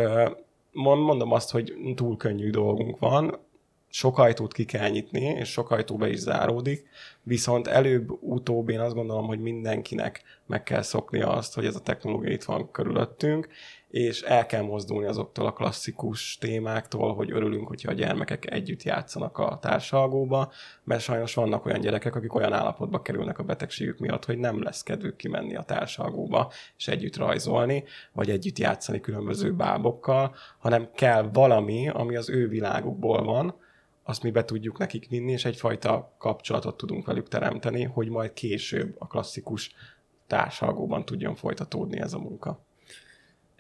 mondom 0.73 1.33
azt, 1.33 1.51
hogy 1.51 1.75
túl 1.95 2.17
könnyű 2.17 2.51
dolgunk 2.51 2.99
van, 2.99 3.39
sok 3.95 4.19
ajtót 4.19 4.53
ki 4.53 4.65
kell 4.65 4.89
nyitni, 4.89 5.21
és 5.21 5.49
sok 5.49 5.71
ajtó 5.71 5.97
be 5.97 6.09
is 6.09 6.19
záródik, 6.19 6.89
viszont 7.23 7.67
előbb-utóbb 7.67 8.69
én 8.69 8.81
azt 8.81 8.95
gondolom, 8.95 9.27
hogy 9.27 9.41
mindenkinek 9.41 10.23
meg 10.47 10.63
kell 10.63 10.83
szokni 10.83 11.21
azt, 11.21 11.55
hogy 11.55 11.67
ez 11.67 11.77
a 11.77 11.81
technológia 11.81 12.31
itt 12.31 12.45
van 12.45 12.71
körülöttünk, 12.71 13.49
és 13.95 14.23
el 14.23 14.47
kell 14.47 14.63
mozdulni 14.63 15.07
azoktól 15.07 15.47
a 15.47 15.53
klasszikus 15.53 16.39
témáktól, 16.39 17.15
hogy 17.15 17.31
örülünk, 17.31 17.69
hogyha 17.69 17.91
a 17.91 17.95
gyermekek 17.95 18.51
együtt 18.51 18.83
játszanak 18.83 19.39
a 19.39 19.59
társalgóba, 19.61 20.53
mert 20.85 21.03
sajnos 21.03 21.35
vannak 21.35 21.67
olyan 21.67 21.81
gyerekek, 21.81 22.15
akik 22.15 22.35
olyan 22.35 22.53
állapotba 22.53 23.03
kerülnek 23.03 23.39
a 23.39 23.43
betegségük 23.43 23.99
miatt, 23.99 24.25
hogy 24.25 24.39
nem 24.39 24.63
lesz 24.63 24.83
kedvük 24.83 25.17
kimenni 25.17 25.57
a 25.57 25.63
társalgóba 25.63 26.53
és 26.77 26.89
együtt 26.89 27.17
rajzolni, 27.17 27.85
vagy 28.13 28.31
együtt 28.31 28.59
játszani 28.59 29.01
különböző 29.01 29.53
bábokkal, 29.53 30.35
hanem 30.59 30.89
kell 30.95 31.29
valami, 31.33 31.89
ami 31.89 32.17
az 32.17 32.31
ő 32.31 32.49
világukból 32.49 33.25
van, 33.25 33.55
azt 34.03 34.23
mi 34.23 34.31
be 34.31 34.45
tudjuk 34.45 34.79
nekik 34.79 35.09
vinni, 35.09 35.33
és 35.33 35.45
egyfajta 35.45 36.15
kapcsolatot 36.19 36.77
tudunk 36.77 37.07
velük 37.07 37.29
teremteni, 37.29 37.83
hogy 37.83 38.09
majd 38.09 38.33
később 38.33 38.97
a 38.99 39.07
klasszikus 39.07 39.75
társalgóban 40.27 41.05
tudjon 41.05 41.35
folytatódni 41.35 42.01
ez 42.01 42.13
a 42.13 42.19
munka. 42.19 42.65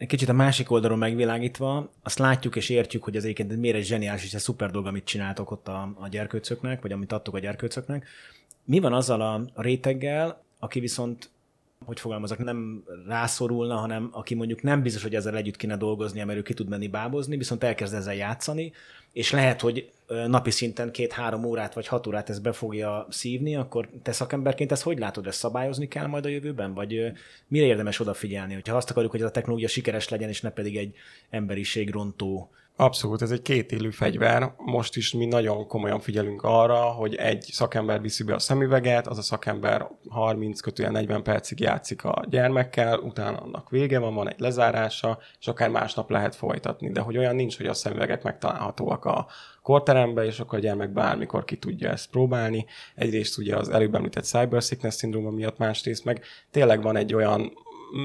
Egy 0.05 0.11
kicsit 0.11 0.29
a 0.29 0.33
másik 0.33 0.71
oldalon 0.71 0.99
megvilágítva, 0.99 1.91
azt 2.03 2.19
látjuk 2.19 2.57
és 2.57 2.69
értjük, 2.69 3.05
hogy 3.05 3.17
az 3.17 3.25
egyébként 3.25 3.57
miért 3.57 3.77
egy 3.77 3.85
zseniális 3.85 4.25
és 4.25 4.35
egy 4.35 4.41
szuper 4.41 4.71
dolog, 4.71 4.87
amit 4.87 5.05
csináltok 5.05 5.51
ott 5.51 5.69
a, 5.69 5.93
a 5.95 6.09
gyerkőcöknek, 6.09 6.83
vagy 6.83 6.93
amit 6.93 7.13
adtok 7.13 7.35
a 7.35 7.39
gyerkőcöknek. 7.39 8.07
Mi 8.65 8.79
van 8.79 8.93
azzal 8.93 9.21
a 9.21 9.45
réteggel, 9.55 10.43
aki 10.59 10.81
viszont 10.81 11.31
hogy 11.85 12.01
fogalmazok, 12.01 12.39
nem 12.39 12.85
rászorulna, 13.07 13.77
hanem 13.77 14.09
aki 14.13 14.35
mondjuk 14.35 14.63
nem 14.63 14.83
biztos, 14.83 15.03
hogy 15.03 15.15
ezzel 15.15 15.37
együtt 15.37 15.57
kéne 15.57 15.77
dolgozni, 15.77 16.23
mert 16.23 16.39
ő 16.39 16.43
ki 16.43 16.55
tud 16.55 16.69
menni 16.69 16.89
bábozni, 16.89 17.37
viszont 17.37 17.65
elkezd 17.65 17.95
ezzel 17.95 18.15
játszani, 18.15 18.73
és 19.13 19.31
lehet, 19.31 19.61
hogy 19.61 19.91
napi 20.27 20.51
szinten 20.51 20.91
két-három 20.91 21.45
órát 21.45 21.75
vagy 21.75 21.87
hat 21.87 22.07
órát 22.07 22.31
ez 22.31 22.39
be 22.39 22.53
fogja 22.53 23.07
szívni, 23.11 23.57
akkor 23.57 23.89
te 24.03 24.13
szakemberként 24.13 24.73
ezt 24.73 24.83
hogy 24.83 24.99
látod, 24.99 25.27
ezt 25.27 25.39
szabályozni 25.39 25.89
kell 25.89 26.07
majd 26.07 26.25
a 26.25 26.29
jövőben, 26.29 26.75
vagy 26.75 27.13
mire 27.49 27.67
érdemes 27.67 28.01
odafigyelni, 28.01 28.55
hogyha 28.55 28.77
azt 28.77 28.91
akarjuk, 28.91 29.13
hogy 29.13 29.21
ez 29.21 29.27
a 29.27 29.31
technológia 29.31 29.69
sikeres 29.69 30.09
legyen, 30.09 30.29
és 30.29 30.41
ne 30.41 30.51
pedig 30.51 30.77
egy 30.77 30.95
emberiségrontó 31.31 32.51
Abszolút, 32.77 33.23
ez 33.23 33.31
egy 33.31 33.43
kétélű 33.43 33.91
fegyver. 33.91 34.55
Most 34.57 34.97
is 34.97 35.13
mi 35.13 35.25
nagyon 35.25 35.67
komolyan 35.67 36.01
figyelünk 36.01 36.43
arra, 36.43 36.81
hogy 36.81 37.15
egy 37.15 37.43
szakember 37.53 38.01
viszi 38.01 38.25
be 38.25 38.35
a 38.35 38.39
szemüveget, 38.39 39.07
az 39.07 39.19
a 39.19 39.23
szakember 39.23 39.89
30 40.09 40.61
kötően 40.61 40.93
40 40.93 41.23
percig 41.23 41.61
játszik 41.61 42.05
a 42.05 42.25
gyermekkel, 42.29 42.99
utána 42.99 43.37
annak 43.37 43.71
vége 43.71 43.99
van, 43.99 44.15
van 44.15 44.29
egy 44.29 44.39
lezárása, 44.39 45.19
és 45.41 45.47
akár 45.47 45.69
másnap 45.71 46.11
lehet 46.11 46.35
folytatni. 46.35 46.91
De 46.91 47.01
hogy 47.01 47.19
olyan 47.19 47.35
nincs, 47.35 47.57
hogy 47.57 47.67
a 47.67 47.75
szemüvegek 47.75 48.23
megtalálhatóak 48.23 49.05
a 49.05 49.27
korterembe, 49.63 50.25
és 50.25 50.41
akkor 50.41 50.59
a 50.59 50.63
gyermek 50.63 50.93
bármikor 50.93 51.45
ki 51.45 51.57
tudja 51.57 51.91
ezt 51.91 52.11
próbálni. 52.11 52.67
Egyrészt 52.95 53.39
ugye 53.39 53.57
az 53.57 53.69
előbb 53.69 53.95
említett 53.95 54.25
cyber 54.25 54.63
sickness 54.63 54.95
szindróma 54.95 55.31
miatt, 55.31 55.59
másrészt 55.59 56.05
meg 56.05 56.25
tényleg 56.51 56.83
van 56.83 56.97
egy 56.97 57.15
olyan 57.15 57.53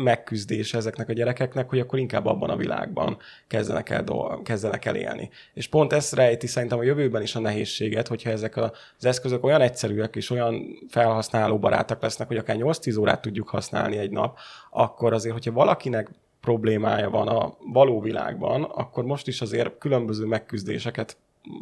megküzdése 0.04 0.78
ezeknek 0.78 1.10
a 1.10 1.14
gyerekeknek, 1.14 1.70
hogy 1.70 1.80
akkor 1.80 2.00
inkább 2.00 2.26
abban 2.26 2.50
a 2.50 2.56
világban 2.56 3.18
kezdenek 3.48 3.90
el, 3.90 4.04
dolg, 4.04 4.42
kezdenek 4.42 4.86
el 4.86 4.96
élni. 4.96 5.30
És 5.54 5.68
pont 5.68 5.94
ez 5.94 6.14
rejti 6.14 6.48
szerintem 6.48 6.80
a 6.80 6.84
jövőben 6.84 7.22
is 7.22 7.36
a 7.36 7.40
nehézséget, 7.40 8.08
hogyha 8.08 8.30
ezek 8.30 8.58
az 8.58 9.06
eszközök 9.06 9.44
olyan 9.44 9.62
egyszerűek 9.62 10.16
és 10.16 10.30
olyan 10.30 10.66
felhasználó 10.90 11.60
barátak 11.60 12.02
lesznek, 12.02 12.28
hogy 12.28 12.38
akár 12.38 12.56
8-10 12.60 13.00
órát 13.00 13.22
tudjuk 13.22 13.50
használni 13.50 13.98
egy 13.98 14.12
nap, 14.12 14.38
akkor 14.70 15.14
azért, 15.14 15.34
hogyha 15.34 15.52
valakinek 15.52 16.10
problémája 16.42 17.10
van 17.10 17.28
a 17.28 17.54
való 17.74 18.02
világban, 18.02 18.64
akkor 18.64 19.04
most 19.04 19.28
is 19.28 19.42
azért 19.42 19.78
különböző 19.78 20.26
megküzdéseket 20.26 21.18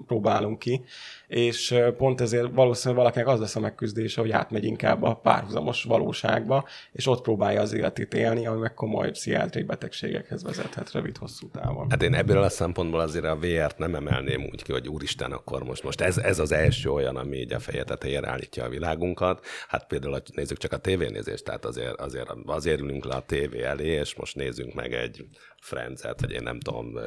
próbálunk 0.07 0.59
ki, 0.59 0.83
és 1.27 1.75
pont 1.97 2.21
ezért 2.21 2.53
valószínűleg 2.53 3.03
valakinek 3.03 3.27
az 3.27 3.39
lesz 3.39 3.55
a 3.55 3.59
megküzdése, 3.59 4.21
hogy 4.21 4.31
átmegy 4.31 4.63
inkább 4.63 5.03
a 5.03 5.13
párhuzamos 5.13 5.83
valóságba, 5.83 6.67
és 6.91 7.07
ott 7.07 7.21
próbálja 7.21 7.61
az 7.61 7.73
életét 7.73 8.13
élni, 8.13 8.47
ami 8.47 8.59
meg 8.59 8.73
komoly 8.73 9.11
pszichiátriai 9.11 9.65
betegségekhez 9.65 10.43
vezethet 10.43 10.91
rövid-hosszú 10.91 11.49
távon. 11.49 11.89
Hát 11.89 12.03
én 12.03 12.13
ebből 12.13 12.41
a 12.41 12.49
szempontból 12.49 12.99
azért 12.99 13.25
a 13.25 13.37
VR-t 13.37 13.77
nem 13.77 13.95
emelném 13.95 14.43
úgy 14.51 14.63
ki, 14.63 14.71
hogy 14.71 14.87
úristen, 14.87 15.31
akkor 15.31 15.63
most, 15.63 15.83
most 15.83 16.01
ez, 16.01 16.17
ez 16.17 16.39
az 16.39 16.51
első 16.51 16.89
olyan, 16.89 17.15
ami 17.15 17.37
így 17.37 17.53
a 17.53 17.59
feje 17.59 17.83
tetejére 17.83 18.29
állítja 18.29 18.63
a 18.63 18.69
világunkat. 18.69 19.45
Hát 19.67 19.87
például 19.87 20.21
nézzük 20.33 20.57
csak 20.57 20.71
a 20.71 20.77
tévénézést, 20.77 21.43
tehát 21.43 21.65
azért, 21.65 21.99
azért, 21.99 22.33
azért 22.45 22.79
ülünk 22.79 23.05
le 23.05 23.15
a 23.15 23.21
tévé 23.21 23.63
elé, 23.63 23.87
és 23.87 24.15
most 24.15 24.35
nézzünk 24.35 24.73
meg 24.73 24.93
egy 24.93 25.25
Frenzet, 25.59 26.21
vagy 26.21 26.31
én 26.31 26.43
nem 26.43 26.59
tudom, 26.59 26.99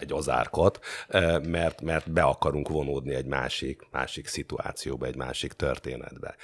egy 0.00 0.12
ozárkot, 0.12 0.78
mert, 1.48 1.80
mert 1.80 2.12
be 2.12 2.22
akarunk 2.22 2.68
vonódni 2.68 3.14
egy 3.14 3.26
másik, 3.50 3.82
másik 3.90 4.26
szituációba, 4.26 5.06
egy 5.06 5.16
másik 5.16 5.52
történetbe. 5.52 6.34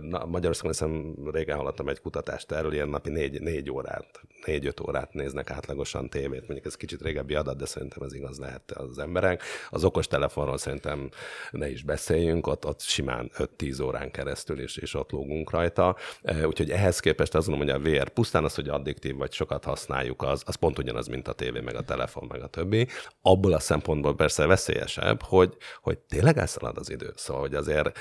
Na, 0.00 0.24
Magyarországon 0.24 0.70
hiszem 0.70 1.14
régen 1.32 1.56
hallottam 1.56 1.88
egy 1.88 2.00
kutatást 2.00 2.52
erről, 2.52 2.72
ilyen 2.72 2.88
napi 2.88 3.10
négy, 3.10 3.40
négy 3.40 3.70
órát, 3.70 4.20
négy-öt 4.44 4.80
órát 4.80 5.12
néznek 5.12 5.50
átlagosan 5.50 6.08
tévét. 6.08 6.40
Mondjuk 6.40 6.64
ez 6.66 6.76
kicsit 6.76 7.02
régebbi 7.02 7.34
adat, 7.34 7.56
de 7.56 7.66
szerintem 7.66 8.02
ez 8.02 8.14
igaz 8.14 8.38
lehet 8.38 8.70
az 8.70 8.98
emberek. 8.98 9.42
Az 9.70 9.84
okos 9.84 10.06
telefonról 10.06 10.58
szerintem 10.58 11.10
ne 11.50 11.70
is 11.70 11.82
beszéljünk, 11.82 12.46
ott, 12.46 12.66
ott 12.66 12.80
simán 12.80 13.30
5-10 13.36 13.84
órán 13.84 14.10
keresztül 14.10 14.60
is, 14.60 14.76
és 14.76 14.94
ott 14.94 15.10
lógunk 15.10 15.50
rajta. 15.50 15.96
Úgyhogy 16.44 16.70
ehhez 16.70 17.00
képest 17.00 17.34
azt 17.34 17.48
mondom, 17.48 17.68
hogy 17.68 17.76
a 17.76 17.90
VR 17.90 18.08
pusztán 18.08 18.44
az, 18.44 18.54
hogy 18.54 18.68
addiktív 18.68 19.16
vagy 19.16 19.32
sokat 19.32 19.64
használjuk, 19.64 20.22
az, 20.22 20.42
az 20.46 20.54
pont 20.54 20.78
ugyanaz, 20.78 21.06
mint 21.06 21.28
a 21.28 21.32
tévé, 21.32 21.60
meg 21.60 21.74
a 21.74 21.82
telefon, 21.82 22.26
meg 22.28 22.42
a 22.42 22.46
többi. 22.46 22.88
Abból 23.22 23.52
a 23.52 23.58
szempontból 23.58 24.14
persze 24.14 24.46
veszélyesebb, 24.46 25.22
hogy, 25.22 25.56
hogy 25.82 25.98
tényleg 25.98 26.29
elszalad 26.36 26.78
az 26.78 26.90
idő. 26.90 27.12
Szóval, 27.16 27.42
hogy 27.42 27.54
azért 27.54 27.98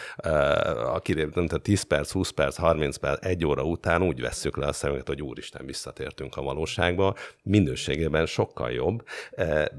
aki 0.75 1.27
10 1.61 1.81
perc, 1.81 2.11
20 2.11 2.29
perc, 2.29 2.57
30 2.57 2.97
perc, 2.97 3.25
egy 3.25 3.45
óra 3.45 3.63
után 3.63 4.03
úgy 4.03 4.21
vesszük 4.21 4.57
le 4.57 4.67
a 4.67 4.73
szemünket, 4.73 5.07
hogy 5.07 5.21
úristen, 5.21 5.65
visszatértünk 5.65 6.37
a 6.37 6.41
valóságba. 6.41 7.15
Minőségében 7.43 8.25
sokkal 8.25 8.71
jobb, 8.71 9.07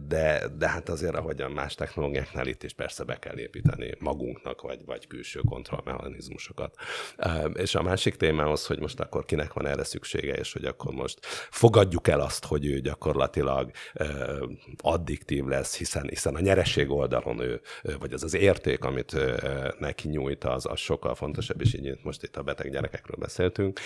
de, 0.09 0.43
de 0.59 0.69
hát 0.69 0.89
azért, 0.89 1.15
ahogy 1.15 1.41
a 1.41 1.49
más 1.49 1.75
technológiáknál 1.75 2.47
itt 2.47 2.63
is 2.63 2.73
persze 2.73 3.05
be 3.05 3.19
kell 3.19 3.39
építeni 3.39 3.95
magunknak, 3.99 4.61
vagy, 4.61 4.85
vagy 4.85 5.07
külső 5.07 5.41
kontrollmechanizmusokat. 5.41 6.75
És 7.55 7.75
a 7.75 7.83
másik 7.83 8.17
témához, 8.17 8.67
hogy 8.67 8.79
most 8.81 9.01
akkor 9.01 9.25
kinek 9.25 9.53
van 9.53 9.67
erre 9.67 9.85
szüksége, 9.85 10.35
és 10.35 10.53
hogy 10.53 10.65
akkor 10.65 10.93
most 10.93 11.19
fogadjuk 11.51 12.09
el 12.09 12.21
azt, 12.21 12.45
hogy 12.45 12.67
ő 12.67 12.81
gyakorlatilag 12.81 13.71
addiktív 14.79 15.45
lesz, 15.45 15.77
hiszen, 15.77 16.09
hiszen 16.09 16.35
a 16.35 16.41
nyereség 16.41 16.91
oldalon 16.91 17.41
ő, 17.41 17.61
vagy 17.99 18.13
az 18.13 18.23
az 18.23 18.35
érték, 18.41 18.85
amit 18.85 19.17
neki 19.79 20.09
nyújt, 20.09 20.45
az, 20.45 20.67
az 20.67 20.79
sokkal 20.79 21.15
fontosabb, 21.15 21.61
és 21.61 21.75
így 21.75 21.99
most 22.03 22.23
itt 22.23 22.37
a 22.37 22.43
beteg 22.43 22.71
gyerekekről 22.71 23.17
beszéltünk. 23.19 23.81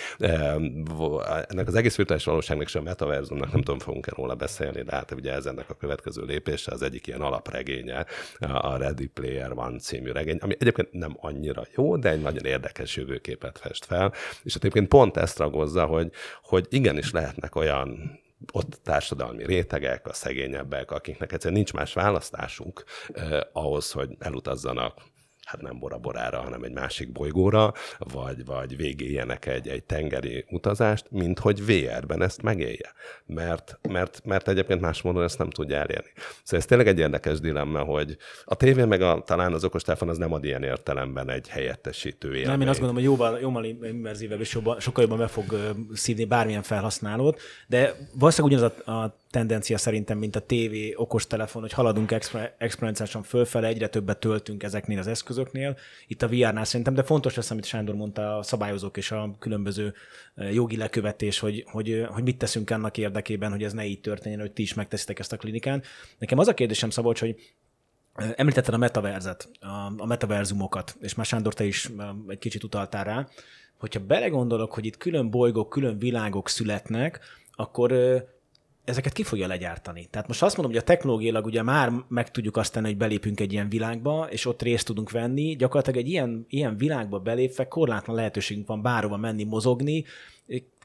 Ennek 1.47 1.67
az 1.67 1.75
egész 1.75 1.95
virtuális 1.95 2.25
valóságnak 2.25 2.67
és 2.67 2.75
a 2.75 2.81
metaverzumnak 2.81 3.51
nem 3.51 3.61
tudom, 3.61 3.79
fogunk-e 3.79 4.11
róla 4.15 4.35
beszélni, 4.35 4.81
de 4.81 4.91
hát 4.95 5.11
ugye 5.11 5.33
ez 5.33 5.45
ennek 5.45 5.69
a 5.69 5.73
következő 5.73 6.23
lépése, 6.23 6.71
az 6.71 6.81
egyik 6.81 7.07
ilyen 7.07 7.21
alapregénye, 7.21 8.05
a 8.39 8.77
Ready 8.77 9.07
Player 9.07 9.51
One 9.51 9.79
című 9.79 10.11
regény, 10.11 10.37
ami 10.37 10.55
egyébként 10.59 10.91
nem 10.91 11.17
annyira 11.19 11.63
jó, 11.75 11.97
de 11.97 12.09
egy 12.09 12.21
nagyon 12.21 12.45
érdekes 12.45 12.95
jövőképet 12.95 13.57
fest 13.57 13.85
fel, 13.85 14.13
és 14.43 14.53
hát 14.53 14.63
egyébként 14.63 14.87
pont 14.87 15.17
ezt 15.17 15.37
ragozza, 15.37 15.85
hogy, 15.85 16.11
hogy 16.43 16.65
igenis 16.69 17.11
lehetnek 17.11 17.55
olyan 17.55 18.19
ott 18.51 18.79
társadalmi 18.83 19.45
rétegek, 19.45 20.07
a 20.07 20.13
szegényebbek, 20.13 20.91
akiknek 20.91 21.31
egyszerűen 21.31 21.55
nincs 21.59 21.73
más 21.73 21.93
választásuk 21.93 22.83
eh, 23.13 23.39
ahhoz, 23.53 23.91
hogy 23.91 24.15
elutazzanak 24.19 25.01
hát 25.45 25.61
nem 25.61 25.79
Bora-Borára, 25.79 26.41
hanem 26.41 26.63
egy 26.63 26.71
másik 26.71 27.11
bolygóra, 27.11 27.73
vagy, 27.97 28.45
vagy 28.45 28.75
végéljenek 28.75 29.45
egy, 29.45 29.67
egy 29.67 29.83
tengeri 29.83 30.45
utazást, 30.49 31.05
mint 31.11 31.39
hogy 31.39 31.65
VR-ben 31.65 32.21
ezt 32.21 32.41
megélje. 32.41 32.93
Mert, 33.25 33.79
mert, 33.89 34.21
mert 34.25 34.47
egyébként 34.47 34.81
más 34.81 35.01
módon 35.01 35.23
ezt 35.23 35.37
nem 35.37 35.49
tudja 35.49 35.75
elérni. 35.75 36.11
Szóval 36.15 36.59
ez 36.59 36.65
tényleg 36.65 36.87
egy 36.87 36.99
érdekes 36.99 37.39
dilemma, 37.39 37.83
hogy 37.83 38.17
a 38.45 38.55
tévé 38.55 38.83
meg 38.83 39.01
a, 39.01 39.23
talán 39.25 39.53
az 39.53 39.63
okostelefon 39.63 40.09
az 40.09 40.17
nem 40.17 40.33
ad 40.33 40.43
ilyen 40.43 40.63
értelemben 40.63 41.29
egy 41.29 41.47
helyettesítő 41.47 42.27
élményt. 42.27 42.47
Nem, 42.47 42.61
én 42.61 42.67
azt 42.67 42.79
gondolom, 42.79 43.03
hogy 43.03 43.11
jóval, 43.11 43.39
jóval 43.39 43.65
immerzívebb 43.65 44.39
és 44.39 44.53
jobban, 44.53 44.79
sokkal 44.79 45.03
jobban 45.03 45.17
be 45.17 45.27
fog 45.27 45.75
szívni 45.93 46.25
bármilyen 46.25 46.63
felhasználót, 46.63 47.41
de 47.67 47.95
valószínűleg 48.13 48.57
ugyanaz 48.57 48.81
a, 48.85 48.91
a 48.91 49.23
tendencia 49.35 49.77
szerintem, 49.77 50.17
mint 50.17 50.35
a 50.35 50.43
TV, 50.45 50.73
okostelefon, 50.95 51.61
hogy 51.61 51.71
haladunk 51.73 52.11
exponenciálisan 52.57 53.23
fölfele, 53.23 53.67
egyre 53.67 53.87
többet 53.87 54.19
töltünk 54.19 54.63
ezeknél 54.63 54.99
az 54.99 55.07
eszközöknél. 55.07 55.77
Itt 56.07 56.21
a 56.21 56.27
VR-nál 56.27 56.63
szerintem, 56.63 56.93
de 56.93 57.03
fontos 57.03 57.35
lesz, 57.35 57.51
amit 57.51 57.65
Sándor 57.65 57.95
mondta, 57.95 58.37
a 58.37 58.43
szabályozók 58.43 58.97
és 58.97 59.11
a 59.11 59.35
különböző 59.39 59.93
e, 60.35 60.51
jogi 60.51 60.77
lekövetés, 60.77 61.39
hogy, 61.39 61.63
hogy, 61.67 62.05
hogy 62.09 62.23
mit 62.23 62.37
teszünk 62.37 62.69
annak 62.69 62.97
érdekében, 62.97 63.51
hogy 63.51 63.63
ez 63.63 63.73
ne 63.73 63.85
így 63.85 64.01
történjen, 64.01 64.39
hogy 64.39 64.51
ti 64.51 64.61
is 64.61 64.73
megteszitek 64.73 65.19
ezt 65.19 65.33
a 65.33 65.37
klinikán. 65.37 65.83
Nekem 66.17 66.37
az 66.37 66.47
a 66.47 66.53
kérdésem, 66.53 66.89
Szabolcs, 66.89 67.19
hogy 67.19 67.35
e, 68.15 68.33
Említetted 68.37 68.73
a 68.73 68.77
metaverzet, 68.77 69.49
a, 69.97 70.05
metaverzumokat, 70.05 70.97
és 71.01 71.15
már 71.15 71.25
Sándor, 71.25 71.53
te 71.53 71.63
is 71.63 71.91
egy 72.27 72.39
kicsit 72.39 72.63
utaltál 72.63 73.03
rá, 73.03 73.27
hogyha 73.77 74.05
belegondolok, 74.05 74.73
hogy 74.73 74.85
itt 74.85 74.97
külön 74.97 75.29
bolygók, 75.29 75.69
külön 75.69 75.97
világok 75.97 76.49
születnek, 76.49 77.19
akkor 77.55 77.91
ezeket 78.85 79.13
ki 79.13 79.23
fogja 79.23 79.47
legyártani? 79.47 80.07
Tehát 80.09 80.27
most 80.27 80.43
azt 80.43 80.57
mondom, 80.57 80.73
hogy 80.73 80.83
a 80.83 80.85
technológiailag 80.85 81.45
ugye 81.45 81.63
már 81.63 81.91
meg 82.07 82.31
tudjuk 82.31 82.57
azt 82.57 82.73
tenni, 82.73 82.87
hogy 82.87 82.97
belépünk 82.97 83.39
egy 83.39 83.53
ilyen 83.53 83.69
világba, 83.69 84.27
és 84.29 84.45
ott 84.45 84.61
részt 84.61 84.85
tudunk 84.85 85.11
venni. 85.11 85.55
Gyakorlatilag 85.55 85.99
egy 85.99 86.09
ilyen, 86.09 86.45
ilyen 86.49 86.77
világba 86.77 87.19
belépve 87.19 87.67
korlátlan 87.67 88.15
lehetőségünk 88.15 88.67
van 88.67 88.81
bárhova 88.81 89.17
menni, 89.17 89.43
mozogni, 89.43 90.05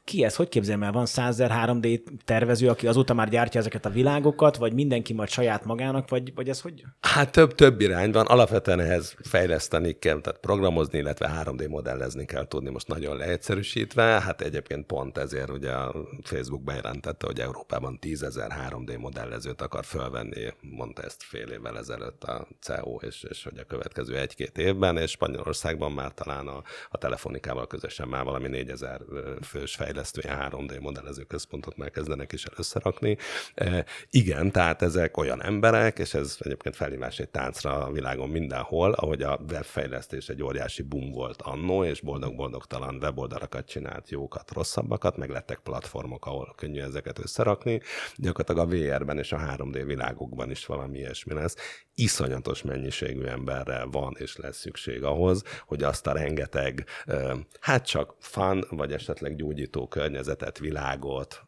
ki 0.03 0.23
ez, 0.23 0.35
hogy 0.35 0.49
képzeljem 0.49 0.83
el, 0.83 0.91
van 0.91 1.05
100 1.05 1.37
3D 1.41 2.01
tervező, 2.25 2.67
aki 2.67 2.87
azóta 2.87 3.13
már 3.13 3.29
gyártja 3.29 3.59
ezeket 3.59 3.85
a 3.85 3.89
világokat, 3.89 4.57
vagy 4.57 4.73
mindenki 4.73 5.13
majd 5.13 5.29
saját 5.29 5.65
magának, 5.65 6.09
vagy, 6.09 6.33
vagy 6.35 6.49
ez 6.49 6.61
hogy? 6.61 6.83
Hát 7.01 7.31
több, 7.31 7.55
több 7.55 7.81
irány 7.81 8.11
van. 8.11 8.25
Alapvetően 8.25 8.79
ehhez 8.79 9.15
fejleszteni 9.23 9.99
kell, 9.99 10.21
tehát 10.21 10.39
programozni, 10.39 10.97
illetve 10.97 11.43
3D 11.43 11.69
modellezni 11.69 12.25
kell 12.25 12.47
tudni, 12.47 12.69
most 12.69 12.87
nagyon 12.87 13.17
leegyszerűsítve. 13.17 14.03
Hát 14.03 14.41
egyébként 14.41 14.85
pont 14.85 15.17
ezért 15.17 15.49
ugye 15.49 15.71
a 15.71 15.95
Facebook 16.23 16.63
bejelentette, 16.63 17.25
hogy 17.25 17.39
Európában 17.39 17.99
10 17.99 18.23
ezer 18.23 18.51
3D 18.69 18.99
modellezőt 18.99 19.61
akar 19.61 19.85
fölvenni, 19.85 20.53
mondta 20.61 21.01
ezt 21.01 21.23
fél 21.23 21.47
évvel 21.47 21.77
ezelőtt 21.77 22.23
a 22.23 22.47
CEO, 22.59 22.95
és, 22.95 23.25
és 23.29 23.43
hogy 23.43 23.57
a 23.57 23.63
következő 23.63 24.17
egy-két 24.17 24.57
évben, 24.57 24.97
és 24.97 25.11
Spanyolországban 25.11 25.91
már 25.91 26.13
talán 26.13 26.47
a, 26.47 26.63
a 26.89 26.97
telefonikával 26.97 27.67
közösen 27.67 28.07
már 28.07 28.23
valami 28.23 28.47
4000 28.47 29.01
fős 29.41 29.75
fejlesztő 29.75 29.90
fejlesztői 29.91 30.23
3D 30.27 30.81
modellező 30.81 31.23
központot 31.23 31.77
már 31.77 31.91
kezdenek 31.91 32.31
is 32.31 32.45
el 32.45 32.53
összerakni. 32.57 33.17
E, 33.55 33.85
igen, 34.09 34.51
tehát 34.51 34.81
ezek 34.81 35.17
olyan 35.17 35.43
emberek, 35.43 35.99
és 35.99 36.13
ez 36.13 36.37
egyébként 36.39 36.75
felhívás 36.75 37.19
egy 37.19 37.29
táncra 37.29 37.85
a 37.85 37.91
világon 37.91 38.29
mindenhol, 38.29 38.91
ahogy 38.91 39.21
a 39.21 39.39
webfejlesztés 39.49 40.29
egy 40.29 40.43
óriási 40.43 40.81
boom 40.81 41.11
volt 41.11 41.41
annó, 41.41 41.83
és 41.83 42.01
boldog-boldogtalan 42.01 42.95
weboldalakat 43.01 43.65
csinált, 43.65 44.09
jókat, 44.09 44.51
rosszabbakat, 44.51 45.17
meg 45.17 45.29
lettek 45.29 45.59
platformok, 45.59 46.25
ahol 46.25 46.53
könnyű 46.55 46.81
ezeket 46.81 47.19
összerakni. 47.19 47.81
Gyakorlatilag 48.15 48.67
a 48.67 48.75
VR-ben 48.75 49.17
és 49.17 49.31
a 49.31 49.37
3D 49.37 49.83
világokban 49.85 50.51
is 50.51 50.65
valami 50.65 50.97
ilyesmi 50.97 51.33
lesz. 51.33 51.55
Iszonyatos 51.95 52.61
mennyiségű 52.61 53.23
emberre 53.23 53.83
van 53.83 54.15
és 54.19 54.37
lesz 54.37 54.57
szükség 54.57 55.03
ahhoz, 55.03 55.43
hogy 55.65 55.83
azt 55.83 56.07
a 56.07 56.11
rengeteg, 56.11 56.85
hát 57.59 57.85
csak 57.85 58.15
fan, 58.19 58.65
vagy 58.69 58.93
esetleg 58.93 59.35
gyógyító 59.35 59.80
környezetet, 59.87 60.57
világot, 60.57 61.47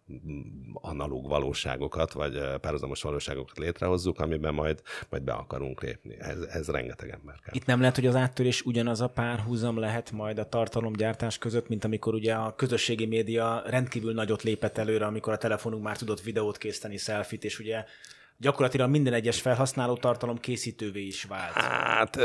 analóg 0.74 1.28
valóságokat, 1.28 2.14
vagy 2.14 2.40
párhuzamos 2.62 3.02
valóságokat 3.02 3.58
létrehozzuk, 3.58 4.20
amiben 4.20 4.54
majd, 4.54 4.82
majd 5.10 5.24
be 5.24 5.34
akarunk 5.34 5.82
lépni. 5.82 6.16
Ez, 6.20 6.40
ez 6.40 6.68
rengeteg 6.68 7.10
ember 7.10 7.36
kell. 7.44 7.54
Itt 7.56 7.66
nem 7.66 7.80
lehet, 7.80 7.96
hogy 7.96 8.06
az 8.06 8.16
áttörés 8.16 8.62
ugyanaz 8.62 9.02
a 9.02 9.08
párhuzam 9.08 9.78
lehet 9.78 10.12
majd 10.12 10.38
a 10.38 10.50
tartalomgyártás 10.50 11.38
között, 11.38 11.68
mint 11.68 11.84
amikor 11.84 12.14
ugye 12.14 12.34
a 12.34 12.56
közösségi 12.56 13.06
média 13.06 13.64
rendkívül 13.66 14.14
nagyot 14.14 14.44
lépett 14.44 14.78
előre, 14.78 15.06
amikor 15.06 15.34
a 15.34 15.38
telefonunk 15.38 15.84
már 15.84 15.98
tudott 15.98 16.22
videót 16.22 16.58
készíteni, 16.58 16.98
selfit, 16.98 17.44
és 17.44 17.60
ugye 17.60 17.84
gyakorlatilag 18.38 18.90
minden 18.90 19.14
egyes 19.14 19.42
felhasználó 19.42 19.96
tartalom 19.96 20.38
készítővé 20.38 21.02
is 21.06 21.24
vált. 21.24 21.54
Hát 21.54 22.16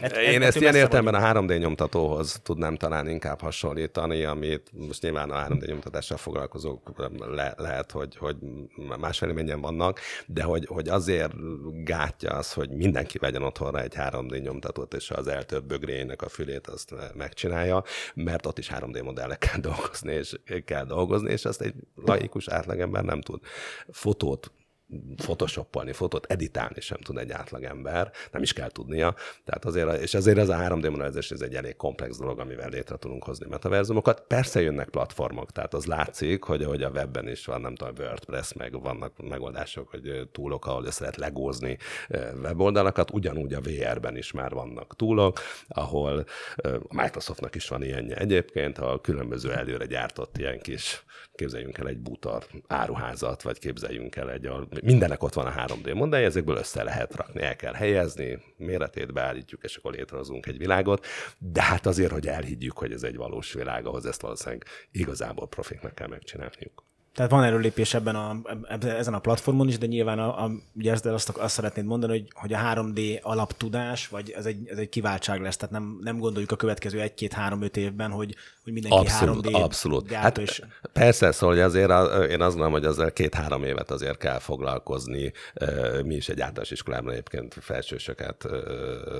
et, 0.00 0.16
én 0.16 0.42
ezt 0.42 0.60
ilyen 0.60 0.74
értelemben 0.74 1.14
a 1.14 1.32
3D 1.32 1.58
nyomtatóhoz 1.58 2.40
tudnám 2.42 2.76
talán 2.76 3.08
inkább 3.08 3.40
hasonlítani, 3.40 4.24
amit 4.24 4.70
most 4.72 5.02
nyilván 5.02 5.30
a 5.30 5.46
3D 5.46 5.66
nyomtatással 5.66 6.16
foglalkozók 6.16 7.10
le, 7.18 7.54
lehet, 7.56 7.90
hogy, 7.90 8.16
hogy 8.16 8.36
más 9.00 9.20
véleményen 9.20 9.60
vannak, 9.60 10.00
de 10.26 10.42
hogy, 10.42 10.66
hogy 10.66 10.88
azért 10.88 11.32
gátja 11.84 12.30
az, 12.30 12.52
hogy 12.52 12.70
mindenki 12.70 13.18
vegyen 13.18 13.42
otthonra 13.42 13.80
egy 13.80 13.94
3D 13.96 14.42
nyomtatót, 14.42 14.94
és 14.94 15.10
az 15.10 15.26
eltöbb 15.26 15.64
bögréjének 15.64 16.22
a 16.22 16.28
fülét 16.28 16.66
azt 16.66 16.94
megcsinálja, 17.14 17.84
mert 18.14 18.46
ott 18.46 18.58
is 18.58 18.70
3D 18.74 19.04
modellekkel 19.04 19.60
dolgozni, 19.70 20.12
és 20.12 20.34
kell 20.64 20.84
dolgozni, 20.84 21.30
és 21.30 21.44
azt 21.44 21.60
egy 21.60 21.74
laikus 21.94 22.48
átlagember 22.48 23.04
nem 23.04 23.20
tud. 23.20 23.40
Fotót 23.90 24.52
photoshopolni, 25.16 25.92
fotót 25.92 26.26
editálni 26.26 26.80
sem 26.80 26.98
tud 26.98 27.16
egy 27.18 27.30
átlagember, 27.30 28.10
nem 28.30 28.42
is 28.42 28.52
kell 28.52 28.68
tudnia. 28.68 29.14
Tehát 29.44 29.64
azért, 29.64 30.00
és 30.02 30.14
ezért 30.14 30.38
ez 30.38 30.48
a 30.48 30.56
3D 30.56 30.90
modellezés 30.90 31.30
ez 31.30 31.40
egy 31.40 31.54
elég 31.54 31.76
komplex 31.76 32.18
dolog, 32.18 32.38
amivel 32.38 32.68
létre 32.68 32.96
tudunk 32.96 33.24
hozni 33.24 33.46
metaverzumokat. 33.48 34.24
Persze 34.26 34.60
jönnek 34.60 34.88
platformok, 34.88 35.52
tehát 35.52 35.74
az 35.74 35.86
látszik, 35.86 36.44
hogy, 36.44 36.64
hogy 36.64 36.82
a 36.82 36.90
webben 36.90 37.28
is 37.28 37.46
van, 37.46 37.60
nem 37.60 37.74
tudom, 37.74 37.94
WordPress, 37.98 38.52
meg 38.52 38.82
vannak 38.82 39.12
megoldások, 39.28 39.88
hogy 39.88 40.28
túlok, 40.32 40.66
ahol 40.66 40.84
össze 40.84 41.00
lehet 41.00 41.16
legózni 41.16 41.78
weboldalakat, 42.42 43.10
ugyanúgy 43.12 43.54
a 43.54 43.60
VR-ben 43.60 44.16
is 44.16 44.32
már 44.32 44.52
vannak 44.52 44.96
túlok, 44.96 45.40
ahol 45.68 46.24
a 46.88 47.02
Microsoftnak 47.02 47.54
is 47.54 47.68
van 47.68 47.82
ilyenje 47.82 48.16
egyébként, 48.16 48.78
a 48.78 49.00
különböző 49.00 49.52
előre 49.52 49.86
gyártott 49.86 50.38
ilyen 50.38 50.60
kis, 50.60 51.04
képzeljünk 51.34 51.78
el 51.78 51.88
egy 51.88 51.98
bútor 51.98 52.46
áruházat, 52.66 53.42
vagy 53.42 53.58
képzeljünk 53.58 54.16
el 54.16 54.30
egy 54.30 54.50
mindenek 54.82 55.22
ott 55.22 55.34
van 55.34 55.46
a 55.46 55.66
3D 55.66 55.94
modellje, 55.94 56.26
ezekből 56.26 56.56
össze 56.56 56.82
lehet 56.82 57.14
rakni, 57.14 57.42
el 57.42 57.56
kell 57.56 57.72
helyezni, 57.72 58.38
méretét 58.56 59.12
beállítjuk, 59.12 59.64
és 59.64 59.76
akkor 59.76 59.92
létrehozunk 59.92 60.46
egy 60.46 60.58
világot, 60.58 61.06
de 61.38 61.62
hát 61.62 61.86
azért, 61.86 62.12
hogy 62.12 62.26
elhiggyük, 62.26 62.78
hogy 62.78 62.92
ez 62.92 63.02
egy 63.02 63.16
valós 63.16 63.52
világ, 63.52 63.86
ahhoz 63.86 64.06
ezt 64.06 64.20
valószínűleg 64.20 64.64
igazából 64.90 65.48
profiknak 65.48 65.94
kell 65.94 66.08
megcsinálniuk. 66.08 66.84
Tehát 67.14 67.30
van 67.30 67.44
erről 67.44 67.60
lépés 67.60 67.94
ebben 67.94 68.14
a, 68.14 68.40
ezen 68.80 69.14
a 69.14 69.18
platformon 69.18 69.68
is, 69.68 69.78
de 69.78 69.86
nyilván 69.86 70.18
a, 70.18 70.44
a, 70.44 70.50
ugye 70.72 70.92
ezt, 70.92 71.06
azt, 71.06 71.28
azt 71.28 71.54
szeretnéd 71.54 71.84
mondani, 71.84 72.12
hogy, 72.12 72.28
hogy 72.34 72.52
a 72.52 72.58
3D 72.58 73.22
alaptudás, 73.22 74.08
vagy 74.08 74.30
ez 74.30 74.46
egy, 74.46 74.68
ez 74.68 74.78
egy 74.78 74.88
kiváltság 74.88 75.40
lesz, 75.40 75.56
tehát 75.56 75.74
nem, 75.74 75.98
nem 76.02 76.18
gondoljuk 76.18 76.50
a 76.50 76.56
következő 76.56 77.00
egy-két-három-öt 77.00 77.76
évben, 77.76 78.10
hogy, 78.10 78.36
hogy 78.64 78.72
mindenki 78.72 78.96
abszolút, 78.96 79.46
3D 79.46 79.52
abszolút. 79.52 80.12
Hát, 80.12 80.38
és... 80.38 80.62
Persze, 80.92 81.32
szóval 81.32 81.54
hogy 81.54 81.64
azért 81.64 81.90
én 82.30 82.40
azt 82.40 82.56
gondolom, 82.56 82.72
hogy 82.72 82.84
azért 82.84 83.12
két-három 83.12 83.64
évet 83.64 83.90
azért 83.90 84.18
kell 84.18 84.38
foglalkozni. 84.38 85.32
Mi 86.04 86.14
is 86.14 86.28
egy 86.28 86.40
általános 86.40 86.70
iskolában 86.70 87.12
egyébként 87.12 87.56
felsősöket, 87.60 88.48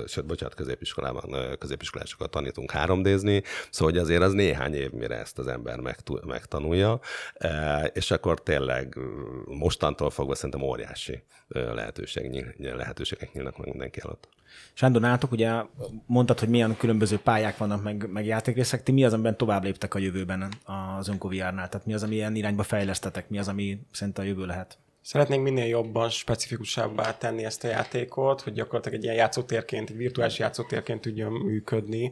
sőt, 0.07 0.25
bocsánat, 0.25 0.55
középiskolában 0.55 1.57
középiskolásokat 1.59 2.29
tanítunk 2.29 2.71
3D-zni, 2.75 3.43
szóval 3.69 3.93
hogy 3.93 3.97
azért 3.97 4.21
az 4.21 4.33
néhány 4.33 4.73
év, 4.73 4.91
mire 4.91 5.15
ezt 5.15 5.39
az 5.39 5.47
ember 5.47 5.79
megtanulja 6.25 6.99
és 7.93 8.11
akkor 8.11 8.41
tényleg 8.41 8.97
mostantól 9.45 10.09
fogva 10.09 10.35
szerintem 10.35 10.61
óriási 10.61 11.23
lehetőség, 11.47 12.45
lehetőségek 12.57 13.33
nyílnak 13.33 13.57
meg 13.57 13.67
mindenki 13.67 13.99
előtt. 14.03 14.27
Sándor, 14.73 15.01
nálatok 15.01 15.31
ugye 15.31 15.61
mondtad, 16.05 16.39
hogy 16.39 16.49
milyen 16.49 16.77
különböző 16.77 17.19
pályák 17.19 17.57
vannak, 17.57 17.83
meg, 17.83 18.11
meg 18.11 18.25
játékrészek. 18.25 18.83
Ti 18.83 18.91
mi 18.91 19.03
az, 19.03 19.13
amiben 19.13 19.37
tovább 19.37 19.63
léptek 19.63 19.93
a 19.93 19.99
jövőben 19.99 20.53
az 20.97 21.09
VR-nál? 21.19 21.69
Tehát 21.69 21.85
mi 21.85 21.93
az, 21.93 22.03
ami 22.03 22.15
ilyen 22.15 22.35
irányba 22.35 22.63
fejlesztetek? 22.63 23.29
Mi 23.29 23.39
az, 23.39 23.47
ami 23.47 23.79
szerint 23.91 24.17
a 24.17 24.23
jövő 24.23 24.45
lehet? 24.45 24.77
Szeretnénk 25.01 25.43
minél 25.43 25.65
jobban 25.65 26.09
specifikusabbá 26.09 27.17
tenni 27.17 27.43
ezt 27.43 27.63
a 27.63 27.67
játékot, 27.67 28.41
hogy 28.41 28.53
gyakorlatilag 28.53 28.97
egy 28.97 29.03
ilyen 29.03 29.15
játszótérként, 29.15 29.89
egy 29.89 29.97
virtuális 29.97 30.39
játszótérként 30.39 31.01
tudjon 31.01 31.31
működni, 31.31 32.11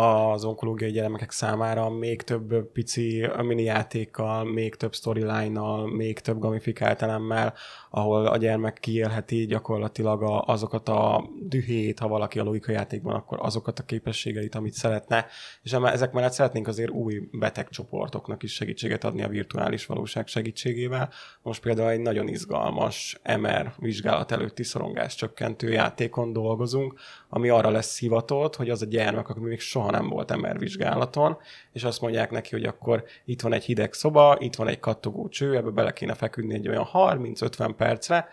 az 0.00 0.44
onkológiai 0.44 0.90
gyermekek 0.90 1.30
számára 1.30 1.90
még 1.90 2.22
több 2.22 2.72
pici 2.72 3.26
mini 3.42 3.62
játékkal, 3.62 4.44
még 4.44 4.74
több 4.74 4.94
storyline-nal, 4.94 5.86
még 5.86 6.20
több 6.20 6.38
gamifikált 6.38 7.02
elemmel, 7.02 7.54
ahol 7.90 8.26
a 8.26 8.36
gyermek 8.36 8.78
kiélheti 8.80 9.46
gyakorlatilag 9.46 10.22
a, 10.22 10.42
azokat 10.42 10.88
a 10.88 11.24
dühét, 11.42 11.98
ha 11.98 12.08
valaki 12.08 12.38
a 12.38 12.42
logika 12.42 12.72
játékban, 12.72 13.14
akkor 13.14 13.38
azokat 13.40 13.78
a 13.78 13.84
képességeit, 13.84 14.54
amit 14.54 14.72
szeretne. 14.72 15.26
És 15.62 15.72
ezek 15.72 16.12
mellett 16.12 16.32
szeretnénk 16.32 16.68
azért 16.68 16.90
új 16.90 17.28
betegcsoportoknak 17.32 18.42
is 18.42 18.54
segítséget 18.54 19.04
adni 19.04 19.22
a 19.22 19.28
virtuális 19.28 19.86
valóság 19.86 20.26
segítségével. 20.26 21.10
Most 21.42 21.62
például 21.62 21.90
egy 21.90 22.00
nagyon 22.00 22.28
izgalmas 22.28 23.20
MR 23.38 23.72
vizsgálat 23.78 24.32
előtti 24.32 24.62
szorongás 24.62 25.14
csökkentő 25.14 25.72
játékon 25.72 26.32
dolgozunk, 26.32 26.94
ami 27.28 27.48
arra 27.48 27.70
lesz 27.70 27.98
hivatott, 27.98 28.56
hogy 28.56 28.70
az 28.70 28.82
a 28.82 28.86
gyermek, 28.86 29.28
aki 29.28 29.40
még 29.40 29.60
soha 29.60 29.86
nem 29.90 30.08
volt 30.08 30.36
MR 30.36 30.58
vizsgálaton, 30.58 31.36
és 31.72 31.84
azt 31.84 32.00
mondják 32.00 32.30
neki, 32.30 32.50
hogy 32.50 32.64
akkor 32.64 33.04
itt 33.24 33.40
van 33.40 33.52
egy 33.52 33.64
hideg 33.64 33.92
szoba, 33.92 34.36
itt 34.40 34.54
van 34.54 34.68
egy 34.68 34.80
kattogó 34.80 35.28
cső, 35.28 35.56
ebbe 35.56 35.70
bele 35.70 35.92
kéne 35.92 36.14
feküdni 36.14 36.54
egy 36.54 36.68
olyan 36.68 36.88
30-50 36.92 37.74
percre, 37.76 38.28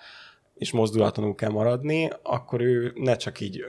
és 0.56 0.72
mozdulatlanul 0.72 1.36
kell 1.36 1.52
maradni, 1.52 2.10
akkor 2.24 2.62
ő 2.62 2.94
ne 2.96 3.16
csak 3.16 3.40
így 3.40 3.66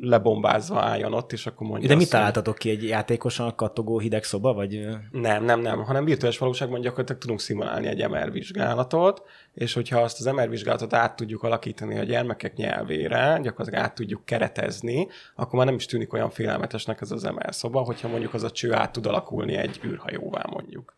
lebombázva 0.00 0.80
álljon 0.80 1.12
ott, 1.12 1.32
és 1.32 1.46
akkor 1.46 1.66
mondja 1.66 1.88
De 1.88 1.94
mit 1.94 2.10
találtatok 2.10 2.56
ki, 2.56 2.70
egy 2.70 2.82
játékosan 2.82 3.54
kattogó 3.54 3.98
hideg 3.98 4.24
szoba, 4.24 4.52
vagy? 4.52 4.88
Nem, 5.10 5.44
nem, 5.44 5.60
nem, 5.60 5.84
hanem 5.84 6.04
virtuális 6.04 6.38
valóságban 6.38 6.80
gyakorlatilag 6.80 7.20
tudunk 7.20 7.40
szimulálni 7.40 7.86
egy 7.86 8.08
MR 8.08 8.32
vizsgálatot, 8.32 9.22
és 9.54 9.72
hogyha 9.72 10.00
azt 10.00 10.20
az 10.20 10.34
MR 10.34 10.48
vizsgálatot 10.48 10.92
át 10.92 11.16
tudjuk 11.16 11.42
alakítani 11.42 11.98
a 11.98 12.02
gyermekek 12.02 12.56
nyelvére, 12.56 13.38
gyakorlatilag 13.42 13.84
át 13.84 13.94
tudjuk 13.94 14.24
keretezni, 14.24 15.08
akkor 15.34 15.54
már 15.54 15.66
nem 15.66 15.74
is 15.74 15.86
tűnik 15.86 16.12
olyan 16.12 16.30
félelmetesnek 16.30 17.00
ez 17.00 17.10
az 17.10 17.22
MR 17.22 17.54
szoba, 17.54 17.80
hogyha 17.80 18.08
mondjuk 18.08 18.34
az 18.34 18.42
a 18.42 18.50
cső 18.50 18.72
át 18.72 18.92
tud 18.92 19.06
alakulni 19.06 19.54
egy 19.54 19.80
űrhajóvá 19.84 20.42
mondjuk. 20.50 20.94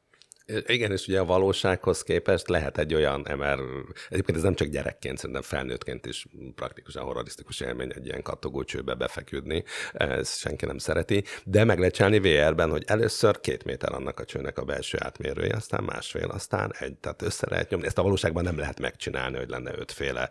Igen, 0.67 0.93
és 0.93 1.07
ugye 1.07 1.21
a 1.21 1.25
valósághoz 1.25 2.03
képest 2.03 2.49
lehet 2.49 2.79
egy 2.79 2.95
olyan 2.95 3.21
MR, 3.21 3.61
egyébként 4.09 4.37
ez 4.37 4.43
nem 4.43 4.55
csak 4.55 4.69
gyerekként, 4.69 5.19
szerintem 5.19 5.43
felnőttként 5.43 6.07
is 6.07 6.27
praktikusan 6.55 7.03
horrorisztikus 7.03 7.61
élmény 7.61 7.93
egy 7.95 8.07
ilyen 8.07 8.23
kattogó 8.23 8.65
csőbe 8.65 8.95
befeküdni, 8.95 9.65
ezt 9.93 10.39
senki 10.39 10.67
nem 10.67 10.79
szereti, 10.79 11.25
de 11.45 11.65
meg 11.65 11.79
lehet 11.79 11.95
csinálni 11.95 12.19
VR-ben, 12.19 12.71
hogy 12.71 12.83
először 12.87 13.41
két 13.41 13.65
méter 13.65 13.93
annak 13.93 14.21
a 14.21 14.25
csőnek 14.25 14.59
a 14.59 14.65
belső 14.65 14.99
átmérője, 15.01 15.57
aztán 15.57 15.85
másfél, 15.85 16.29
aztán 16.29 16.75
egy, 16.79 16.95
tehát 16.95 17.23
össze 17.23 17.47
lehet 17.51 17.71
nyomni. 17.71 17.87
Ezt 17.87 17.99
a 17.99 18.03
valóságban 18.03 18.45
nem 18.45 18.59
lehet 18.59 18.81
megcsinálni, 18.81 19.37
hogy 19.37 19.49
lenne 19.49 19.73
ötféle 19.79 20.31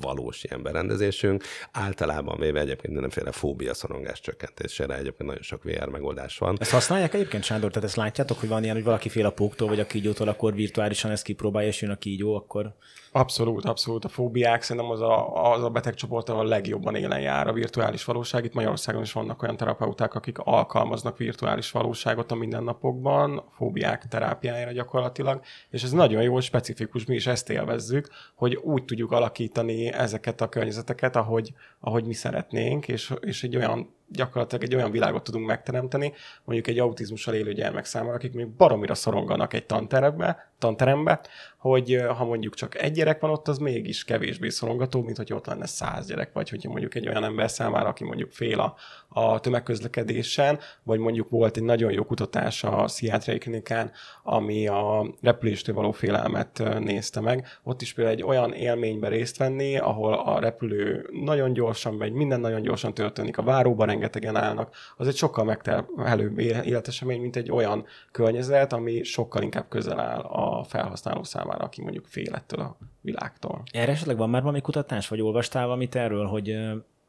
valós 0.00 0.44
ilyen 0.44 0.62
berendezésünk. 0.62 1.44
Általában 1.72 2.38
véve 2.38 2.60
egyébként 2.60 2.92
mindenféle 2.92 3.32
fóbia 3.32 3.74
szorongás 3.74 4.20
csökkentésére 4.20 4.94
egyébként 4.94 5.28
nagyon 5.28 5.42
sok 5.42 5.62
VR 5.62 5.88
megoldás 5.88 6.38
van. 6.38 6.56
Ezt 6.60 6.70
használják 6.70 7.14
egyébként, 7.14 7.44
Sándor? 7.44 7.70
Tehát 7.70 7.88
ezt 7.88 7.96
látjátok, 7.96 8.38
hogy 8.38 8.48
van 8.48 8.62
ilyen, 8.62 8.74
hogy 8.74 8.84
valaki 8.84 9.08
fél 9.08 9.26
a 9.26 9.30
póktól 9.42 9.68
vagy 9.68 9.80
a 9.80 9.86
kígyótól, 9.86 10.28
akkor 10.28 10.54
virtuálisan 10.54 11.10
ezt 11.10 11.24
kipróbálja, 11.24 11.68
és 11.68 11.82
jön 11.82 11.90
a 11.90 11.96
kígyó, 11.96 12.34
akkor... 12.34 12.74
Abszolút, 13.14 13.64
abszolút. 13.64 14.04
A 14.04 14.08
fóbiák 14.08 14.62
szerintem 14.62 14.90
az 14.90 15.00
a, 15.00 15.52
az 15.52 15.62
a 15.62 15.70
betegcsoport, 15.70 16.28
ahol 16.28 16.46
legjobban 16.46 16.94
élen 16.94 17.20
jár 17.20 17.48
a 17.48 17.52
virtuális 17.52 18.04
valóság. 18.04 18.44
Itt 18.44 18.54
Magyarországon 18.54 19.02
is 19.02 19.12
vannak 19.12 19.42
olyan 19.42 19.56
terapeuták, 19.56 20.14
akik 20.14 20.38
alkalmaznak 20.38 21.16
virtuális 21.16 21.70
valóságot 21.70 22.30
a 22.30 22.34
mindennapokban, 22.34 23.38
a 23.38 23.44
fóbiák 23.50 24.06
terápiájára 24.08 24.72
gyakorlatilag, 24.72 25.40
és 25.70 25.82
ez 25.82 25.92
nagyon 25.92 26.22
jó, 26.22 26.40
specifikus, 26.40 27.04
mi 27.04 27.14
is 27.14 27.26
ezt 27.26 27.50
élvezzük, 27.50 28.08
hogy 28.34 28.54
úgy 28.54 28.84
tudjuk 28.84 29.12
alakítani 29.12 29.92
ezeket 29.92 30.40
a 30.40 30.48
környezeteket, 30.48 31.16
ahogy, 31.16 31.52
ahogy 31.80 32.04
mi 32.04 32.14
szeretnénk, 32.14 32.88
és, 32.88 33.12
és 33.20 33.42
egy 33.42 33.56
olyan 33.56 33.94
gyakorlatilag 34.08 34.64
egy 34.64 34.74
olyan 34.74 34.90
világot 34.90 35.22
tudunk 35.22 35.46
megteremteni, 35.46 36.12
mondjuk 36.44 36.68
egy 36.68 36.78
autizmussal 36.78 37.34
élő 37.34 37.52
gyermek 37.52 37.84
számára, 37.84 38.14
akik 38.14 38.32
még 38.32 38.48
baromira 38.48 38.94
szoronganak 38.94 39.54
egy 39.54 39.66
tanterembe, 39.66 40.51
tanterembe, 40.62 41.20
hogy 41.58 42.02
ha 42.16 42.24
mondjuk 42.24 42.54
csak 42.54 42.82
egy 42.82 42.92
gyerek 42.92 43.20
van 43.20 43.30
ott, 43.30 43.48
az 43.48 43.58
mégis 43.58 44.04
kevésbé 44.04 44.48
szorongató, 44.48 45.02
mint 45.02 45.16
hogy 45.16 45.32
ott 45.32 45.46
lenne 45.46 45.66
száz 45.66 46.06
gyerek, 46.06 46.32
vagy 46.32 46.48
hogyha 46.48 46.70
mondjuk 46.70 46.94
egy 46.94 47.08
olyan 47.08 47.24
ember 47.24 47.50
számára, 47.50 47.88
aki 47.88 48.04
mondjuk 48.04 48.30
fél 48.32 48.60
a, 48.60 48.74
a 49.08 49.40
tömegközlekedésen, 49.40 50.58
vagy 50.82 50.98
mondjuk 50.98 51.30
volt 51.30 51.56
egy 51.56 51.62
nagyon 51.62 51.92
jó 51.92 52.04
kutatás 52.04 52.64
a 52.64 52.84
pszichiátriai 52.84 53.38
klinikán, 53.38 53.90
ami 54.22 54.66
a 54.66 55.06
repüléstől 55.22 55.74
való 55.74 55.90
félelmet 55.90 56.62
nézte 56.78 57.20
meg. 57.20 57.46
Ott 57.62 57.82
is 57.82 57.92
például 57.92 58.16
egy 58.16 58.22
olyan 58.22 58.52
élménybe 58.52 59.08
részt 59.08 59.36
venni, 59.36 59.76
ahol 59.76 60.14
a 60.14 60.38
repülő 60.38 61.08
nagyon 61.24 61.52
gyorsan 61.52 61.94
megy, 61.94 62.12
minden 62.12 62.40
nagyon 62.40 62.62
gyorsan 62.62 62.94
történik, 62.94 63.38
a 63.38 63.42
váróban 63.42 63.86
rengetegen 63.86 64.36
állnak, 64.36 64.74
az 64.96 65.06
egy 65.06 65.16
sokkal 65.16 65.44
megterhelőbb 65.44 66.38
életesemény, 66.38 67.20
mint 67.20 67.36
egy 67.36 67.50
olyan 67.50 67.84
környezet, 68.12 68.72
ami 68.72 69.02
sokkal 69.02 69.42
inkább 69.42 69.68
közel 69.68 70.00
áll 70.00 70.20
a 70.20 70.51
felhasználó 70.64 71.22
számára, 71.22 71.64
aki 71.64 71.82
mondjuk 71.82 72.06
fél 72.06 72.34
ettől 72.34 72.60
a 72.60 72.76
világtól. 73.00 73.62
Erre 73.70 73.92
esetleg 73.92 74.16
van 74.16 74.30
már 74.30 74.42
valami 74.42 74.60
kutatás, 74.60 75.08
vagy 75.08 75.20
olvastál 75.20 75.64
valamit 75.64 75.94
erről, 75.94 76.26
hogy 76.26 76.56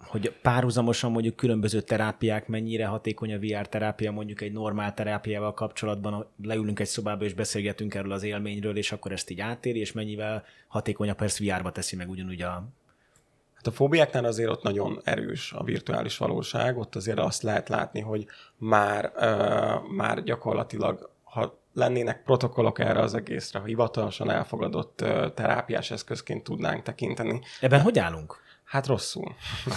hogy 0.07 0.33
párhuzamosan 0.41 1.11
mondjuk 1.11 1.35
különböző 1.35 1.81
terápiák 1.81 2.47
mennyire 2.47 2.85
hatékony 2.85 3.33
a 3.33 3.39
VR 3.39 3.67
terápia, 3.67 4.11
mondjuk 4.11 4.41
egy 4.41 4.51
normál 4.51 4.93
terápiával 4.93 5.53
kapcsolatban 5.53 6.25
leülünk 6.43 6.79
egy 6.79 6.87
szobába 6.87 7.23
és 7.23 7.33
beszélgetünk 7.33 7.93
erről 7.93 8.11
az 8.11 8.23
élményről, 8.23 8.77
és 8.77 8.91
akkor 8.91 9.11
ezt 9.11 9.29
így 9.29 9.39
átéri, 9.39 9.79
és 9.79 9.91
mennyivel 9.91 10.43
hatékonyabb 10.67 11.15
persze 11.15 11.43
VR-ba 11.43 11.71
teszi 11.71 11.95
meg 11.95 12.09
ugyanúgy 12.09 12.41
a 12.41 12.67
Hát 13.53 13.73
a 13.73 13.75
fóbiáknál 13.75 14.25
azért 14.25 14.49
ott 14.49 14.63
nagyon 14.63 15.01
erős 15.03 15.53
a 15.53 15.63
virtuális 15.63 16.17
valóság, 16.17 16.77
ott 16.77 16.95
azért 16.95 17.19
azt 17.19 17.41
lehet 17.41 17.69
látni, 17.69 17.99
hogy 17.99 18.25
már, 18.57 19.11
uh, 19.15 19.91
már 19.95 20.23
gyakorlatilag, 20.23 21.09
ha 21.23 21.57
lennének 21.73 22.23
protokollok 22.23 22.79
erre 22.79 22.99
az 22.99 23.13
egészre, 23.13 23.59
ha 23.59 23.65
hivatalosan 23.65 24.29
elfogadott 24.29 24.95
terápiás 25.35 25.91
eszközként 25.91 26.43
tudnánk 26.43 26.83
tekinteni. 26.83 27.41
Ebben 27.61 27.81
hogy 27.81 27.99
állunk? 27.99 28.41
Hát 28.63 28.87
rosszul. 28.87 29.35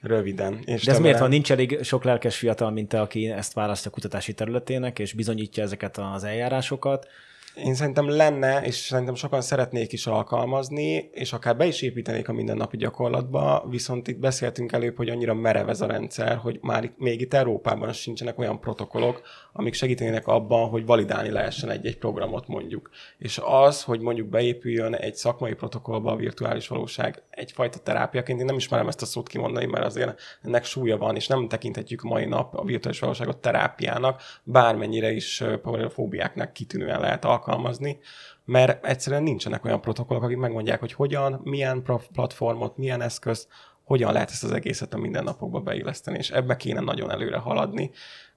Röviden. 0.00 0.60
És 0.64 0.84
De 0.84 0.92
ez 0.92 0.98
miért 0.98 1.18
van? 1.18 1.28
Nincs 1.28 1.52
elég 1.52 1.82
sok 1.82 2.04
lelkes 2.04 2.36
fiatal, 2.36 2.70
mint 2.70 2.88
te, 2.88 3.00
aki 3.00 3.26
ezt 3.26 3.52
választja 3.52 3.90
kutatási 3.90 4.34
területének, 4.34 4.98
és 4.98 5.12
bizonyítja 5.12 5.62
ezeket 5.62 5.98
az 5.98 6.24
eljárásokat, 6.24 7.06
én 7.54 7.74
szerintem 7.74 8.08
lenne, 8.08 8.62
és 8.62 8.74
szerintem 8.74 9.14
sokan 9.14 9.40
szeretnék 9.40 9.92
is 9.92 10.06
alkalmazni, 10.06 11.10
és 11.12 11.32
akár 11.32 11.56
be 11.56 11.66
is 11.66 11.82
építenék 11.82 12.28
a 12.28 12.32
mindennapi 12.32 12.76
gyakorlatba, 12.76 13.66
viszont 13.70 14.08
itt 14.08 14.18
beszéltünk 14.18 14.72
előbb, 14.72 14.96
hogy 14.96 15.08
annyira 15.08 15.34
merev 15.34 15.68
ez 15.68 15.80
a 15.80 15.86
rendszer, 15.86 16.36
hogy 16.36 16.58
már 16.62 16.84
itt, 16.84 16.98
még 16.98 17.20
itt 17.20 17.34
Európában 17.34 17.92
sincsenek 17.92 18.38
olyan 18.38 18.60
protokollok, 18.60 19.22
amik 19.52 19.74
segítenének 19.74 20.26
abban, 20.26 20.68
hogy 20.68 20.86
validálni 20.86 21.30
lehessen 21.30 21.70
egy-egy 21.70 21.98
programot 21.98 22.48
mondjuk. 22.48 22.90
És 23.18 23.40
az, 23.44 23.82
hogy 23.82 24.00
mondjuk 24.00 24.28
beépüljön 24.28 24.94
egy 24.94 25.14
szakmai 25.14 25.54
protokollba 25.54 26.12
a 26.12 26.16
virtuális 26.16 26.68
valóság 26.68 27.22
egyfajta 27.30 27.78
terápiaként, 27.78 28.40
én 28.40 28.44
nem 28.44 28.56
ismerem 28.56 28.88
ezt 28.88 29.02
a 29.02 29.06
szót 29.06 29.28
kimondani, 29.28 29.66
mert 29.66 29.84
azért 29.84 30.20
ennek 30.42 30.64
súlya 30.64 30.96
van, 30.96 31.16
és 31.16 31.26
nem 31.26 31.48
tekinthetjük 31.48 32.02
mai 32.02 32.24
nap 32.24 32.54
a 32.54 32.64
virtuális 32.64 33.00
valóságot 33.00 33.36
terápiának, 33.36 34.22
bármennyire 34.42 35.10
is 35.12 35.44
fóbiáknak 35.88 36.52
kitűnően 36.52 37.00
lehet 37.00 37.24
alkalmazni, 37.24 37.98
mert 38.44 38.86
egyszerűen 38.86 39.22
nincsenek 39.22 39.64
olyan 39.64 39.80
protokollok, 39.80 40.22
akik 40.22 40.36
megmondják, 40.36 40.80
hogy 40.80 40.92
hogyan, 40.92 41.40
milyen 41.44 41.82
platformot, 42.12 42.76
milyen 42.76 43.00
eszközt, 43.00 43.48
hogyan 43.84 44.12
lehet 44.12 44.30
ezt 44.30 44.44
az 44.44 44.52
egészet 44.52 44.94
a 44.94 44.98
mindennapokba 44.98 45.60
beilleszteni, 45.60 46.18
és 46.18 46.30
ebbe 46.30 46.56
kéne 46.56 46.80
nagyon 46.80 47.10
előre 47.10 47.38
haladni 47.38 47.90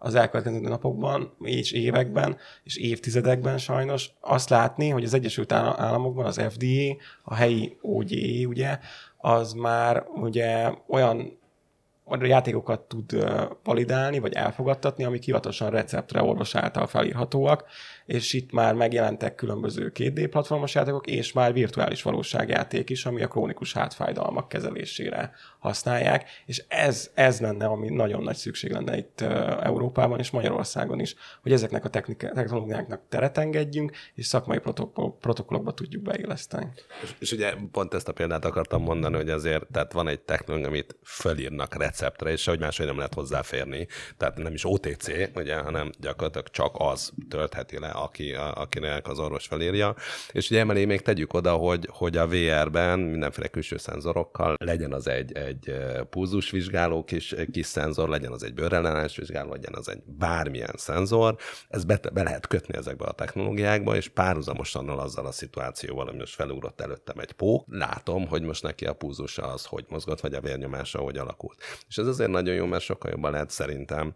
az 0.04 0.16
elkövetkező 0.16 0.60
napokban, 0.60 1.34
és 1.40 1.72
években, 1.72 2.38
és 2.64 2.78
évtizedekben 2.78 3.58
sajnos 3.58 4.10
azt 4.20 4.50
látni, 4.50 4.90
hogy 4.90 5.04
az 5.04 5.14
Egyesült 5.14 5.52
Államokban 5.52 6.26
az 6.26 6.42
FDA, 6.50 6.96
a 7.24 7.34
helyi 7.34 7.78
OGE, 7.82 8.48
ugye, 8.48 8.80
az 9.18 9.54
már 9.54 10.04
ugye 10.16 10.72
olyan 10.88 11.40
játékokat 12.22 12.80
tud 12.80 13.26
validálni, 13.64 14.20
vagy 14.20 14.34
elfogadtatni, 14.34 15.04
amik 15.04 15.24
hivatalosan 15.24 15.70
receptre 15.70 16.24
orvos 16.24 16.56
által 16.56 16.88
felírhatóak, 16.88 17.66
és 18.06 18.34
itt 18.34 18.52
már 18.52 18.74
megjelentek 18.74 19.36
különböző 19.36 19.92
2D 19.96 20.28
platformos 20.30 20.76
játékok, 20.76 21.08
és 21.08 21.32
már 21.32 21.54
virtuális 21.54 22.02
valóságjáték 22.02 22.90
is, 22.90 23.06
ami 23.06 23.24
a 23.24 23.28
krónikus 23.28 23.74
hátfájdalmak 23.74 24.48
kezelésére 24.48 25.34
használják, 25.60 26.30
és 26.46 26.64
ez, 26.68 27.12
ez 27.14 27.40
lenne, 27.40 27.66
ami 27.66 27.90
nagyon 27.90 28.24
nagy 28.24 28.36
szükség 28.36 28.72
lenne 28.72 28.98
itt 28.98 29.22
Európában 29.62 30.20
és 30.20 30.32
Magyarországon 30.32 31.00
is, 31.00 31.16
hogy 31.42 31.52
ezeknek 31.52 31.86
a 31.86 31.90
technológiáknak 31.90 33.02
teret 33.10 33.38
engedjünk, 33.38 33.92
és 34.14 34.26
szakmai 34.26 34.58
protokoll, 34.60 35.18
protokollokba 35.20 35.74
tudjuk 35.74 36.04
beilleszteni. 36.04 36.72
És, 37.04 37.16
és 37.20 37.32
ugye 37.32 37.54
pont 37.72 37.94
ezt 37.94 38.08
a 38.08 38.14
példát 38.14 38.46
akartam 38.46 38.82
mondani, 38.82 39.16
hogy 39.16 39.30
azért 39.30 39.68
tehát 39.72 39.92
van 39.94 40.08
egy 40.08 40.20
technológia, 40.20 40.68
amit 40.68 40.96
fölírnak 41.04 41.76
receptre, 41.76 42.32
és 42.32 42.46
hogy 42.46 42.60
máshogy 42.60 42.86
nem 42.86 42.98
lehet 42.98 43.14
hozzáférni. 43.14 43.88
Tehát 44.18 44.38
nem 44.38 44.54
is 44.54 44.66
OTC, 44.66 45.08
ugye, 45.36 45.58
hanem 45.58 45.90
gyakorlatilag 46.00 46.50
csak 46.50 46.76
az 46.78 47.12
töltheti 47.30 47.80
le, 47.80 47.93
aki, 47.94 48.34
a, 48.34 48.54
akinek 48.54 49.08
az 49.08 49.20
orvos 49.20 49.48
felírja. 49.48 49.96
És 50.32 50.50
ugye 50.50 50.60
emelé 50.60 50.86
még 50.86 51.02
tegyük 51.02 51.34
oda, 51.34 51.52
hogy, 51.52 51.88
hogy 51.92 52.18
a 52.18 52.28
VR-ben 52.28 53.00
mindenféle 53.00 53.48
külső 53.48 53.78
szenzorokkal 53.78 54.56
legyen 54.60 54.94
az 54.94 55.08
egy, 55.08 55.32
egy 55.32 55.76
pulzusvizsgáló 56.10 57.04
kis, 57.04 57.36
kis 57.52 57.66
szenzor, 57.66 58.10
legyen 58.10 58.32
az 58.32 58.44
egy 58.44 58.54
bőrellenes 58.54 59.18
vizsgáló, 59.18 59.52
legyen 59.52 59.74
az 59.76 59.90
egy 59.90 60.02
bármilyen 60.06 60.74
szenzor, 60.76 61.36
ez 61.70 61.84
be, 61.84 62.00
be 62.14 62.24
lehet 62.24 62.48
kötni 62.48 62.78
ezekbe 62.78 63.06
a 63.06 63.12
technológiákba, 63.12 63.96
és 63.96 64.08
párhuzamosan 64.08 64.90
azzal 64.90 65.26
a 65.26 65.32
szituációval, 65.32 66.08
ami 66.08 66.18
most 66.18 66.36
felugrott 66.36 66.82
előttem 66.82 67.20
egy 67.20 67.32
pók, 67.32 67.66
látom, 67.70 68.28
hogy 68.28 68.42
most 68.42 68.64
neki 68.64 68.86
a 68.86 68.94
pulzusa 68.94 69.54
az 69.54 69.66
hogy 69.66 69.86
mozgott, 69.90 70.20
vagy 70.20 70.34
a 70.34 70.42
vérnyomása 70.42 71.00
hogy 71.00 71.18
alakult. 71.18 71.62
És 71.88 71.98
ez 71.98 72.08
azért 72.08 72.30
nagyon 72.30 72.56
jó, 72.56 72.66
mert 72.66 72.84
sokkal 72.84 73.12
jobban 73.12 73.32
lehet 73.32 73.50
szerintem 73.50 74.14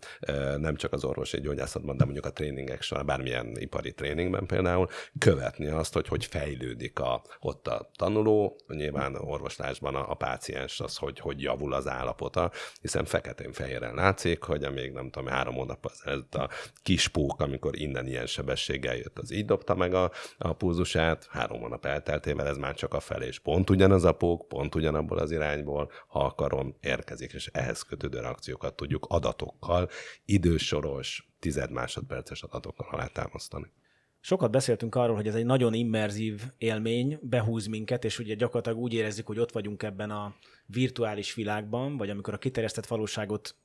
nem 0.57 0.75
csak 0.75 0.93
az 0.93 1.03
orvosi 1.03 1.39
gyógyászatban, 1.39 1.97
de 1.97 2.03
mondjuk 2.03 2.25
a 2.25 2.31
tréningek 2.31 2.81
során, 2.81 3.05
bármilyen 3.05 3.57
ipari 3.67 3.93
tréningben 3.93 4.45
például, 4.45 4.87
követni 5.19 5.67
azt, 5.67 5.93
hogy 5.93 6.07
hogy 6.07 6.25
fejlődik 6.25 6.99
a, 6.99 7.21
ott 7.39 7.67
a 7.67 7.89
tanuló, 7.95 8.59
nyilván 8.67 9.15
orvoslásban 9.15 9.95
a, 9.95 10.11
a 10.11 10.13
páciens 10.13 10.79
az, 10.79 10.97
hogy, 10.97 11.19
hogy 11.19 11.41
javul 11.41 11.73
az 11.73 11.87
állapota, 11.87 12.51
hiszen 12.81 13.05
feketén-fehéren 13.05 13.93
látszik, 13.93 14.43
hogy 14.43 14.71
még 14.71 14.91
nem 14.91 15.09
tudom, 15.09 15.27
három 15.27 15.55
hónap 15.55 15.91
ez 16.03 16.19
a 16.31 16.49
kis 16.83 17.07
pók, 17.07 17.41
amikor 17.41 17.79
innen 17.79 18.07
ilyen 18.07 18.25
sebességgel 18.25 18.95
jött, 18.95 19.19
az 19.19 19.31
így 19.31 19.45
dobta 19.45 19.75
meg 19.75 19.93
a, 19.93 20.11
a 20.37 20.53
pulzusát, 20.53 21.27
három 21.29 21.59
hónap 21.59 21.85
elteltével 21.85 22.47
ez 22.47 22.57
már 22.57 22.75
csak 22.75 22.93
a 22.93 22.99
felé, 22.99 23.25
és 23.27 23.39
pont 23.39 23.69
ugyanaz 23.69 24.03
a 24.03 24.13
pók, 24.13 24.47
pont 24.47 24.75
ugyanabból 24.75 25.17
az 25.17 25.31
irányból, 25.31 25.91
ha 26.07 26.19
akarom, 26.25 26.75
érkezik, 26.81 27.33
és 27.33 27.47
ehhez 27.47 27.81
kötődő 27.81 28.19
reakciókat 28.19 28.75
tudjuk 28.75 29.05
adatokkal, 29.09 29.89
idősoros, 30.25 31.27
tized 31.39 31.71
másodperces 31.71 32.43
adatokkal 32.43 32.87
alátámasztani. 32.91 33.71
Sokat 34.19 34.51
beszéltünk 34.51 34.95
arról, 34.95 35.15
hogy 35.15 35.27
ez 35.27 35.35
egy 35.35 35.45
nagyon 35.45 35.73
immerzív 35.73 36.41
élmény, 36.57 37.19
behúz 37.21 37.65
minket, 37.65 38.05
és 38.05 38.19
ugye 38.19 38.35
gyakorlatilag 38.35 38.77
úgy 38.77 38.93
érezzük, 38.93 39.27
hogy 39.27 39.39
ott 39.39 39.51
vagyunk 39.51 39.83
ebben 39.83 40.11
a 40.11 40.35
virtuális 40.65 41.33
világban, 41.33 41.97
vagy 41.97 42.09
amikor 42.09 42.33
a 42.33 42.37
kiterjesztett 42.37 42.87
valóságot 42.87 43.55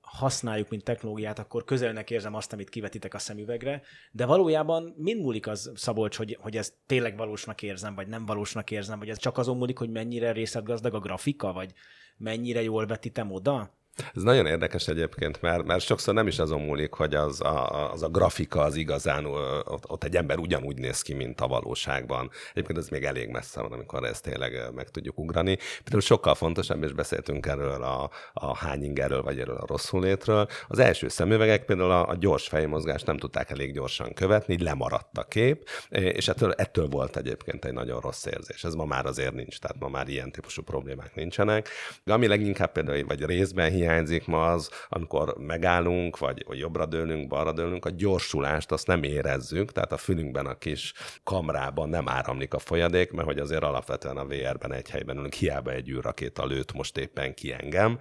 használjuk, 0.00 0.68
mint 0.68 0.84
technológiát, 0.84 1.38
akkor 1.38 1.64
közelnek 1.64 2.10
érzem 2.10 2.34
azt, 2.34 2.52
amit 2.52 2.68
kivetitek 2.68 3.14
a 3.14 3.18
szemüvegre, 3.18 3.82
de 4.12 4.26
valójában 4.26 4.94
mind 4.96 5.20
múlik 5.20 5.46
az, 5.46 5.72
Szabolcs, 5.74 6.16
hogy, 6.16 6.38
hogy 6.40 6.56
ez 6.56 6.74
tényleg 6.86 7.16
valósnak 7.16 7.62
érzem, 7.62 7.94
vagy 7.94 8.08
nem 8.08 8.26
valósnak 8.26 8.70
érzem, 8.70 8.98
vagy 8.98 9.08
ez 9.08 9.18
csak 9.18 9.38
azon 9.38 9.56
múlik, 9.56 9.78
hogy 9.78 9.90
mennyire 9.90 10.32
részletgazdag 10.32 10.94
a 10.94 11.00
grafika, 11.00 11.52
vagy 11.52 11.72
mennyire 12.16 12.62
jól 12.62 12.86
vetítem 12.86 13.30
oda? 13.32 13.74
Ez 14.14 14.22
nagyon 14.22 14.46
érdekes 14.46 14.88
egyébként, 14.88 15.42
mert, 15.42 15.64
mert 15.64 15.84
sokszor 15.84 16.14
nem 16.14 16.26
is 16.26 16.38
azon 16.38 16.60
múlik, 16.60 16.92
hogy 16.92 17.14
az 17.14 17.40
a, 17.40 17.90
az 17.92 18.02
a 18.02 18.08
grafika 18.08 18.60
az 18.60 18.76
igazán, 18.76 19.24
ott, 19.64 19.90
ott 19.90 20.04
egy 20.04 20.16
ember 20.16 20.38
ugyanúgy 20.38 20.78
néz 20.78 21.02
ki, 21.02 21.14
mint 21.14 21.40
a 21.40 21.46
valóságban. 21.46 22.30
Egyébként 22.50 22.78
ez 22.78 22.88
még 22.88 23.04
elég 23.04 23.28
messze 23.28 23.60
van, 23.60 23.72
amikor 23.72 24.04
ezt 24.04 24.22
tényleg 24.22 24.74
meg 24.74 24.88
tudjuk 24.88 25.18
ugrani. 25.18 25.58
Például 25.82 26.00
sokkal 26.00 26.34
fontosabb, 26.34 26.82
és 26.82 26.92
beszéltünk 26.92 27.46
erről 27.46 27.82
a, 27.82 28.10
a 28.32 28.56
hányingerről, 28.56 29.22
vagy 29.22 29.40
erről 29.40 29.56
a 29.56 29.66
rosszullétről. 29.66 30.46
Az 30.68 30.78
első 30.78 31.08
szemüvegek 31.08 31.64
például 31.64 31.90
a, 31.90 32.08
a 32.08 32.14
gyors 32.14 32.48
fejmozgást 32.48 33.06
nem 33.06 33.16
tudták 33.16 33.50
elég 33.50 33.72
gyorsan 33.72 34.12
követni, 34.14 34.54
így 34.54 34.60
lemaradt 34.60 35.18
a 35.18 35.24
kép, 35.24 35.68
és 35.88 36.28
ettől, 36.28 36.52
ettől 36.52 36.88
volt 36.88 37.16
egyébként 37.16 37.64
egy 37.64 37.72
nagyon 37.72 38.00
rossz 38.00 38.24
érzés. 38.26 38.64
Ez 38.64 38.74
ma 38.74 38.84
már 38.84 39.06
azért 39.06 39.34
nincs, 39.34 39.58
tehát 39.58 39.78
ma 39.78 39.88
már 39.88 40.08
ilyen 40.08 40.32
típusú 40.32 40.62
problémák 40.62 41.14
nincsenek. 41.14 41.68
De 42.04 42.12
ami 42.12 42.26
leginkább 42.26 42.72
például, 42.72 43.06
vagy 43.06 43.24
részben 43.24 43.70
hiányzik 43.82 44.26
ma 44.26 44.50
az, 44.50 44.70
amikor 44.88 45.34
megállunk, 45.38 46.18
vagy, 46.18 46.44
vagy 46.46 46.58
jobbra 46.58 46.86
dőlünk, 46.86 47.28
balra 47.28 47.52
dőlünk, 47.52 47.84
a 47.84 47.90
gyorsulást 47.90 48.72
azt 48.72 48.86
nem 48.86 49.02
érezzük, 49.02 49.72
tehát 49.72 49.92
a 49.92 49.96
fülünkben 49.96 50.46
a 50.46 50.58
kis 50.58 50.92
kamrában 51.24 51.88
nem 51.88 52.08
áramlik 52.08 52.54
a 52.54 52.58
folyadék, 52.58 53.10
mert 53.10 53.26
hogy 53.26 53.38
azért 53.38 53.62
alapvetően 53.62 54.16
a 54.16 54.24
VR-ben 54.24 54.72
egy 54.72 54.90
helyben 54.90 55.16
ülünk, 55.16 55.32
hiába 55.32 55.70
egy 55.70 55.88
űrrakéta 55.88 56.46
lőtt 56.46 56.72
most 56.72 56.96
éppen 56.98 57.34
ki 57.34 57.52
engem. 57.52 57.98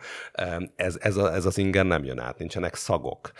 Ez, 0.75 0.97
ez, 0.99 1.17
a, 1.17 1.33
ez 1.33 1.45
az 1.45 1.57
inger 1.57 1.85
nem 1.85 2.03
jön 2.03 2.19
át, 2.19 2.37
nincsenek 2.37 2.75
szagok. 2.75 3.31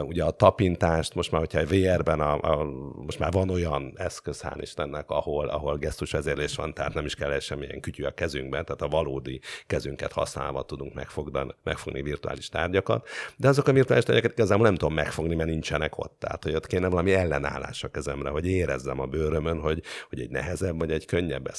Ugye 0.00 0.24
a 0.24 0.30
tapintást 0.30 1.14
most 1.14 1.30
már, 1.30 1.40
hogyha 1.40 1.64
VR-ben 1.64 2.20
a, 2.20 2.40
a, 2.40 2.64
most 2.94 3.18
már 3.18 3.32
van 3.32 3.50
olyan 3.50 3.92
eszköz, 3.96 4.42
hál' 4.42 4.58
Istennek, 4.60 5.10
ahol, 5.10 5.48
ahol 5.48 5.76
gesztusvezérlés 5.76 6.56
van, 6.56 6.74
tehát 6.74 6.94
nem 6.94 7.04
is 7.04 7.14
kell 7.14 7.38
semmilyen 7.38 7.80
kütyű 7.80 8.04
a 8.04 8.10
kezünkben, 8.10 8.64
tehát 8.64 8.82
a 8.82 8.88
valódi 8.88 9.40
kezünket 9.66 10.12
használva 10.12 10.62
tudunk 10.62 10.94
megfogni, 10.94 11.54
megfogni 11.66 12.02
virtuális 12.02 12.48
tárgyakat, 12.48 13.08
de 13.36 13.48
azok 13.48 13.68
a 13.68 13.72
virtuális 13.72 14.04
tárgyakat 14.04 14.32
igazából 14.32 14.66
nem 14.66 14.74
tudom 14.74 14.94
megfogni, 14.94 15.34
mert 15.34 15.48
nincsenek 15.48 15.98
ott. 15.98 16.16
Tehát, 16.18 16.44
hogy 16.44 16.54
ott 16.54 16.66
kéne 16.66 16.88
valami 16.88 17.14
ellenállás 17.14 17.84
a 17.84 17.88
kezemre, 17.88 18.28
hogy 18.28 18.46
érezzem 18.46 19.00
a 19.00 19.06
bőrömön, 19.06 19.60
hogy, 19.60 19.82
hogy 20.08 20.20
egy 20.20 20.30
nehezebb 20.30 20.78
vagy 20.78 20.90
egy 20.90 21.06
könnyebb 21.06 21.50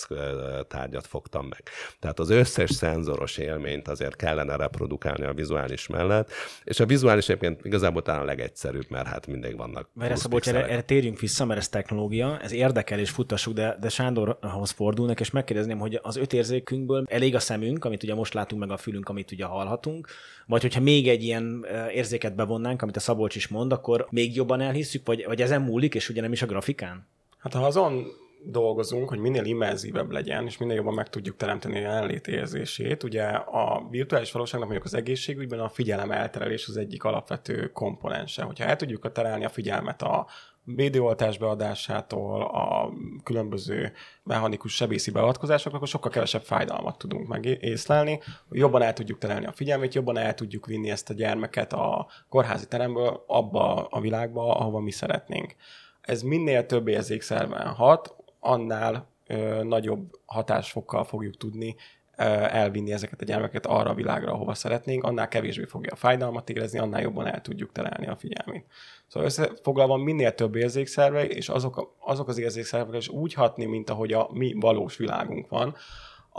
tárgyat 0.67 1.07
fogtam 1.07 1.47
meg. 1.47 1.63
Tehát 1.99 2.19
az 2.19 2.29
összes 2.29 2.71
szenzoros 2.71 3.37
élményt 3.37 3.87
azért 3.87 4.15
kellene 4.15 4.55
reprodukálni 4.55 5.25
a 5.25 5.33
vizuális 5.33 5.87
mellett, 5.87 6.31
és 6.63 6.79
a 6.79 6.85
vizuális 6.85 7.29
egyébként 7.29 7.65
igazából 7.65 8.01
talán 8.01 8.21
a 8.21 8.25
legegyszerűbb, 8.25 8.85
mert 8.89 9.07
hát 9.07 9.27
mindig 9.27 9.57
vannak. 9.57 9.89
Mert 9.93 10.11
ezt 10.11 10.29
bocs, 10.29 10.47
erre, 10.47 10.67
erre, 10.67 10.81
térjünk 10.81 11.19
vissza, 11.19 11.45
mert 11.45 11.59
ez 11.59 11.69
technológia, 11.69 12.39
ez 12.39 12.51
érdekel 12.51 12.99
és 12.99 13.09
futtassuk, 13.09 13.53
de, 13.53 13.77
de 13.79 13.89
Sándorhoz 13.89 14.71
fordulnak, 14.71 15.19
és 15.19 15.31
megkérdezném, 15.31 15.79
hogy 15.79 15.99
az 16.01 16.15
öt 16.15 16.33
érzékünkből 16.33 17.05
elég 17.09 17.35
a 17.35 17.39
szemünk, 17.39 17.85
amit 17.85 18.03
ugye 18.03 18.13
most 18.13 18.33
látunk, 18.33 18.61
meg 18.61 18.71
a 18.71 18.77
fülünk, 18.77 19.09
amit 19.09 19.31
ugye 19.31 19.45
hallhatunk, 19.45 19.96
vagy 20.45 20.61
hogyha 20.61 20.81
még 20.81 21.07
egy 21.07 21.23
ilyen 21.23 21.65
érzéket 21.93 22.35
bevonnánk, 22.35 22.81
amit 22.81 22.95
a 22.95 22.99
Szabolcs 22.99 23.35
is 23.35 23.47
mond, 23.47 23.71
akkor 23.71 24.07
még 24.09 24.35
jobban 24.35 24.61
elhisszük, 24.61 25.05
vagy, 25.05 25.25
vagy 25.25 25.41
ezen 25.41 25.61
múlik, 25.61 25.95
és 25.95 26.09
ugye 26.09 26.21
nem 26.21 26.31
is 26.31 26.41
a 26.41 26.45
grafikán? 26.45 27.07
Hát 27.37 27.53
ha 27.53 27.65
azon 27.65 28.05
dolgozunk, 28.43 29.09
hogy 29.09 29.19
minél 29.19 29.43
immerzívebb 29.43 30.11
legyen, 30.11 30.45
és 30.45 30.57
minél 30.57 30.75
jobban 30.75 30.93
meg 30.93 31.09
tudjuk 31.09 31.35
teremteni 31.35 31.77
a 31.77 31.79
jelenlét 31.79 32.27
érzését. 32.27 33.03
Ugye 33.03 33.23
a 33.27 33.87
virtuális 33.89 34.31
valóságnak 34.31 34.69
mondjuk 34.69 34.93
az 34.93 34.99
egészségügyben 34.99 35.59
a 35.59 35.69
figyelem 35.69 36.11
elterelés 36.11 36.67
az 36.67 36.77
egyik 36.77 37.03
alapvető 37.03 37.71
komponense. 37.71 38.43
Hogyha 38.43 38.65
el 38.65 38.75
tudjuk 38.75 39.11
terelni 39.11 39.45
a 39.45 39.49
figyelmet 39.49 40.01
a 40.01 40.27
védőoltás 40.75 41.37
beadásától, 41.37 42.41
a 42.41 42.93
különböző 43.23 43.91
mechanikus 44.23 44.75
sebészi 44.75 45.11
beavatkozásoknak, 45.11 45.75
akkor 45.75 45.87
sokkal 45.87 46.11
kevesebb 46.11 46.41
fájdalmat 46.41 46.97
tudunk 46.97 47.27
megészlelni, 47.27 48.19
jobban 48.51 48.81
el 48.81 48.93
tudjuk 48.93 49.17
terelni 49.17 49.45
a 49.45 49.51
figyelmét, 49.51 49.93
jobban 49.93 50.17
el 50.17 50.33
tudjuk 50.33 50.65
vinni 50.65 50.89
ezt 50.89 51.09
a 51.09 51.13
gyermeket 51.13 51.73
a 51.73 52.07
kórházi 52.29 52.67
teremből 52.67 53.23
abba 53.27 53.87
a 53.89 53.99
világba, 53.99 54.55
ahova 54.55 54.79
mi 54.79 54.91
szeretnénk. 54.91 55.55
Ez 56.01 56.21
minél 56.21 56.65
több 56.65 56.87
érzékszerven 56.87 57.67
hat, 57.67 58.15
annál 58.39 59.07
ö, 59.27 59.63
nagyobb 59.63 60.19
hatásfokkal 60.25 61.03
fogjuk 61.03 61.37
tudni 61.37 61.75
elvinni 62.17 62.91
ezeket 62.91 63.21
a 63.21 63.25
gyermekeket 63.25 63.65
arra 63.65 63.89
a 63.89 63.93
világra, 63.93 64.31
ahova 64.31 64.53
szeretnénk, 64.53 65.03
annál 65.03 65.27
kevésbé 65.27 65.63
fogja 65.65 65.91
a 65.91 65.95
fájdalmat 65.95 66.49
érezni, 66.49 66.79
annál 66.79 67.01
jobban 67.01 67.27
el 67.27 67.41
tudjuk 67.41 67.71
terelni 67.71 68.07
a 68.07 68.15
figyelmét. 68.15 68.65
Szóval 69.07 69.27
összefoglalva 69.27 69.97
minél 69.97 70.33
több 70.33 70.55
érzékszerve, 70.55 71.25
és 71.27 71.49
azok, 71.49 71.95
azok 71.99 72.27
az 72.27 72.37
érzékszervek 72.37 72.95
is 72.95 73.09
úgy 73.09 73.33
hatni, 73.33 73.65
mint 73.65 73.89
ahogy 73.89 74.13
a 74.13 74.29
mi 74.33 74.53
valós 74.59 74.97
világunk 74.97 75.49
van, 75.49 75.75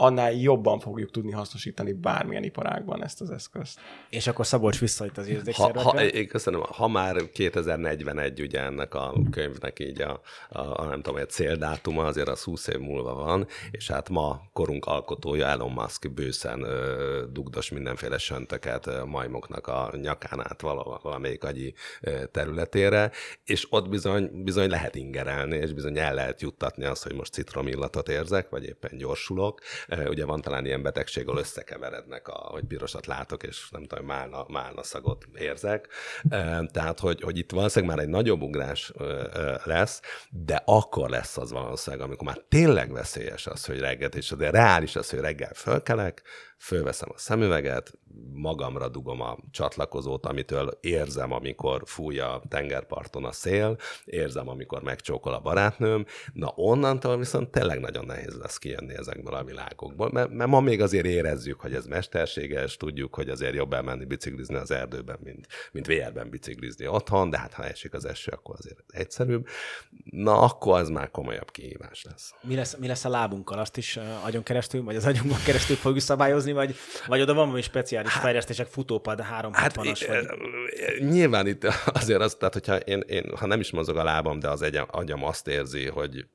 annál 0.01 0.31
jobban 0.33 0.79
fogjuk 0.79 1.11
tudni 1.11 1.31
hasznosítani 1.31 1.93
bármilyen 1.93 2.43
iparágban 2.43 3.03
ezt 3.03 3.21
az 3.21 3.29
eszközt. 3.29 3.79
És 4.09 4.27
akkor 4.27 4.45
Szabolcs 4.45 4.79
visszajött 4.79 5.17
az 5.17 5.25
Ha, 5.25 5.31
érzékszervekre. 5.31 5.81
ha, 5.81 6.05
én 6.05 6.27
köszönöm, 6.27 6.61
ha 6.61 6.87
már 6.87 7.29
2041 7.29 8.41
ugye 8.41 8.61
ennek 8.61 8.93
a 8.93 9.13
könyvnek 9.31 9.79
így 9.79 10.01
a, 10.01 10.21
a, 10.49 10.59
a 10.59 10.85
nem 10.85 11.01
tudom, 11.01 11.19
egy 11.19 11.29
céldátuma, 11.29 12.05
azért 12.05 12.27
az 12.27 12.43
20 12.43 12.67
év 12.67 12.79
múlva 12.79 13.13
van, 13.13 13.47
és 13.71 13.87
hát 13.87 14.09
ma 14.09 14.41
korunk 14.53 14.85
alkotója 14.85 15.45
Elon 15.45 15.71
Musk 15.71 16.11
bőszen 16.13 16.61
ö, 16.63 17.23
dugdos 17.31 17.69
mindenféle 17.69 18.17
söntöket 18.17 18.87
ö, 18.87 19.03
majmoknak 19.03 19.67
a 19.67 19.93
nyakán 20.01 20.39
át 20.39 20.61
vala, 20.61 20.99
valamelyik 21.03 21.43
agyi 21.43 21.73
ö, 22.01 22.25
területére, 22.25 23.11
és 23.43 23.67
ott 23.69 23.89
bizony, 23.89 24.43
bizony 24.43 24.69
lehet 24.69 24.95
ingerelni, 24.95 25.55
és 25.57 25.73
bizony 25.73 25.97
el 25.97 26.13
lehet 26.13 26.41
juttatni 26.41 26.85
azt, 26.85 27.03
hogy 27.03 27.13
most 27.15 27.33
citromillatot 27.33 28.09
érzek, 28.09 28.49
vagy 28.49 28.65
éppen 28.65 28.97
gyorsulok. 28.97 29.59
Ö, 29.89 30.09
Ugye 30.09 30.25
van 30.25 30.41
talán 30.41 30.65
ilyen 30.65 30.81
betegség, 30.81 31.27
ahol 31.27 31.39
összekeverednek, 31.39 32.27
a, 32.27 32.33
hogy 32.33 32.63
pirosat 32.63 33.05
látok, 33.05 33.43
és 33.43 33.69
nem 33.69 33.85
tudom, 33.85 34.05
málna, 34.05 34.45
málna 34.47 34.83
szagot 34.83 35.25
érzek. 35.37 35.87
Ö, 36.29 36.59
Tehát, 36.71 36.99
hogy, 36.99 37.21
hogy 37.21 37.37
itt 37.37 37.51
valószínűleg 37.51 37.95
már 37.95 38.05
egy 38.05 38.11
nagyobb 38.11 38.41
ugrás 38.41 38.91
ö, 38.97 39.55
lesz, 39.63 40.01
de 40.29 40.61
akkor 40.65 41.09
lesz 41.09 41.37
az 41.37 41.51
valószínűleg, 41.51 42.05
amikor 42.05 42.27
már 42.27 42.43
tényleg 42.47 42.91
veszélyes 42.91 43.47
az, 43.47 43.65
hogy 43.65 43.79
reggel, 43.79 44.09
és 44.09 44.29
de 44.29 44.49
reális 44.49 44.95
az, 44.95 45.09
hogy 45.09 45.19
reggel 45.19 45.53
fölkelek, 45.53 46.21
fölveszem 46.57 47.09
a 47.13 47.17
szemüveget, 47.17 47.93
magamra 48.33 48.89
dugom 48.89 49.21
a 49.21 49.37
csatlakozót, 49.51 50.25
amitől 50.25 50.77
érzem, 50.81 51.31
amikor 51.31 51.81
fúj 51.85 52.19
a 52.19 52.41
tengerparton 52.47 53.25
a 53.25 53.31
szél, 53.31 53.77
érzem, 54.05 54.49
amikor 54.49 54.81
megcsókol 54.81 55.33
a 55.33 55.39
barátnőm, 55.39 56.05
na 56.33 56.53
onnantól 56.55 57.17
viszont 57.17 57.49
tényleg 57.49 57.79
nagyon 57.79 58.05
nehéz 58.05 58.37
lesz 58.37 58.57
kijönni 58.57 58.93
ezekből 58.93 59.33
a 59.33 59.43
világokból, 59.79 60.09
mert, 60.11 60.29
mert 60.29 60.49
ma 60.49 60.59
még 60.59 60.81
azért 60.81 61.05
érezzük, 61.05 61.59
hogy 61.59 61.73
ez 61.73 61.85
mesterséges, 61.85 62.77
tudjuk, 62.77 63.15
hogy 63.15 63.29
azért 63.29 63.55
jobb 63.55 63.73
elmenni 63.73 64.05
biciklizni 64.05 64.55
az 64.55 64.71
erdőben, 64.71 65.17
mint, 65.23 65.47
mint 65.71 65.87
VR-ben 65.87 66.29
biciklizni 66.29 66.87
otthon, 66.87 67.29
de 67.29 67.37
hát 67.37 67.53
ha 67.53 67.63
esik 67.63 67.93
az 67.93 68.05
eső, 68.05 68.31
akkor 68.31 68.55
azért 68.57 68.83
egyszerűbb. 68.87 69.47
Na, 70.03 70.41
akkor 70.41 70.79
az 70.79 70.89
már 70.89 71.11
komolyabb 71.11 71.51
kihívás 71.51 72.03
lesz. 72.03 72.33
Mi 72.41 72.55
lesz, 72.55 72.75
mi 72.75 72.87
lesz 72.87 73.05
a 73.05 73.09
lábunkkal? 73.09 73.59
Azt 73.59 73.77
is 73.77 73.99
agyon 74.25 74.43
keresztül, 74.43 74.83
vagy 74.83 74.95
az 74.95 75.05
agyunkon 75.05 75.37
keresztül 75.45 75.75
fogjuk 75.75 76.01
szabályozni, 76.01 76.51
vagy, 76.51 76.75
vagy 77.07 77.21
oda 77.21 77.33
van 77.33 77.45
valami 77.45 77.61
speciális 77.61 78.13
fejlesztések, 78.13 78.67
futópad, 78.67 79.19
360-as, 79.19 79.51
Hát 79.53 79.75
vagy... 79.75 80.07
nyilván 80.99 81.47
itt 81.47 81.63
azért 81.99 82.21
az, 82.21 82.35
tehát 82.35 82.53
hogyha 82.53 82.75
én, 82.77 83.03
én, 83.07 83.31
ha 83.37 83.45
nem 83.45 83.59
is 83.59 83.71
mozog 83.71 83.97
a 83.97 84.03
lábam, 84.03 84.39
de 84.39 84.49
az 84.49 84.61
agyam, 84.61 84.87
agyam 84.91 85.23
azt 85.23 85.47
érzi, 85.47 85.87
hogy 85.87 86.25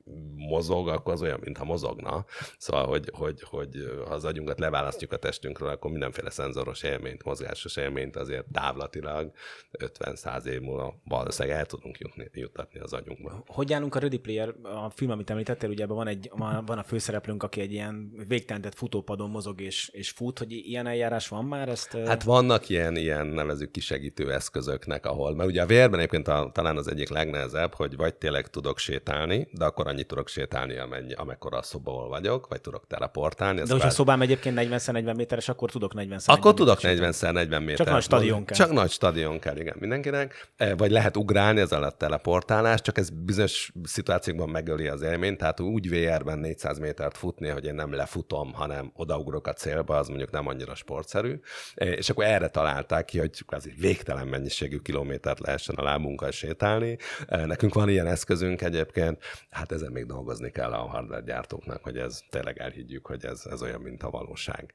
mozog, 0.47 0.87
akkor 0.87 1.13
az 1.13 1.21
olyan, 1.21 1.39
mintha 1.43 1.65
mozogna. 1.65 2.25
Szóval, 2.57 2.85
hogy, 2.85 3.09
hogy, 3.13 3.24
hogy 3.41 3.69
ha 4.05 4.13
az 4.13 4.25
agyunkat 4.25 4.59
leválasztjuk 4.59 5.11
a 5.11 5.17
testünkről, 5.17 5.69
akkor 5.69 5.91
mindenféle 5.91 6.29
szenzoros 6.29 6.83
élményt, 6.83 7.23
mozgásos 7.23 7.75
élményt 7.75 8.15
azért 8.15 8.45
távlatilag 8.51 9.31
50-100 9.79 10.45
év 10.45 10.61
múlva 10.61 11.01
valószínűleg 11.03 11.57
el 11.57 11.65
tudunk 11.65 11.97
jutni, 11.99 12.29
juttatni 12.33 12.79
az 12.79 12.93
agyunkba. 12.93 13.43
Hogy 13.47 13.73
állunk 13.73 13.95
a 13.95 13.99
Ready 13.99 14.17
Player, 14.17 14.53
a 14.63 14.89
film, 14.89 15.11
amit 15.11 15.29
említettél, 15.29 15.69
ugye 15.69 15.83
ebben 15.83 15.95
van, 15.95 16.07
egy, 16.07 16.31
van 16.65 16.77
a 16.77 16.83
főszereplőnk, 16.83 17.43
aki 17.43 17.61
egy 17.61 17.71
ilyen 17.71 18.25
végtelentett 18.27 18.75
futópadon 18.75 19.29
mozog 19.29 19.61
és, 19.61 19.89
és 19.93 20.09
fut, 20.09 20.39
hogy 20.39 20.51
ilyen 20.51 20.87
eljárás 20.87 21.27
van 21.27 21.45
már? 21.45 21.69
Ezt, 21.69 21.97
Hát 22.05 22.23
vannak 22.23 22.69
ilyen, 22.69 22.95
ilyen 22.95 23.27
nevezük 23.27 23.71
kisegítő 23.71 24.33
eszközöknek, 24.33 25.05
ahol, 25.05 25.35
mert 25.35 25.49
ugye 25.49 25.61
a 25.61 25.65
vérben 25.65 25.99
egyébként 25.99 26.27
a, 26.27 26.49
talán 26.53 26.77
az 26.77 26.87
egyik 26.87 27.09
legnehezebb, 27.09 27.73
hogy 27.73 27.95
vagy 27.95 28.15
tényleg 28.15 28.47
tudok 28.47 28.77
sétálni, 28.77 29.47
de 29.51 29.65
akkor 29.65 29.87
annyit 29.87 30.07
tudok 30.07 30.27
sétálni, 30.27 30.77
amennyi, 30.77 31.13
amekkora 31.13 31.57
a 31.57 31.61
szoba, 31.61 31.91
ahol 31.91 32.09
vagyok, 32.09 32.47
vagy 32.47 32.61
tudok 32.61 32.87
teleportálni. 33.15 33.61
De 33.61 33.71
hogyha 33.71 33.87
a 33.87 33.91
szobám 33.91 34.21
egyébként 34.21 34.59
40x40 34.59 35.15
méteres, 35.15 35.49
akkor 35.49 35.71
tudok 35.71 35.93
40 35.93 36.19
akkor 36.25 36.53
tudok 36.53 36.77
40x40 36.81 37.59
méter. 37.59 37.75
Csak 37.75 37.89
nagy 37.89 38.01
stadion 38.03 38.45
kell. 38.45 38.57
Csak 38.57 38.71
nagy 38.71 38.91
stadion 38.91 39.39
kell, 39.39 39.57
igen, 39.57 39.75
mindenkinek. 39.79 40.47
Eh, 40.55 40.71
Vagy 40.77 40.91
lehet 40.91 41.17
ugrálni, 41.17 41.59
ez 41.59 41.71
alatt 41.71 41.97
teleportálás, 41.97 42.81
csak 42.81 42.97
ez 42.97 43.09
bizonyos 43.09 43.71
szituációkban 43.83 44.49
megöli 44.49 44.87
az 44.87 45.01
élményt, 45.01 45.37
tehát 45.37 45.59
úgy 45.59 45.89
VR-ben 45.89 46.39
400 46.39 46.79
métert 46.79 47.17
futni, 47.17 47.47
hogy 47.47 47.65
én 47.65 47.75
nem 47.75 47.93
lefutom, 47.93 48.53
hanem 48.53 48.91
odaugrok 48.95 49.47
a 49.47 49.53
célba, 49.53 49.97
az 49.97 50.07
mondjuk 50.07 50.31
nem 50.31 50.47
annyira 50.47 50.75
sportszerű. 50.75 51.39
Eh, 51.75 51.87
És 51.87 52.09
akkor 52.09 52.23
erre 52.25 52.47
találták 52.47 53.05
ki, 53.05 53.19
hogy 53.19 53.31
azért 53.47 53.79
végtelen 53.79 54.27
mennyiségű 54.27 54.77
kilométert 54.77 55.39
lehessen 55.39 55.75
a 55.75 55.83
lábunkkal 55.83 56.31
sétálni. 56.31 56.97
Eh, 57.27 57.43
Nekünk 57.45 57.73
van 57.73 57.89
ilyen 57.89 58.07
eszközünk 58.07 58.61
egyébként, 58.61 59.19
hát 59.49 59.71
ezen 59.71 59.91
még 59.91 60.05
dolgozni 60.05 60.51
kell 60.51 60.71
a 60.71 60.77
hardware 60.77 61.21
gyártóknak, 61.21 61.83
hogy 61.83 61.97
ez 61.97 62.19
tényleg 62.29 62.59
elhiggyük, 62.59 63.04
hogy 63.05 63.25
ez, 63.25 63.45
ez 63.45 63.61
olyan, 63.61 63.81
mint 63.81 64.03
a 64.03 64.09
valóság. 64.09 64.73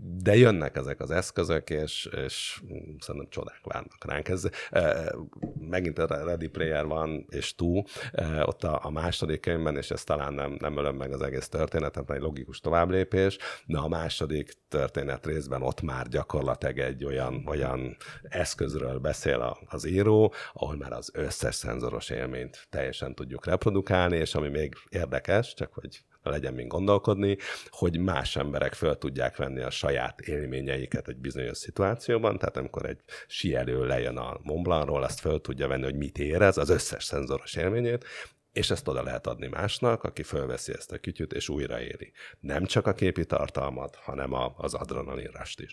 De 0.00 0.36
jönnek 0.36 0.76
ezek 0.76 1.00
az 1.00 1.10
eszközök, 1.10 1.70
és, 1.70 2.08
és 2.24 2.62
szerintem 2.98 3.30
csodák 3.30 3.60
várnak 3.64 4.04
ránk. 4.04 4.28
Ez, 4.28 4.48
megint 5.60 5.98
a 5.98 6.24
Ready 6.24 6.48
Player 6.48 6.86
van, 6.86 7.26
és 7.30 7.54
túl, 7.54 7.84
ott 8.42 8.64
a, 8.64 8.80
a 8.82 8.90
második 8.90 9.40
könyvben, 9.40 9.76
és 9.76 9.90
ez 9.90 10.04
talán 10.04 10.34
nem, 10.34 10.56
nem 10.60 10.76
ölöm 10.76 10.96
meg 10.96 11.12
az 11.12 11.22
egész 11.22 11.48
történetet, 11.48 12.10
egy 12.10 12.20
logikus 12.20 12.60
továbblépés, 12.60 13.38
de 13.66 13.78
a 13.78 13.88
második 13.88 14.52
történet 14.68 15.26
részben 15.26 15.62
ott 15.62 15.80
már 15.80 16.08
gyakorlatilag 16.08 16.78
egy 16.78 17.04
olyan, 17.04 17.44
olyan 17.46 17.96
eszközről 18.22 18.98
beszél 18.98 19.58
az 19.66 19.86
író, 19.86 20.34
ahol 20.52 20.76
már 20.76 20.92
az 20.92 21.10
összes 21.14 21.54
szenzoros 21.54 22.10
élményt 22.10 22.66
teljesen 22.70 23.14
tudjuk 23.14 23.46
reprodukálni, 23.46 24.16
és 24.16 24.34
ami 24.34 24.48
még 24.48 24.74
érdekes, 24.88 25.54
csak 25.54 25.72
hogy 25.72 26.04
legyen 26.22 26.54
még 26.54 26.66
gondolkodni, 26.66 27.36
hogy 27.68 27.98
más 27.98 28.36
emberek 28.36 28.74
föl 28.74 28.98
tudják 28.98 29.36
venni 29.36 29.60
a 29.60 29.70
saját 29.70 30.20
élményeiket 30.20 31.08
egy 31.08 31.16
bizonyos 31.18 31.58
szituációban, 31.58 32.38
tehát 32.38 32.56
amikor 32.56 32.86
egy 32.86 33.00
sielő 33.26 33.86
lejön 33.86 34.16
a 34.16 34.38
Mont 34.42 34.62
Blancról, 34.62 35.02
azt 35.02 35.20
föl 35.20 35.40
tudja 35.40 35.68
venni, 35.68 35.84
hogy 35.84 35.96
mit 35.96 36.18
érez, 36.18 36.56
az 36.56 36.68
összes 36.68 37.04
szenzoros 37.04 37.54
élményét, 37.54 38.04
és 38.52 38.70
ezt 38.70 38.88
oda 38.88 39.02
lehet 39.02 39.26
adni 39.26 39.46
másnak, 39.46 40.04
aki 40.04 40.22
fölveszi 40.22 40.72
ezt 40.72 40.92
a 40.92 40.98
kütyüt, 40.98 41.32
és 41.32 41.48
újraéli. 41.48 42.12
Nem 42.40 42.64
csak 42.64 42.86
a 42.86 42.92
képi 42.92 43.24
tartalmat, 43.24 43.96
hanem 43.96 44.32
a, 44.32 44.54
az 44.56 44.74
adrenalinrast 44.74 45.60
is. 45.60 45.70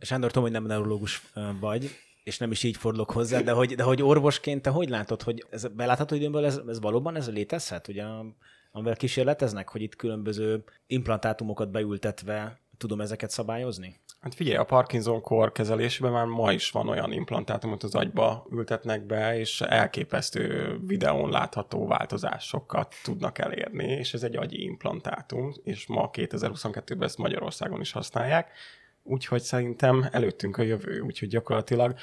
Sándor, 0.00 0.28
tudom, 0.28 0.42
hogy 0.42 0.52
nem 0.52 0.66
neurológus 0.66 1.22
vagy, 1.60 1.90
és 2.24 2.38
nem 2.38 2.50
is 2.50 2.62
így 2.62 2.76
fordulok 2.76 3.10
hozzá, 3.10 3.40
de 3.40 3.52
hogy, 3.52 3.74
de 3.74 3.82
hogy 3.82 4.02
orvosként 4.02 4.62
te 4.62 4.70
hogy 4.70 4.88
látod, 4.88 5.22
hogy 5.22 5.46
ez 5.50 5.66
belátható 5.66 6.14
időből 6.14 6.44
ez, 6.44 6.60
ez 6.68 6.80
valóban 6.80 7.16
ez 7.16 7.30
létezhet, 7.30 7.88
ugye, 7.88 8.04
amivel 8.70 8.96
kísérleteznek, 8.96 9.68
hogy 9.68 9.82
itt 9.82 9.96
különböző 9.96 10.64
implantátumokat 10.86 11.70
beültetve 11.70 12.60
tudom 12.76 13.00
ezeket 13.00 13.30
szabályozni? 13.30 14.00
Hát 14.20 14.34
figyelj, 14.34 14.56
a 14.56 14.64
Parkinson-kor 14.64 15.52
kezelésében 15.52 16.12
már 16.12 16.26
ma 16.26 16.52
is 16.52 16.70
van 16.70 16.88
olyan 16.88 17.12
implantátumot 17.12 17.82
az 17.82 17.94
agyba 17.94 18.46
ültetnek 18.50 19.06
be, 19.06 19.38
és 19.38 19.60
elképesztő 19.60 20.76
videón 20.86 21.30
látható 21.30 21.86
változásokat 21.86 22.94
tudnak 23.02 23.38
elérni, 23.38 23.84
és 23.84 24.14
ez 24.14 24.22
egy 24.22 24.36
agyi 24.36 24.62
implantátum, 24.62 25.52
és 25.62 25.86
ma 25.86 26.10
2022-ben 26.12 27.02
ezt 27.02 27.18
Magyarországon 27.18 27.80
is 27.80 27.92
használják. 27.92 28.50
Úgyhogy 29.02 29.42
szerintem 29.42 30.08
előttünk 30.10 30.56
a 30.56 30.62
jövő, 30.62 31.00
úgyhogy 31.00 31.28
gyakorlatilag 31.28 31.94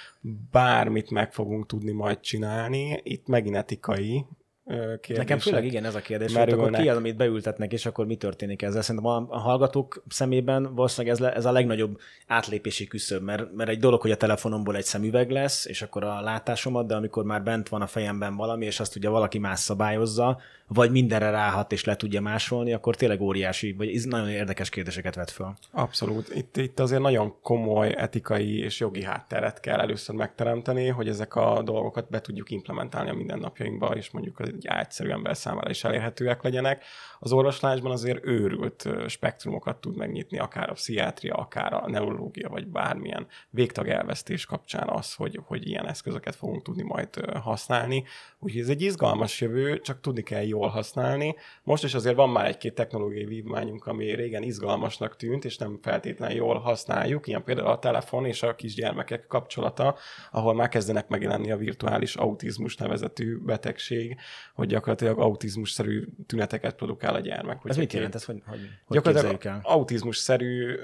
bármit 0.52 1.10
meg 1.10 1.34
fogunk 1.34 1.66
tudni 1.66 1.92
majd 1.92 2.20
csinálni. 2.20 3.00
Itt 3.04 3.28
megint 3.28 3.56
etikai 3.56 4.26
ö, 4.68 4.74
kérdések. 4.76 5.18
Nekem 5.18 5.40
főleg 5.40 5.66
igen 5.66 5.86
ez 5.86 5.96
a 5.96 6.00
kérdés, 6.00 6.36
hogy 6.36 6.52
akkor 6.52 6.72
ki 6.72 6.90
az, 6.90 6.98
amit 6.98 7.16
beültetnek, 7.16 7.72
és 7.72 7.86
akkor 7.86 8.06
mi 8.06 8.16
történik 8.16 8.62
ezzel. 8.62 8.82
Szerintem 8.82 9.12
a, 9.12 9.26
a 9.30 9.40
hallgatók 9.40 10.04
szemében 10.10 10.76
valószínűleg 10.76 11.16
ez, 11.16 11.22
le, 11.22 11.34
ez 11.34 11.46
a 11.46 11.52
legnagyobb 11.52 12.00
átlépési 12.28 12.88
küszöb, 12.88 13.24
mert, 13.24 13.54
mert 13.54 13.70
egy 13.70 13.80
dolog, 13.80 14.02
hogy 14.02 14.12
a 14.12 14.18
telefonomból 14.18 14.76
egy 14.76 14.84
szemüveg 14.84 15.30
lesz, 15.30 15.66
és 15.66 15.82
akkor 15.82 16.04
a 16.04 16.22
látásomat, 16.22 16.88
de 16.88 16.96
amikor 16.96 17.24
már 17.24 17.44
bent 17.44 17.70
van 17.70 17.82
a 17.82 17.88
fejemben 17.88 18.36
valami, 18.36 18.66
és 18.66 18.80
azt 18.80 18.96
ugye 18.96 19.10
valaki 19.10 19.38
más 19.38 19.60
szabályozza, 19.60 20.40
vagy 20.68 20.92
mindenre 20.92 21.30
ráhat 21.30 21.72
és 21.72 21.84
le 21.84 21.96
tudja 21.96 22.22
másolni, 22.22 22.74
akkor 22.74 22.96
tényleg 22.96 23.22
óriási, 23.22 23.74
vagy 23.74 23.96
ez 23.96 24.04
nagyon 24.04 24.30
érdekes 24.30 24.70
kérdéseket 24.70 25.16
vet 25.16 25.32
föl. 25.32 25.54
Abszolút. 25.72 26.36
Itt, 26.36 26.58
itt 26.58 26.80
azért 26.80 27.02
nagyon 27.02 27.34
komoly 27.42 27.94
etikai 27.98 28.60
és 28.60 28.80
jogi 28.80 29.04
hátteret 29.04 29.60
kell 29.60 29.80
először 29.80 30.16
megteremteni, 30.16 30.88
hogy 30.88 31.08
ezek 31.08 31.36
a 31.36 31.62
dolgokat 31.64 32.10
be 32.10 32.22
tudjuk 32.22 32.52
implementálni 32.52 33.10
a 33.10 33.14
mindennapjainkba, 33.14 33.96
és 33.96 34.12
mondjuk 34.12 34.40
egy 34.66 34.78
egyszerű 34.80 35.10
ember 35.10 35.38
számára 35.38 35.70
is 35.70 35.84
elérhetőek 35.84 36.44
legyenek. 36.44 36.84
Az 37.20 37.32
orvoslásban 37.32 37.92
azért 37.92 38.26
őrült 38.26 38.90
spektrumokat 39.08 39.82
tud 39.82 39.98
megnyitni, 39.98 40.38
akár 40.38 40.70
a 40.70 40.74
pszichiátria, 40.74 41.34
akár 41.36 41.74
a 41.74 41.90
neurológia, 41.90 42.50
vagy 42.50 42.68
bármilyen 42.68 43.28
végtag 43.50 43.88
elvesztés 43.88 44.46
kapcsán 44.46 44.90
az, 44.90 45.14
hogy, 45.14 45.40
hogy 45.46 45.68
ilyen 45.68 45.88
eszközöket 45.88 46.36
fogunk 46.36 46.64
tudni 46.64 46.84
majd 46.84 47.16
használni. 47.26 48.04
Úgyhogy 48.40 48.62
ez 48.62 48.70
egy 48.70 48.82
izgalmas 48.82 49.42
jövő, 49.42 49.80
csak 49.80 50.02
tudni 50.02 50.22
kell 50.22 50.44
jól 50.44 50.68
használni. 50.68 51.36
Most 51.64 51.84
is 51.84 51.94
azért 51.94 52.16
van 52.16 52.30
már 52.30 52.46
egy-két 52.46 52.74
technológiai 52.74 53.26
vívmányunk, 53.26 53.86
ami 53.86 54.16
régen 54.16 54.44
izgalmasnak 54.44 55.16
tűnt, 55.16 55.46
és 55.46 55.58
nem 55.58 55.80
feltétlenül 55.82 56.36
jól 56.36 56.60
használjuk, 56.60 57.28
ilyen 57.28 57.44
például 57.44 57.68
a 57.68 57.80
telefon 57.80 58.26
és 58.26 58.44
a 58.44 58.56
kisgyermekek 58.56 59.28
kapcsolata, 59.28 59.96
ahol 60.32 60.54
már 60.54 60.70
kezdenek 60.70 61.08
megjelenni 61.08 61.52
a 61.52 61.58
virtuális 61.58 62.16
autizmus 62.16 62.76
nevezetű 62.76 63.38
betegség, 63.38 64.18
hogy 64.54 64.68
gyakorlatilag 64.68 65.20
autizmus-szerű 65.20 66.06
tüneteket 66.26 66.76
produkál 66.76 67.07
a 67.16 67.20
gyermek. 67.20 67.62
Ez 67.64 67.78
mit 67.78 67.94
jelent? 67.94 68.16
Ez 68.16 68.24
hogy, 68.24 68.42
hogy, 68.46 68.60
hogy 68.86 68.98
gyakorlatilag 68.98 69.46
el? 69.46 69.60
autizmus-szerű 69.64 70.76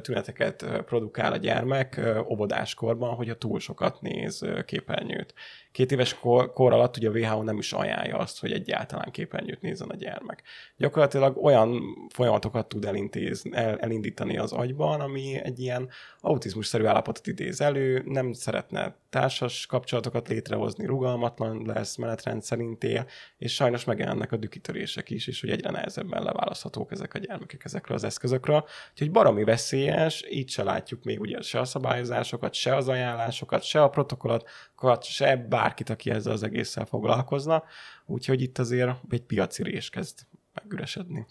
tüneteket 0.00 0.66
produkál 0.84 1.32
a 1.32 1.36
gyermek 1.36 2.00
óvodáskorban, 2.28 3.14
hogyha 3.14 3.34
túl 3.34 3.60
sokat 3.60 4.00
néz 4.00 4.46
képernyőt 4.64 5.34
két 5.72 5.92
éves 5.92 6.14
kor, 6.14 6.52
kor 6.52 6.72
alatt 6.72 6.96
ugye 6.96 7.08
a 7.08 7.12
WHO 7.12 7.42
nem 7.42 7.58
is 7.58 7.72
ajánlja 7.72 8.16
azt, 8.16 8.40
hogy 8.40 8.52
egyáltalán 8.52 9.10
képernyőt 9.10 9.60
nézzen 9.60 9.88
a 9.88 9.94
gyermek. 9.94 10.42
Gyakorlatilag 10.76 11.44
olyan 11.44 11.82
folyamatokat 12.08 12.68
tud 12.68 12.84
elintéz, 12.84 13.44
el, 13.50 13.78
elindítani 13.78 14.38
az 14.38 14.52
agyban, 14.52 15.00
ami 15.00 15.40
egy 15.42 15.60
ilyen 15.60 15.88
autizmus-szerű 16.20 16.84
állapotot 16.84 17.26
idéz 17.26 17.60
elő, 17.60 18.02
nem 18.06 18.32
szeretne 18.32 18.96
társas 19.10 19.66
kapcsolatokat 19.66 20.28
létrehozni, 20.28 20.86
rugalmatlan 20.86 21.62
lesz, 21.66 21.96
menetrend 21.96 22.42
szerint 22.42 22.84
él, 22.84 23.06
és 23.38 23.54
sajnos 23.54 23.84
megjelennek 23.84 24.32
a 24.32 24.36
dükitörések 24.36 25.10
is, 25.10 25.26
és 25.26 25.40
hogy 25.40 25.50
egyre 25.50 25.70
nehezebben 25.70 26.22
leválaszthatók 26.22 26.92
ezek 26.92 27.14
a 27.14 27.18
gyermekek 27.18 27.64
ezekről 27.64 27.96
az 27.96 28.04
eszközökről. 28.04 28.64
Úgyhogy 28.90 29.10
baromi 29.10 29.44
veszélyes, 29.44 30.24
így 30.30 30.48
se 30.48 30.62
látjuk 30.62 31.04
még 31.04 31.20
ugye 31.20 31.40
se 31.40 31.60
a 31.60 31.64
szabályozásokat, 31.64 32.54
se 32.54 32.76
az 32.76 32.88
ajánlásokat, 32.88 33.62
se 33.62 33.82
a 33.82 33.88
protokollokat, 33.88 35.04
se 35.04 35.36
bárkit, 35.62 35.90
aki 35.90 36.10
ezzel 36.10 36.32
az 36.32 36.42
egésszel 36.42 36.84
foglalkozna. 36.84 37.62
Úgyhogy 38.06 38.42
itt 38.42 38.58
azért 38.58 38.90
egy 39.10 39.22
piaci 39.22 39.62
rés 39.62 39.90
kezd 39.90 40.18
megüresedni. 40.54 41.26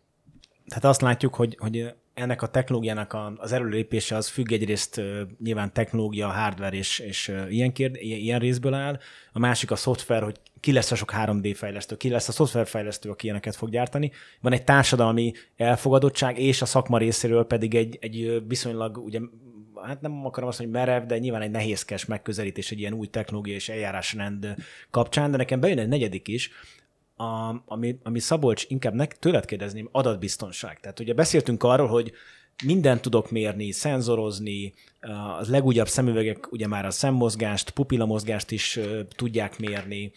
Tehát 0.67 0.83
azt 0.83 1.01
látjuk, 1.01 1.35
hogy, 1.35 1.55
hogy 1.59 1.93
ennek 2.13 2.41
a 2.41 2.47
technológiának 2.47 3.17
az 3.37 3.51
előlépése 3.51 4.15
az 4.15 4.27
függ 4.27 4.51
egyrészt 4.51 5.01
nyilván 5.39 5.73
technológia, 5.73 6.27
hardware 6.27 6.75
és, 6.77 6.99
és 6.99 7.33
ilyen, 7.49 7.73
kérd, 7.73 7.95
ilyen 7.95 8.39
részből 8.39 8.73
áll, 8.73 8.99
a 9.33 9.39
másik 9.39 9.71
a 9.71 9.75
szoftver, 9.75 10.23
hogy 10.23 10.39
ki 10.59 10.71
lesz 10.71 10.91
a 10.91 10.95
sok 10.95 11.11
3D 11.15 11.53
fejlesztő, 11.55 11.97
ki 11.97 12.09
lesz 12.09 12.27
a 12.27 12.31
szoftverfejlesztő, 12.31 13.09
aki 13.09 13.25
ilyeneket 13.25 13.55
fog 13.55 13.69
gyártani. 13.69 14.11
Van 14.41 14.53
egy 14.53 14.63
társadalmi 14.63 15.33
elfogadottság, 15.57 16.39
és 16.39 16.61
a 16.61 16.65
szakma 16.65 16.97
részéről 16.97 17.45
pedig 17.45 17.75
egy, 17.75 17.97
egy 18.01 18.43
viszonylag, 18.47 18.97
ugye, 18.97 19.19
hát 19.83 20.01
nem 20.01 20.25
akarom 20.25 20.49
azt 20.49 20.59
mondani 20.59 20.85
merev, 20.85 21.05
de 21.05 21.17
nyilván 21.17 21.41
egy 21.41 21.51
nehézkes 21.51 22.05
megközelítés 22.05 22.71
egy 22.71 22.79
ilyen 22.79 22.93
új 22.93 23.07
technológia 23.07 23.53
és 23.53 23.69
eljárásrend 23.69 24.55
kapcsán, 24.89 25.31
de 25.31 25.37
nekem 25.37 25.59
bejön 25.59 25.79
egy 25.79 25.87
negyedik 25.87 26.27
is, 26.27 26.49
a, 27.15 27.63
ami, 27.65 27.97
ami 28.03 28.19
Szabolcs, 28.19 28.65
inkább 28.67 28.93
nek, 28.93 29.19
tőled 29.19 29.45
kérdezném, 29.45 29.89
adatbiztonság. 29.91 30.79
Tehát 30.79 30.99
ugye 30.99 31.13
beszéltünk 31.13 31.63
arról, 31.63 31.87
hogy 31.87 32.11
mindent 32.63 33.01
tudok 33.01 33.31
mérni, 33.31 33.71
szenzorozni, 33.71 34.73
az 35.39 35.49
legújabb 35.49 35.87
szemüvegek 35.87 36.51
ugye 36.51 36.67
már 36.67 36.85
a 36.85 36.91
szemmozgást, 36.91 37.69
pupillamozgást 37.69 38.51
is 38.51 38.79
tudják 39.15 39.59
mérni, 39.59 40.11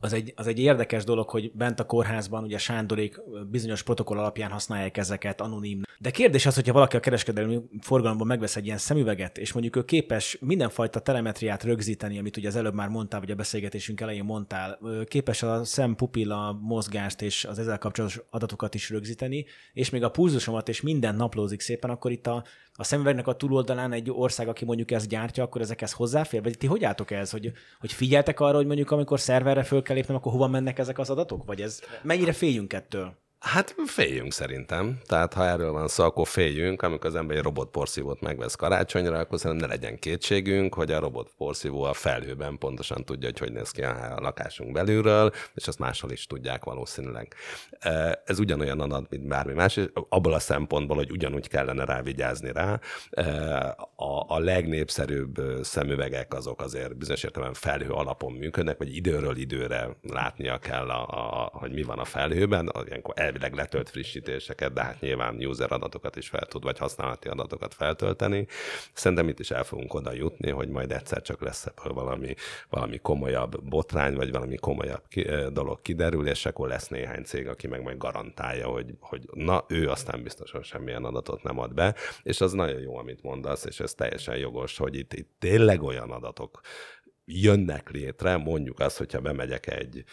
az 0.00 0.12
egy, 0.12 0.32
az 0.36 0.46
egy 0.46 0.58
érdekes 0.58 1.04
dolog, 1.04 1.28
hogy 1.28 1.52
bent 1.54 1.80
a 1.80 1.84
kórházban 1.84 2.44
ugye 2.44 2.58
Sándorék 2.58 3.20
bizonyos 3.50 3.82
protokoll 3.82 4.18
alapján 4.18 4.50
használják 4.50 4.96
ezeket 4.96 5.40
anonim. 5.40 5.82
De 5.98 6.10
kérdés 6.10 6.46
az, 6.46 6.54
hogyha 6.54 6.72
valaki 6.72 6.96
a 6.96 7.00
kereskedelmi 7.00 7.60
forgalomban 7.80 8.26
megvesz 8.26 8.56
egy 8.56 8.64
ilyen 8.64 8.78
szemüveget, 8.78 9.38
és 9.38 9.52
mondjuk 9.52 9.76
ő 9.76 9.84
képes 9.84 10.38
mindenfajta 10.40 11.00
telemetriát 11.00 11.62
rögzíteni, 11.62 12.18
amit 12.18 12.36
ugye 12.36 12.48
az 12.48 12.56
előbb 12.56 12.74
már 12.74 12.88
mondtál, 12.88 13.20
vagy 13.20 13.30
a 13.30 13.34
beszélgetésünk 13.34 14.00
elején 14.00 14.24
mondtál, 14.24 14.78
képes 15.04 15.42
a 15.42 15.64
szempupilla 15.64 16.58
mozgást 16.60 17.22
és 17.22 17.44
az 17.44 17.58
ezzel 17.58 17.78
kapcsolatos 17.78 18.20
adatokat 18.30 18.74
is 18.74 18.90
rögzíteni, 18.90 19.44
és 19.72 19.90
még 19.90 20.02
a 20.02 20.10
pulzusomat 20.10 20.68
és 20.68 20.80
minden 20.80 21.14
naplózik 21.14 21.60
szépen, 21.60 21.90
akkor 21.90 22.10
itt 22.10 22.26
a, 22.26 22.44
a 22.80 22.84
szemüvegnek 22.84 23.26
a 23.26 23.32
túloldalán 23.32 23.92
egy 23.92 24.10
ország, 24.10 24.48
aki 24.48 24.64
mondjuk 24.64 24.90
ezt 24.90 25.08
gyártja, 25.08 25.44
akkor 25.44 25.60
ezekhez 25.60 25.92
hozzáfér? 25.92 26.42
Vagy 26.42 26.58
ti 26.58 26.66
hogy 26.66 26.84
álltok 26.84 27.10
ez, 27.10 27.30
hogy, 27.30 27.52
hogy 27.80 27.92
figyeltek 27.92 28.40
arra, 28.40 28.56
hogy 28.56 28.66
mondjuk 28.66 28.90
amikor 28.90 29.20
szerverre 29.20 29.62
föl 29.62 29.82
kell 29.82 29.96
lépnem, 29.96 30.16
akkor 30.16 30.32
hova 30.32 30.46
mennek 30.46 30.78
ezek 30.78 30.98
az 30.98 31.10
adatok? 31.10 31.44
Vagy 31.44 31.60
ez 31.60 31.80
mennyire 32.02 32.32
féljünk 32.32 32.72
ettől? 32.72 33.16
Hát 33.40 33.74
féljünk 33.86 34.32
szerintem. 34.32 34.98
Tehát 35.06 35.34
ha 35.34 35.46
erről 35.46 35.72
van 35.72 35.88
szó, 35.88 36.04
akkor 36.04 36.28
féljünk. 36.28 36.82
Amikor 36.82 37.06
az 37.06 37.14
ember 37.16 37.36
egy 37.36 37.42
robotporszívót 37.42 38.20
megvesz 38.20 38.54
karácsonyra, 38.54 39.18
akkor 39.18 39.38
szerintem 39.38 39.68
ne 39.68 39.74
legyen 39.74 39.98
kétségünk, 39.98 40.74
hogy 40.74 40.92
a 40.92 40.98
robotporszívó 40.98 41.82
a 41.82 41.92
felhőben 41.92 42.58
pontosan 42.58 43.04
tudja, 43.04 43.28
hogy 43.28 43.38
hogy 43.38 43.52
néz 43.52 43.70
ki 43.70 43.82
a 43.82 44.16
lakásunk 44.20 44.72
belülről, 44.72 45.32
és 45.54 45.66
azt 45.66 45.78
máshol 45.78 46.10
is 46.10 46.26
tudják 46.26 46.64
valószínűleg. 46.64 47.34
Ez 48.24 48.38
ugyanolyan 48.38 48.80
adat, 48.80 49.10
mint 49.10 49.26
bármi 49.26 49.52
más, 49.52 49.76
és 49.76 49.88
abból 50.08 50.32
a 50.32 50.38
szempontból, 50.38 50.96
hogy 50.96 51.10
ugyanúgy 51.10 51.48
kellene 51.48 51.84
rá 51.84 52.02
vigyázni 52.02 52.52
rá. 52.52 52.80
A, 54.26 54.38
legnépszerűbb 54.38 55.42
szemüvegek 55.62 56.34
azok 56.34 56.60
azért 56.60 56.96
bizonyos 56.96 57.22
értelemben 57.22 57.60
felhő 57.60 57.90
alapon 57.90 58.32
működnek, 58.32 58.78
vagy 58.78 58.96
időről 58.96 59.36
időre 59.36 59.96
látnia 60.02 60.58
kell, 60.58 60.88
a, 60.88 61.08
a, 61.08 61.50
hogy 61.52 61.72
mi 61.72 61.82
van 61.82 61.98
a 61.98 62.04
felhőben. 62.04 62.72
Ilyenkor 62.86 63.14
elvileg 63.30 63.54
letölt 63.54 63.88
frissítéseket, 63.88 64.72
de 64.72 64.82
hát 64.82 65.00
nyilván 65.00 65.44
user 65.44 65.72
adatokat 65.72 66.16
is 66.16 66.28
fel 66.28 66.46
tud, 66.46 66.62
vagy 66.62 66.78
használati 66.78 67.28
adatokat 67.28 67.74
feltölteni. 67.74 68.46
Szerintem 68.92 69.28
itt 69.28 69.38
is 69.38 69.50
el 69.50 69.64
fogunk 69.64 69.94
oda 69.94 70.12
jutni, 70.12 70.50
hogy 70.50 70.68
majd 70.68 70.92
egyszer 70.92 71.22
csak 71.22 71.40
lesz 71.40 71.66
ebből 71.66 71.92
valami, 71.92 72.34
valami 72.70 72.98
komolyabb 72.98 73.62
botrány, 73.62 74.14
vagy 74.14 74.30
valami 74.30 74.56
komolyabb 74.56 75.02
ki, 75.08 75.26
dolog 75.52 75.82
kiderül, 75.82 76.28
és 76.28 76.46
akkor 76.46 76.68
lesz 76.68 76.88
néhány 76.88 77.22
cég, 77.22 77.48
aki 77.48 77.66
meg 77.66 77.82
majd 77.82 77.98
garantálja, 77.98 78.66
hogy, 78.66 78.94
hogy 79.00 79.28
na, 79.32 79.64
ő 79.68 79.88
aztán 79.88 80.22
biztosan 80.22 80.62
semmilyen 80.62 81.04
adatot 81.04 81.42
nem 81.42 81.58
ad 81.58 81.74
be, 81.74 81.94
és 82.22 82.40
az 82.40 82.52
nagyon 82.52 82.80
jó, 82.80 82.96
amit 82.96 83.22
mondasz, 83.22 83.64
és 83.64 83.80
ez 83.80 83.94
teljesen 83.94 84.36
jogos, 84.36 84.76
hogy 84.76 84.94
itt, 84.94 85.12
itt 85.12 85.30
tényleg 85.38 85.82
olyan 85.82 86.10
adatok 86.10 86.60
jönnek 87.32 87.90
létre, 87.90 88.36
mondjuk 88.36 88.80
azt, 88.80 88.98
hogyha 88.98 89.20
bemegyek 89.20 89.66
egy, 89.66 90.04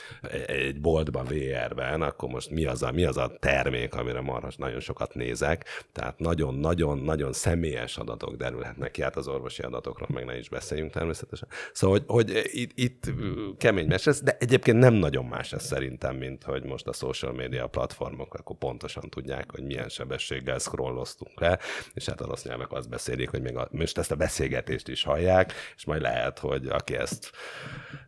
egy 0.45 0.81
boltba 0.81 1.23
VR-ben, 1.23 2.01
akkor 2.01 2.29
most 2.29 2.49
mi 2.49 2.65
az, 2.65 2.83
a, 2.83 2.91
mi 2.91 3.03
az 3.03 3.17
a 3.17 3.37
termék, 3.39 3.95
amire 3.95 4.21
marhas 4.21 4.55
nagyon 4.55 4.79
sokat 4.79 5.13
nézek, 5.13 5.85
tehát 5.91 6.19
nagyon-nagyon-nagyon 6.19 7.33
személyes 7.33 7.97
adatok 7.97 8.35
derülhetnek 8.35 8.91
ki, 8.91 9.01
hát 9.01 9.15
az 9.15 9.27
orvosi 9.27 9.61
adatokról 9.61 10.07
meg 10.13 10.25
ne 10.25 10.37
is 10.37 10.49
beszéljünk 10.49 10.91
természetesen. 10.91 11.47
Szóval, 11.73 12.03
hogy, 12.07 12.27
hogy 12.27 12.49
itt, 12.51 12.71
itt 12.75 13.11
kemény 13.57 13.87
mes 13.87 14.07
ez, 14.07 14.21
de 14.21 14.37
egyébként 14.39 14.77
nem 14.77 14.93
nagyon 14.93 15.25
más 15.25 15.53
ez 15.53 15.63
szerintem, 15.65 16.15
mint 16.15 16.43
hogy 16.43 16.63
most 16.63 16.87
a 16.87 16.93
social 16.93 17.33
media 17.33 17.67
platformok 17.67 18.33
akkor 18.33 18.55
pontosan 18.57 19.09
tudják, 19.09 19.51
hogy 19.51 19.63
milyen 19.63 19.89
sebességgel 19.89 20.59
scrolloztunk 20.59 21.39
le, 21.39 21.59
és 21.93 22.05
hát 22.05 22.21
a 22.21 22.25
rossz 22.25 22.43
nyelvek 22.43 22.71
azt 22.71 22.89
beszélik, 22.89 23.29
hogy 23.29 23.41
még 23.41 23.55
a, 23.55 23.67
most 23.71 23.97
ezt 23.97 24.11
a 24.11 24.15
beszélgetést 24.15 24.87
is 24.87 25.03
hallják, 25.03 25.53
és 25.75 25.85
majd 25.85 26.01
lehet, 26.01 26.39
hogy 26.39 26.67
aki 26.67 26.95
ezt, 26.95 27.06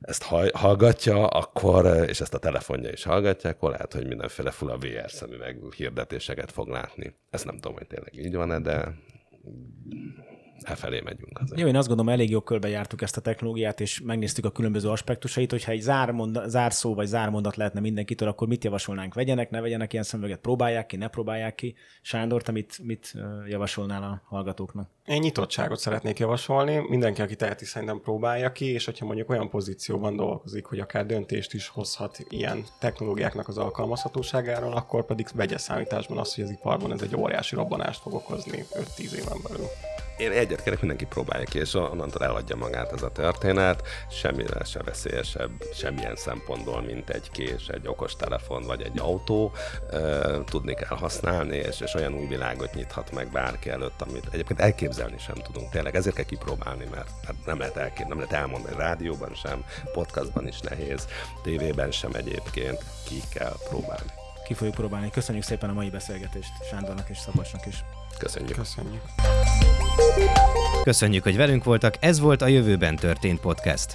ezt 0.01 0.23
hallgatja, 0.53 1.27
akkor, 1.27 1.85
és 2.07 2.21
ezt 2.21 2.33
a 2.33 2.39
telefonja 2.39 2.89
is 2.91 3.03
hallgatja, 3.03 3.49
akkor 3.49 3.71
lehet, 3.71 3.93
hogy 3.93 4.07
mindenféle 4.07 4.51
fula 4.51 4.77
VR 4.77 5.11
szemüveg 5.11 5.59
hirdetéseket 5.75 6.51
fog 6.51 6.67
látni. 6.67 7.15
Ezt 7.29 7.45
nem 7.45 7.55
tudom, 7.55 7.73
hogy 7.73 7.87
tényleg 7.87 8.15
így 8.15 8.35
van-e, 8.35 8.59
de 8.59 8.93
e 10.63 10.75
felé 10.75 11.01
megyünk. 11.01 11.39
Azért. 11.41 11.59
Jó, 11.59 11.67
én 11.67 11.75
azt 11.75 11.87
gondolom, 11.87 12.11
elég 12.11 12.29
jó 12.29 12.41
körbe 12.41 12.67
jártuk 12.67 13.01
ezt 13.01 13.17
a 13.17 13.21
technológiát, 13.21 13.79
és 13.79 14.01
megnéztük 14.01 14.45
a 14.45 14.51
különböző 14.51 14.89
aspektusait, 14.89 15.51
hogyha 15.51 15.71
egy 15.71 15.81
zármonda, 15.81 16.47
zárszó 16.47 16.95
vagy 16.95 17.07
zármondat 17.07 17.55
lehetne 17.55 17.79
mindenkitől, 17.79 18.27
akkor 18.29 18.47
mit 18.47 18.63
javasolnánk? 18.63 19.13
Vegyenek, 19.13 19.49
ne 19.49 19.61
vegyenek 19.61 19.91
ilyen 19.91 20.05
szemüveget, 20.05 20.39
próbálják 20.39 20.85
ki, 20.85 20.95
ne 20.95 21.07
próbálják 21.07 21.55
ki. 21.55 21.75
Sándor, 22.01 22.41
te 22.41 22.51
mit, 22.51 22.79
mit 22.83 23.13
javasolnál 23.47 24.03
a 24.03 24.21
hallgatóknak? 24.25 24.89
Én 25.05 25.19
nyitottságot 25.19 25.79
szeretnék 25.79 26.19
javasolni. 26.19 26.75
Mindenki, 26.89 27.21
aki 27.21 27.35
teheti, 27.35 27.65
szerintem 27.65 28.01
próbálja 28.01 28.51
ki, 28.51 28.65
és 28.65 28.85
hogyha 28.85 29.05
mondjuk 29.05 29.29
olyan 29.29 29.49
pozícióban 29.49 30.15
dolgozik, 30.15 30.65
hogy 30.65 30.79
akár 30.79 31.05
döntést 31.05 31.53
is 31.53 31.67
hozhat 31.67 32.25
ilyen 32.29 32.63
technológiáknak 32.79 33.47
az 33.47 33.57
alkalmazhatóságáról, 33.57 34.73
akkor 34.73 35.05
pedig 35.05 35.27
vegye 35.33 35.57
számításban 35.57 36.17
azt, 36.17 36.35
hogy 36.35 36.43
az 36.43 36.49
iparban 36.49 36.91
ez 36.91 37.01
egy 37.01 37.15
óriási 37.15 37.55
robbanást 37.55 38.01
fog 38.01 38.13
okozni 38.13 38.65
5-10 38.97 39.11
éven 39.11 39.37
belül 39.47 39.67
én 40.19 40.31
egyet 40.31 40.63
kérek, 40.63 40.79
mindenki 40.79 41.05
próbálja 41.05 41.45
ki, 41.45 41.59
és 41.59 41.73
onnantól 41.73 42.23
eladja 42.23 42.55
magát 42.55 42.91
ez 42.93 43.01
a 43.01 43.11
történet, 43.11 43.87
semmire 44.09 44.63
se 44.63 44.83
veszélyesebb 44.83 45.51
semmilyen 45.73 46.15
szempontból, 46.15 46.81
mint 46.81 47.09
egy 47.09 47.31
kés, 47.31 47.67
egy 47.67 47.87
okos 47.87 48.15
telefon 48.15 48.63
vagy 48.63 48.81
egy 48.81 48.99
autó. 48.99 49.51
Tudni 50.45 50.73
kell 50.73 50.97
használni, 50.97 51.55
és, 51.55 51.79
és 51.79 51.93
olyan 51.93 52.13
új 52.13 52.25
világot 52.25 52.73
nyithat 52.73 53.11
meg 53.11 53.31
bárki 53.31 53.69
előtt, 53.69 54.01
amit 54.01 54.27
egyébként 54.31 54.59
elképzelni 54.59 55.17
sem 55.17 55.35
tudunk. 55.35 55.69
Tényleg 55.69 55.95
ezért 55.95 56.15
kell 56.15 56.25
kipróbálni, 56.25 56.85
mert 56.91 57.09
hát 57.25 57.35
nem, 57.45 57.59
lehet 57.59 57.77
elkép, 57.77 58.07
nem 58.07 58.17
lehet 58.17 58.33
elmondani 58.33 58.75
rádióban 58.75 59.33
sem, 59.33 59.65
podcastban 59.93 60.47
is 60.47 60.59
nehéz, 60.59 61.07
tévében 61.43 61.91
sem 61.91 62.11
egyébként, 62.13 62.83
ki 63.05 63.21
kell 63.33 63.55
próbálni. 63.69 64.11
Ki 64.45 64.53
fogjuk 64.53 64.75
próbálni. 64.75 65.09
Köszönjük 65.09 65.43
szépen 65.43 65.69
a 65.69 65.73
mai 65.73 65.89
beszélgetést 65.89 66.51
Sándornak 66.69 67.09
és 67.09 67.17
Szabolcsnak 67.17 67.65
is. 67.65 67.83
Köszönjük. 68.19 68.55
Köszönjük. 68.57 69.01
Köszönjük, 70.83 71.23
hogy 71.23 71.37
velünk 71.37 71.63
voltak. 71.63 71.95
Ez 71.99 72.19
volt 72.19 72.41
a 72.41 72.47
Jövőben 72.47 72.95
történt 72.95 73.39
podcast. 73.39 73.93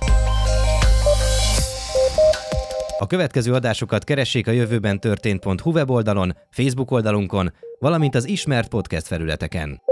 A 2.98 3.06
következő 3.06 3.52
adásokat 3.52 4.04
keressék 4.04 4.46
a 4.46 4.50
jövőben 4.50 5.00
történt.hu 5.00 5.70
weboldalon, 5.70 6.36
Facebook 6.50 6.90
oldalunkon, 6.90 7.52
valamint 7.78 8.14
az 8.14 8.28
ismert 8.28 8.68
podcast 8.68 9.06
felületeken. 9.06 9.82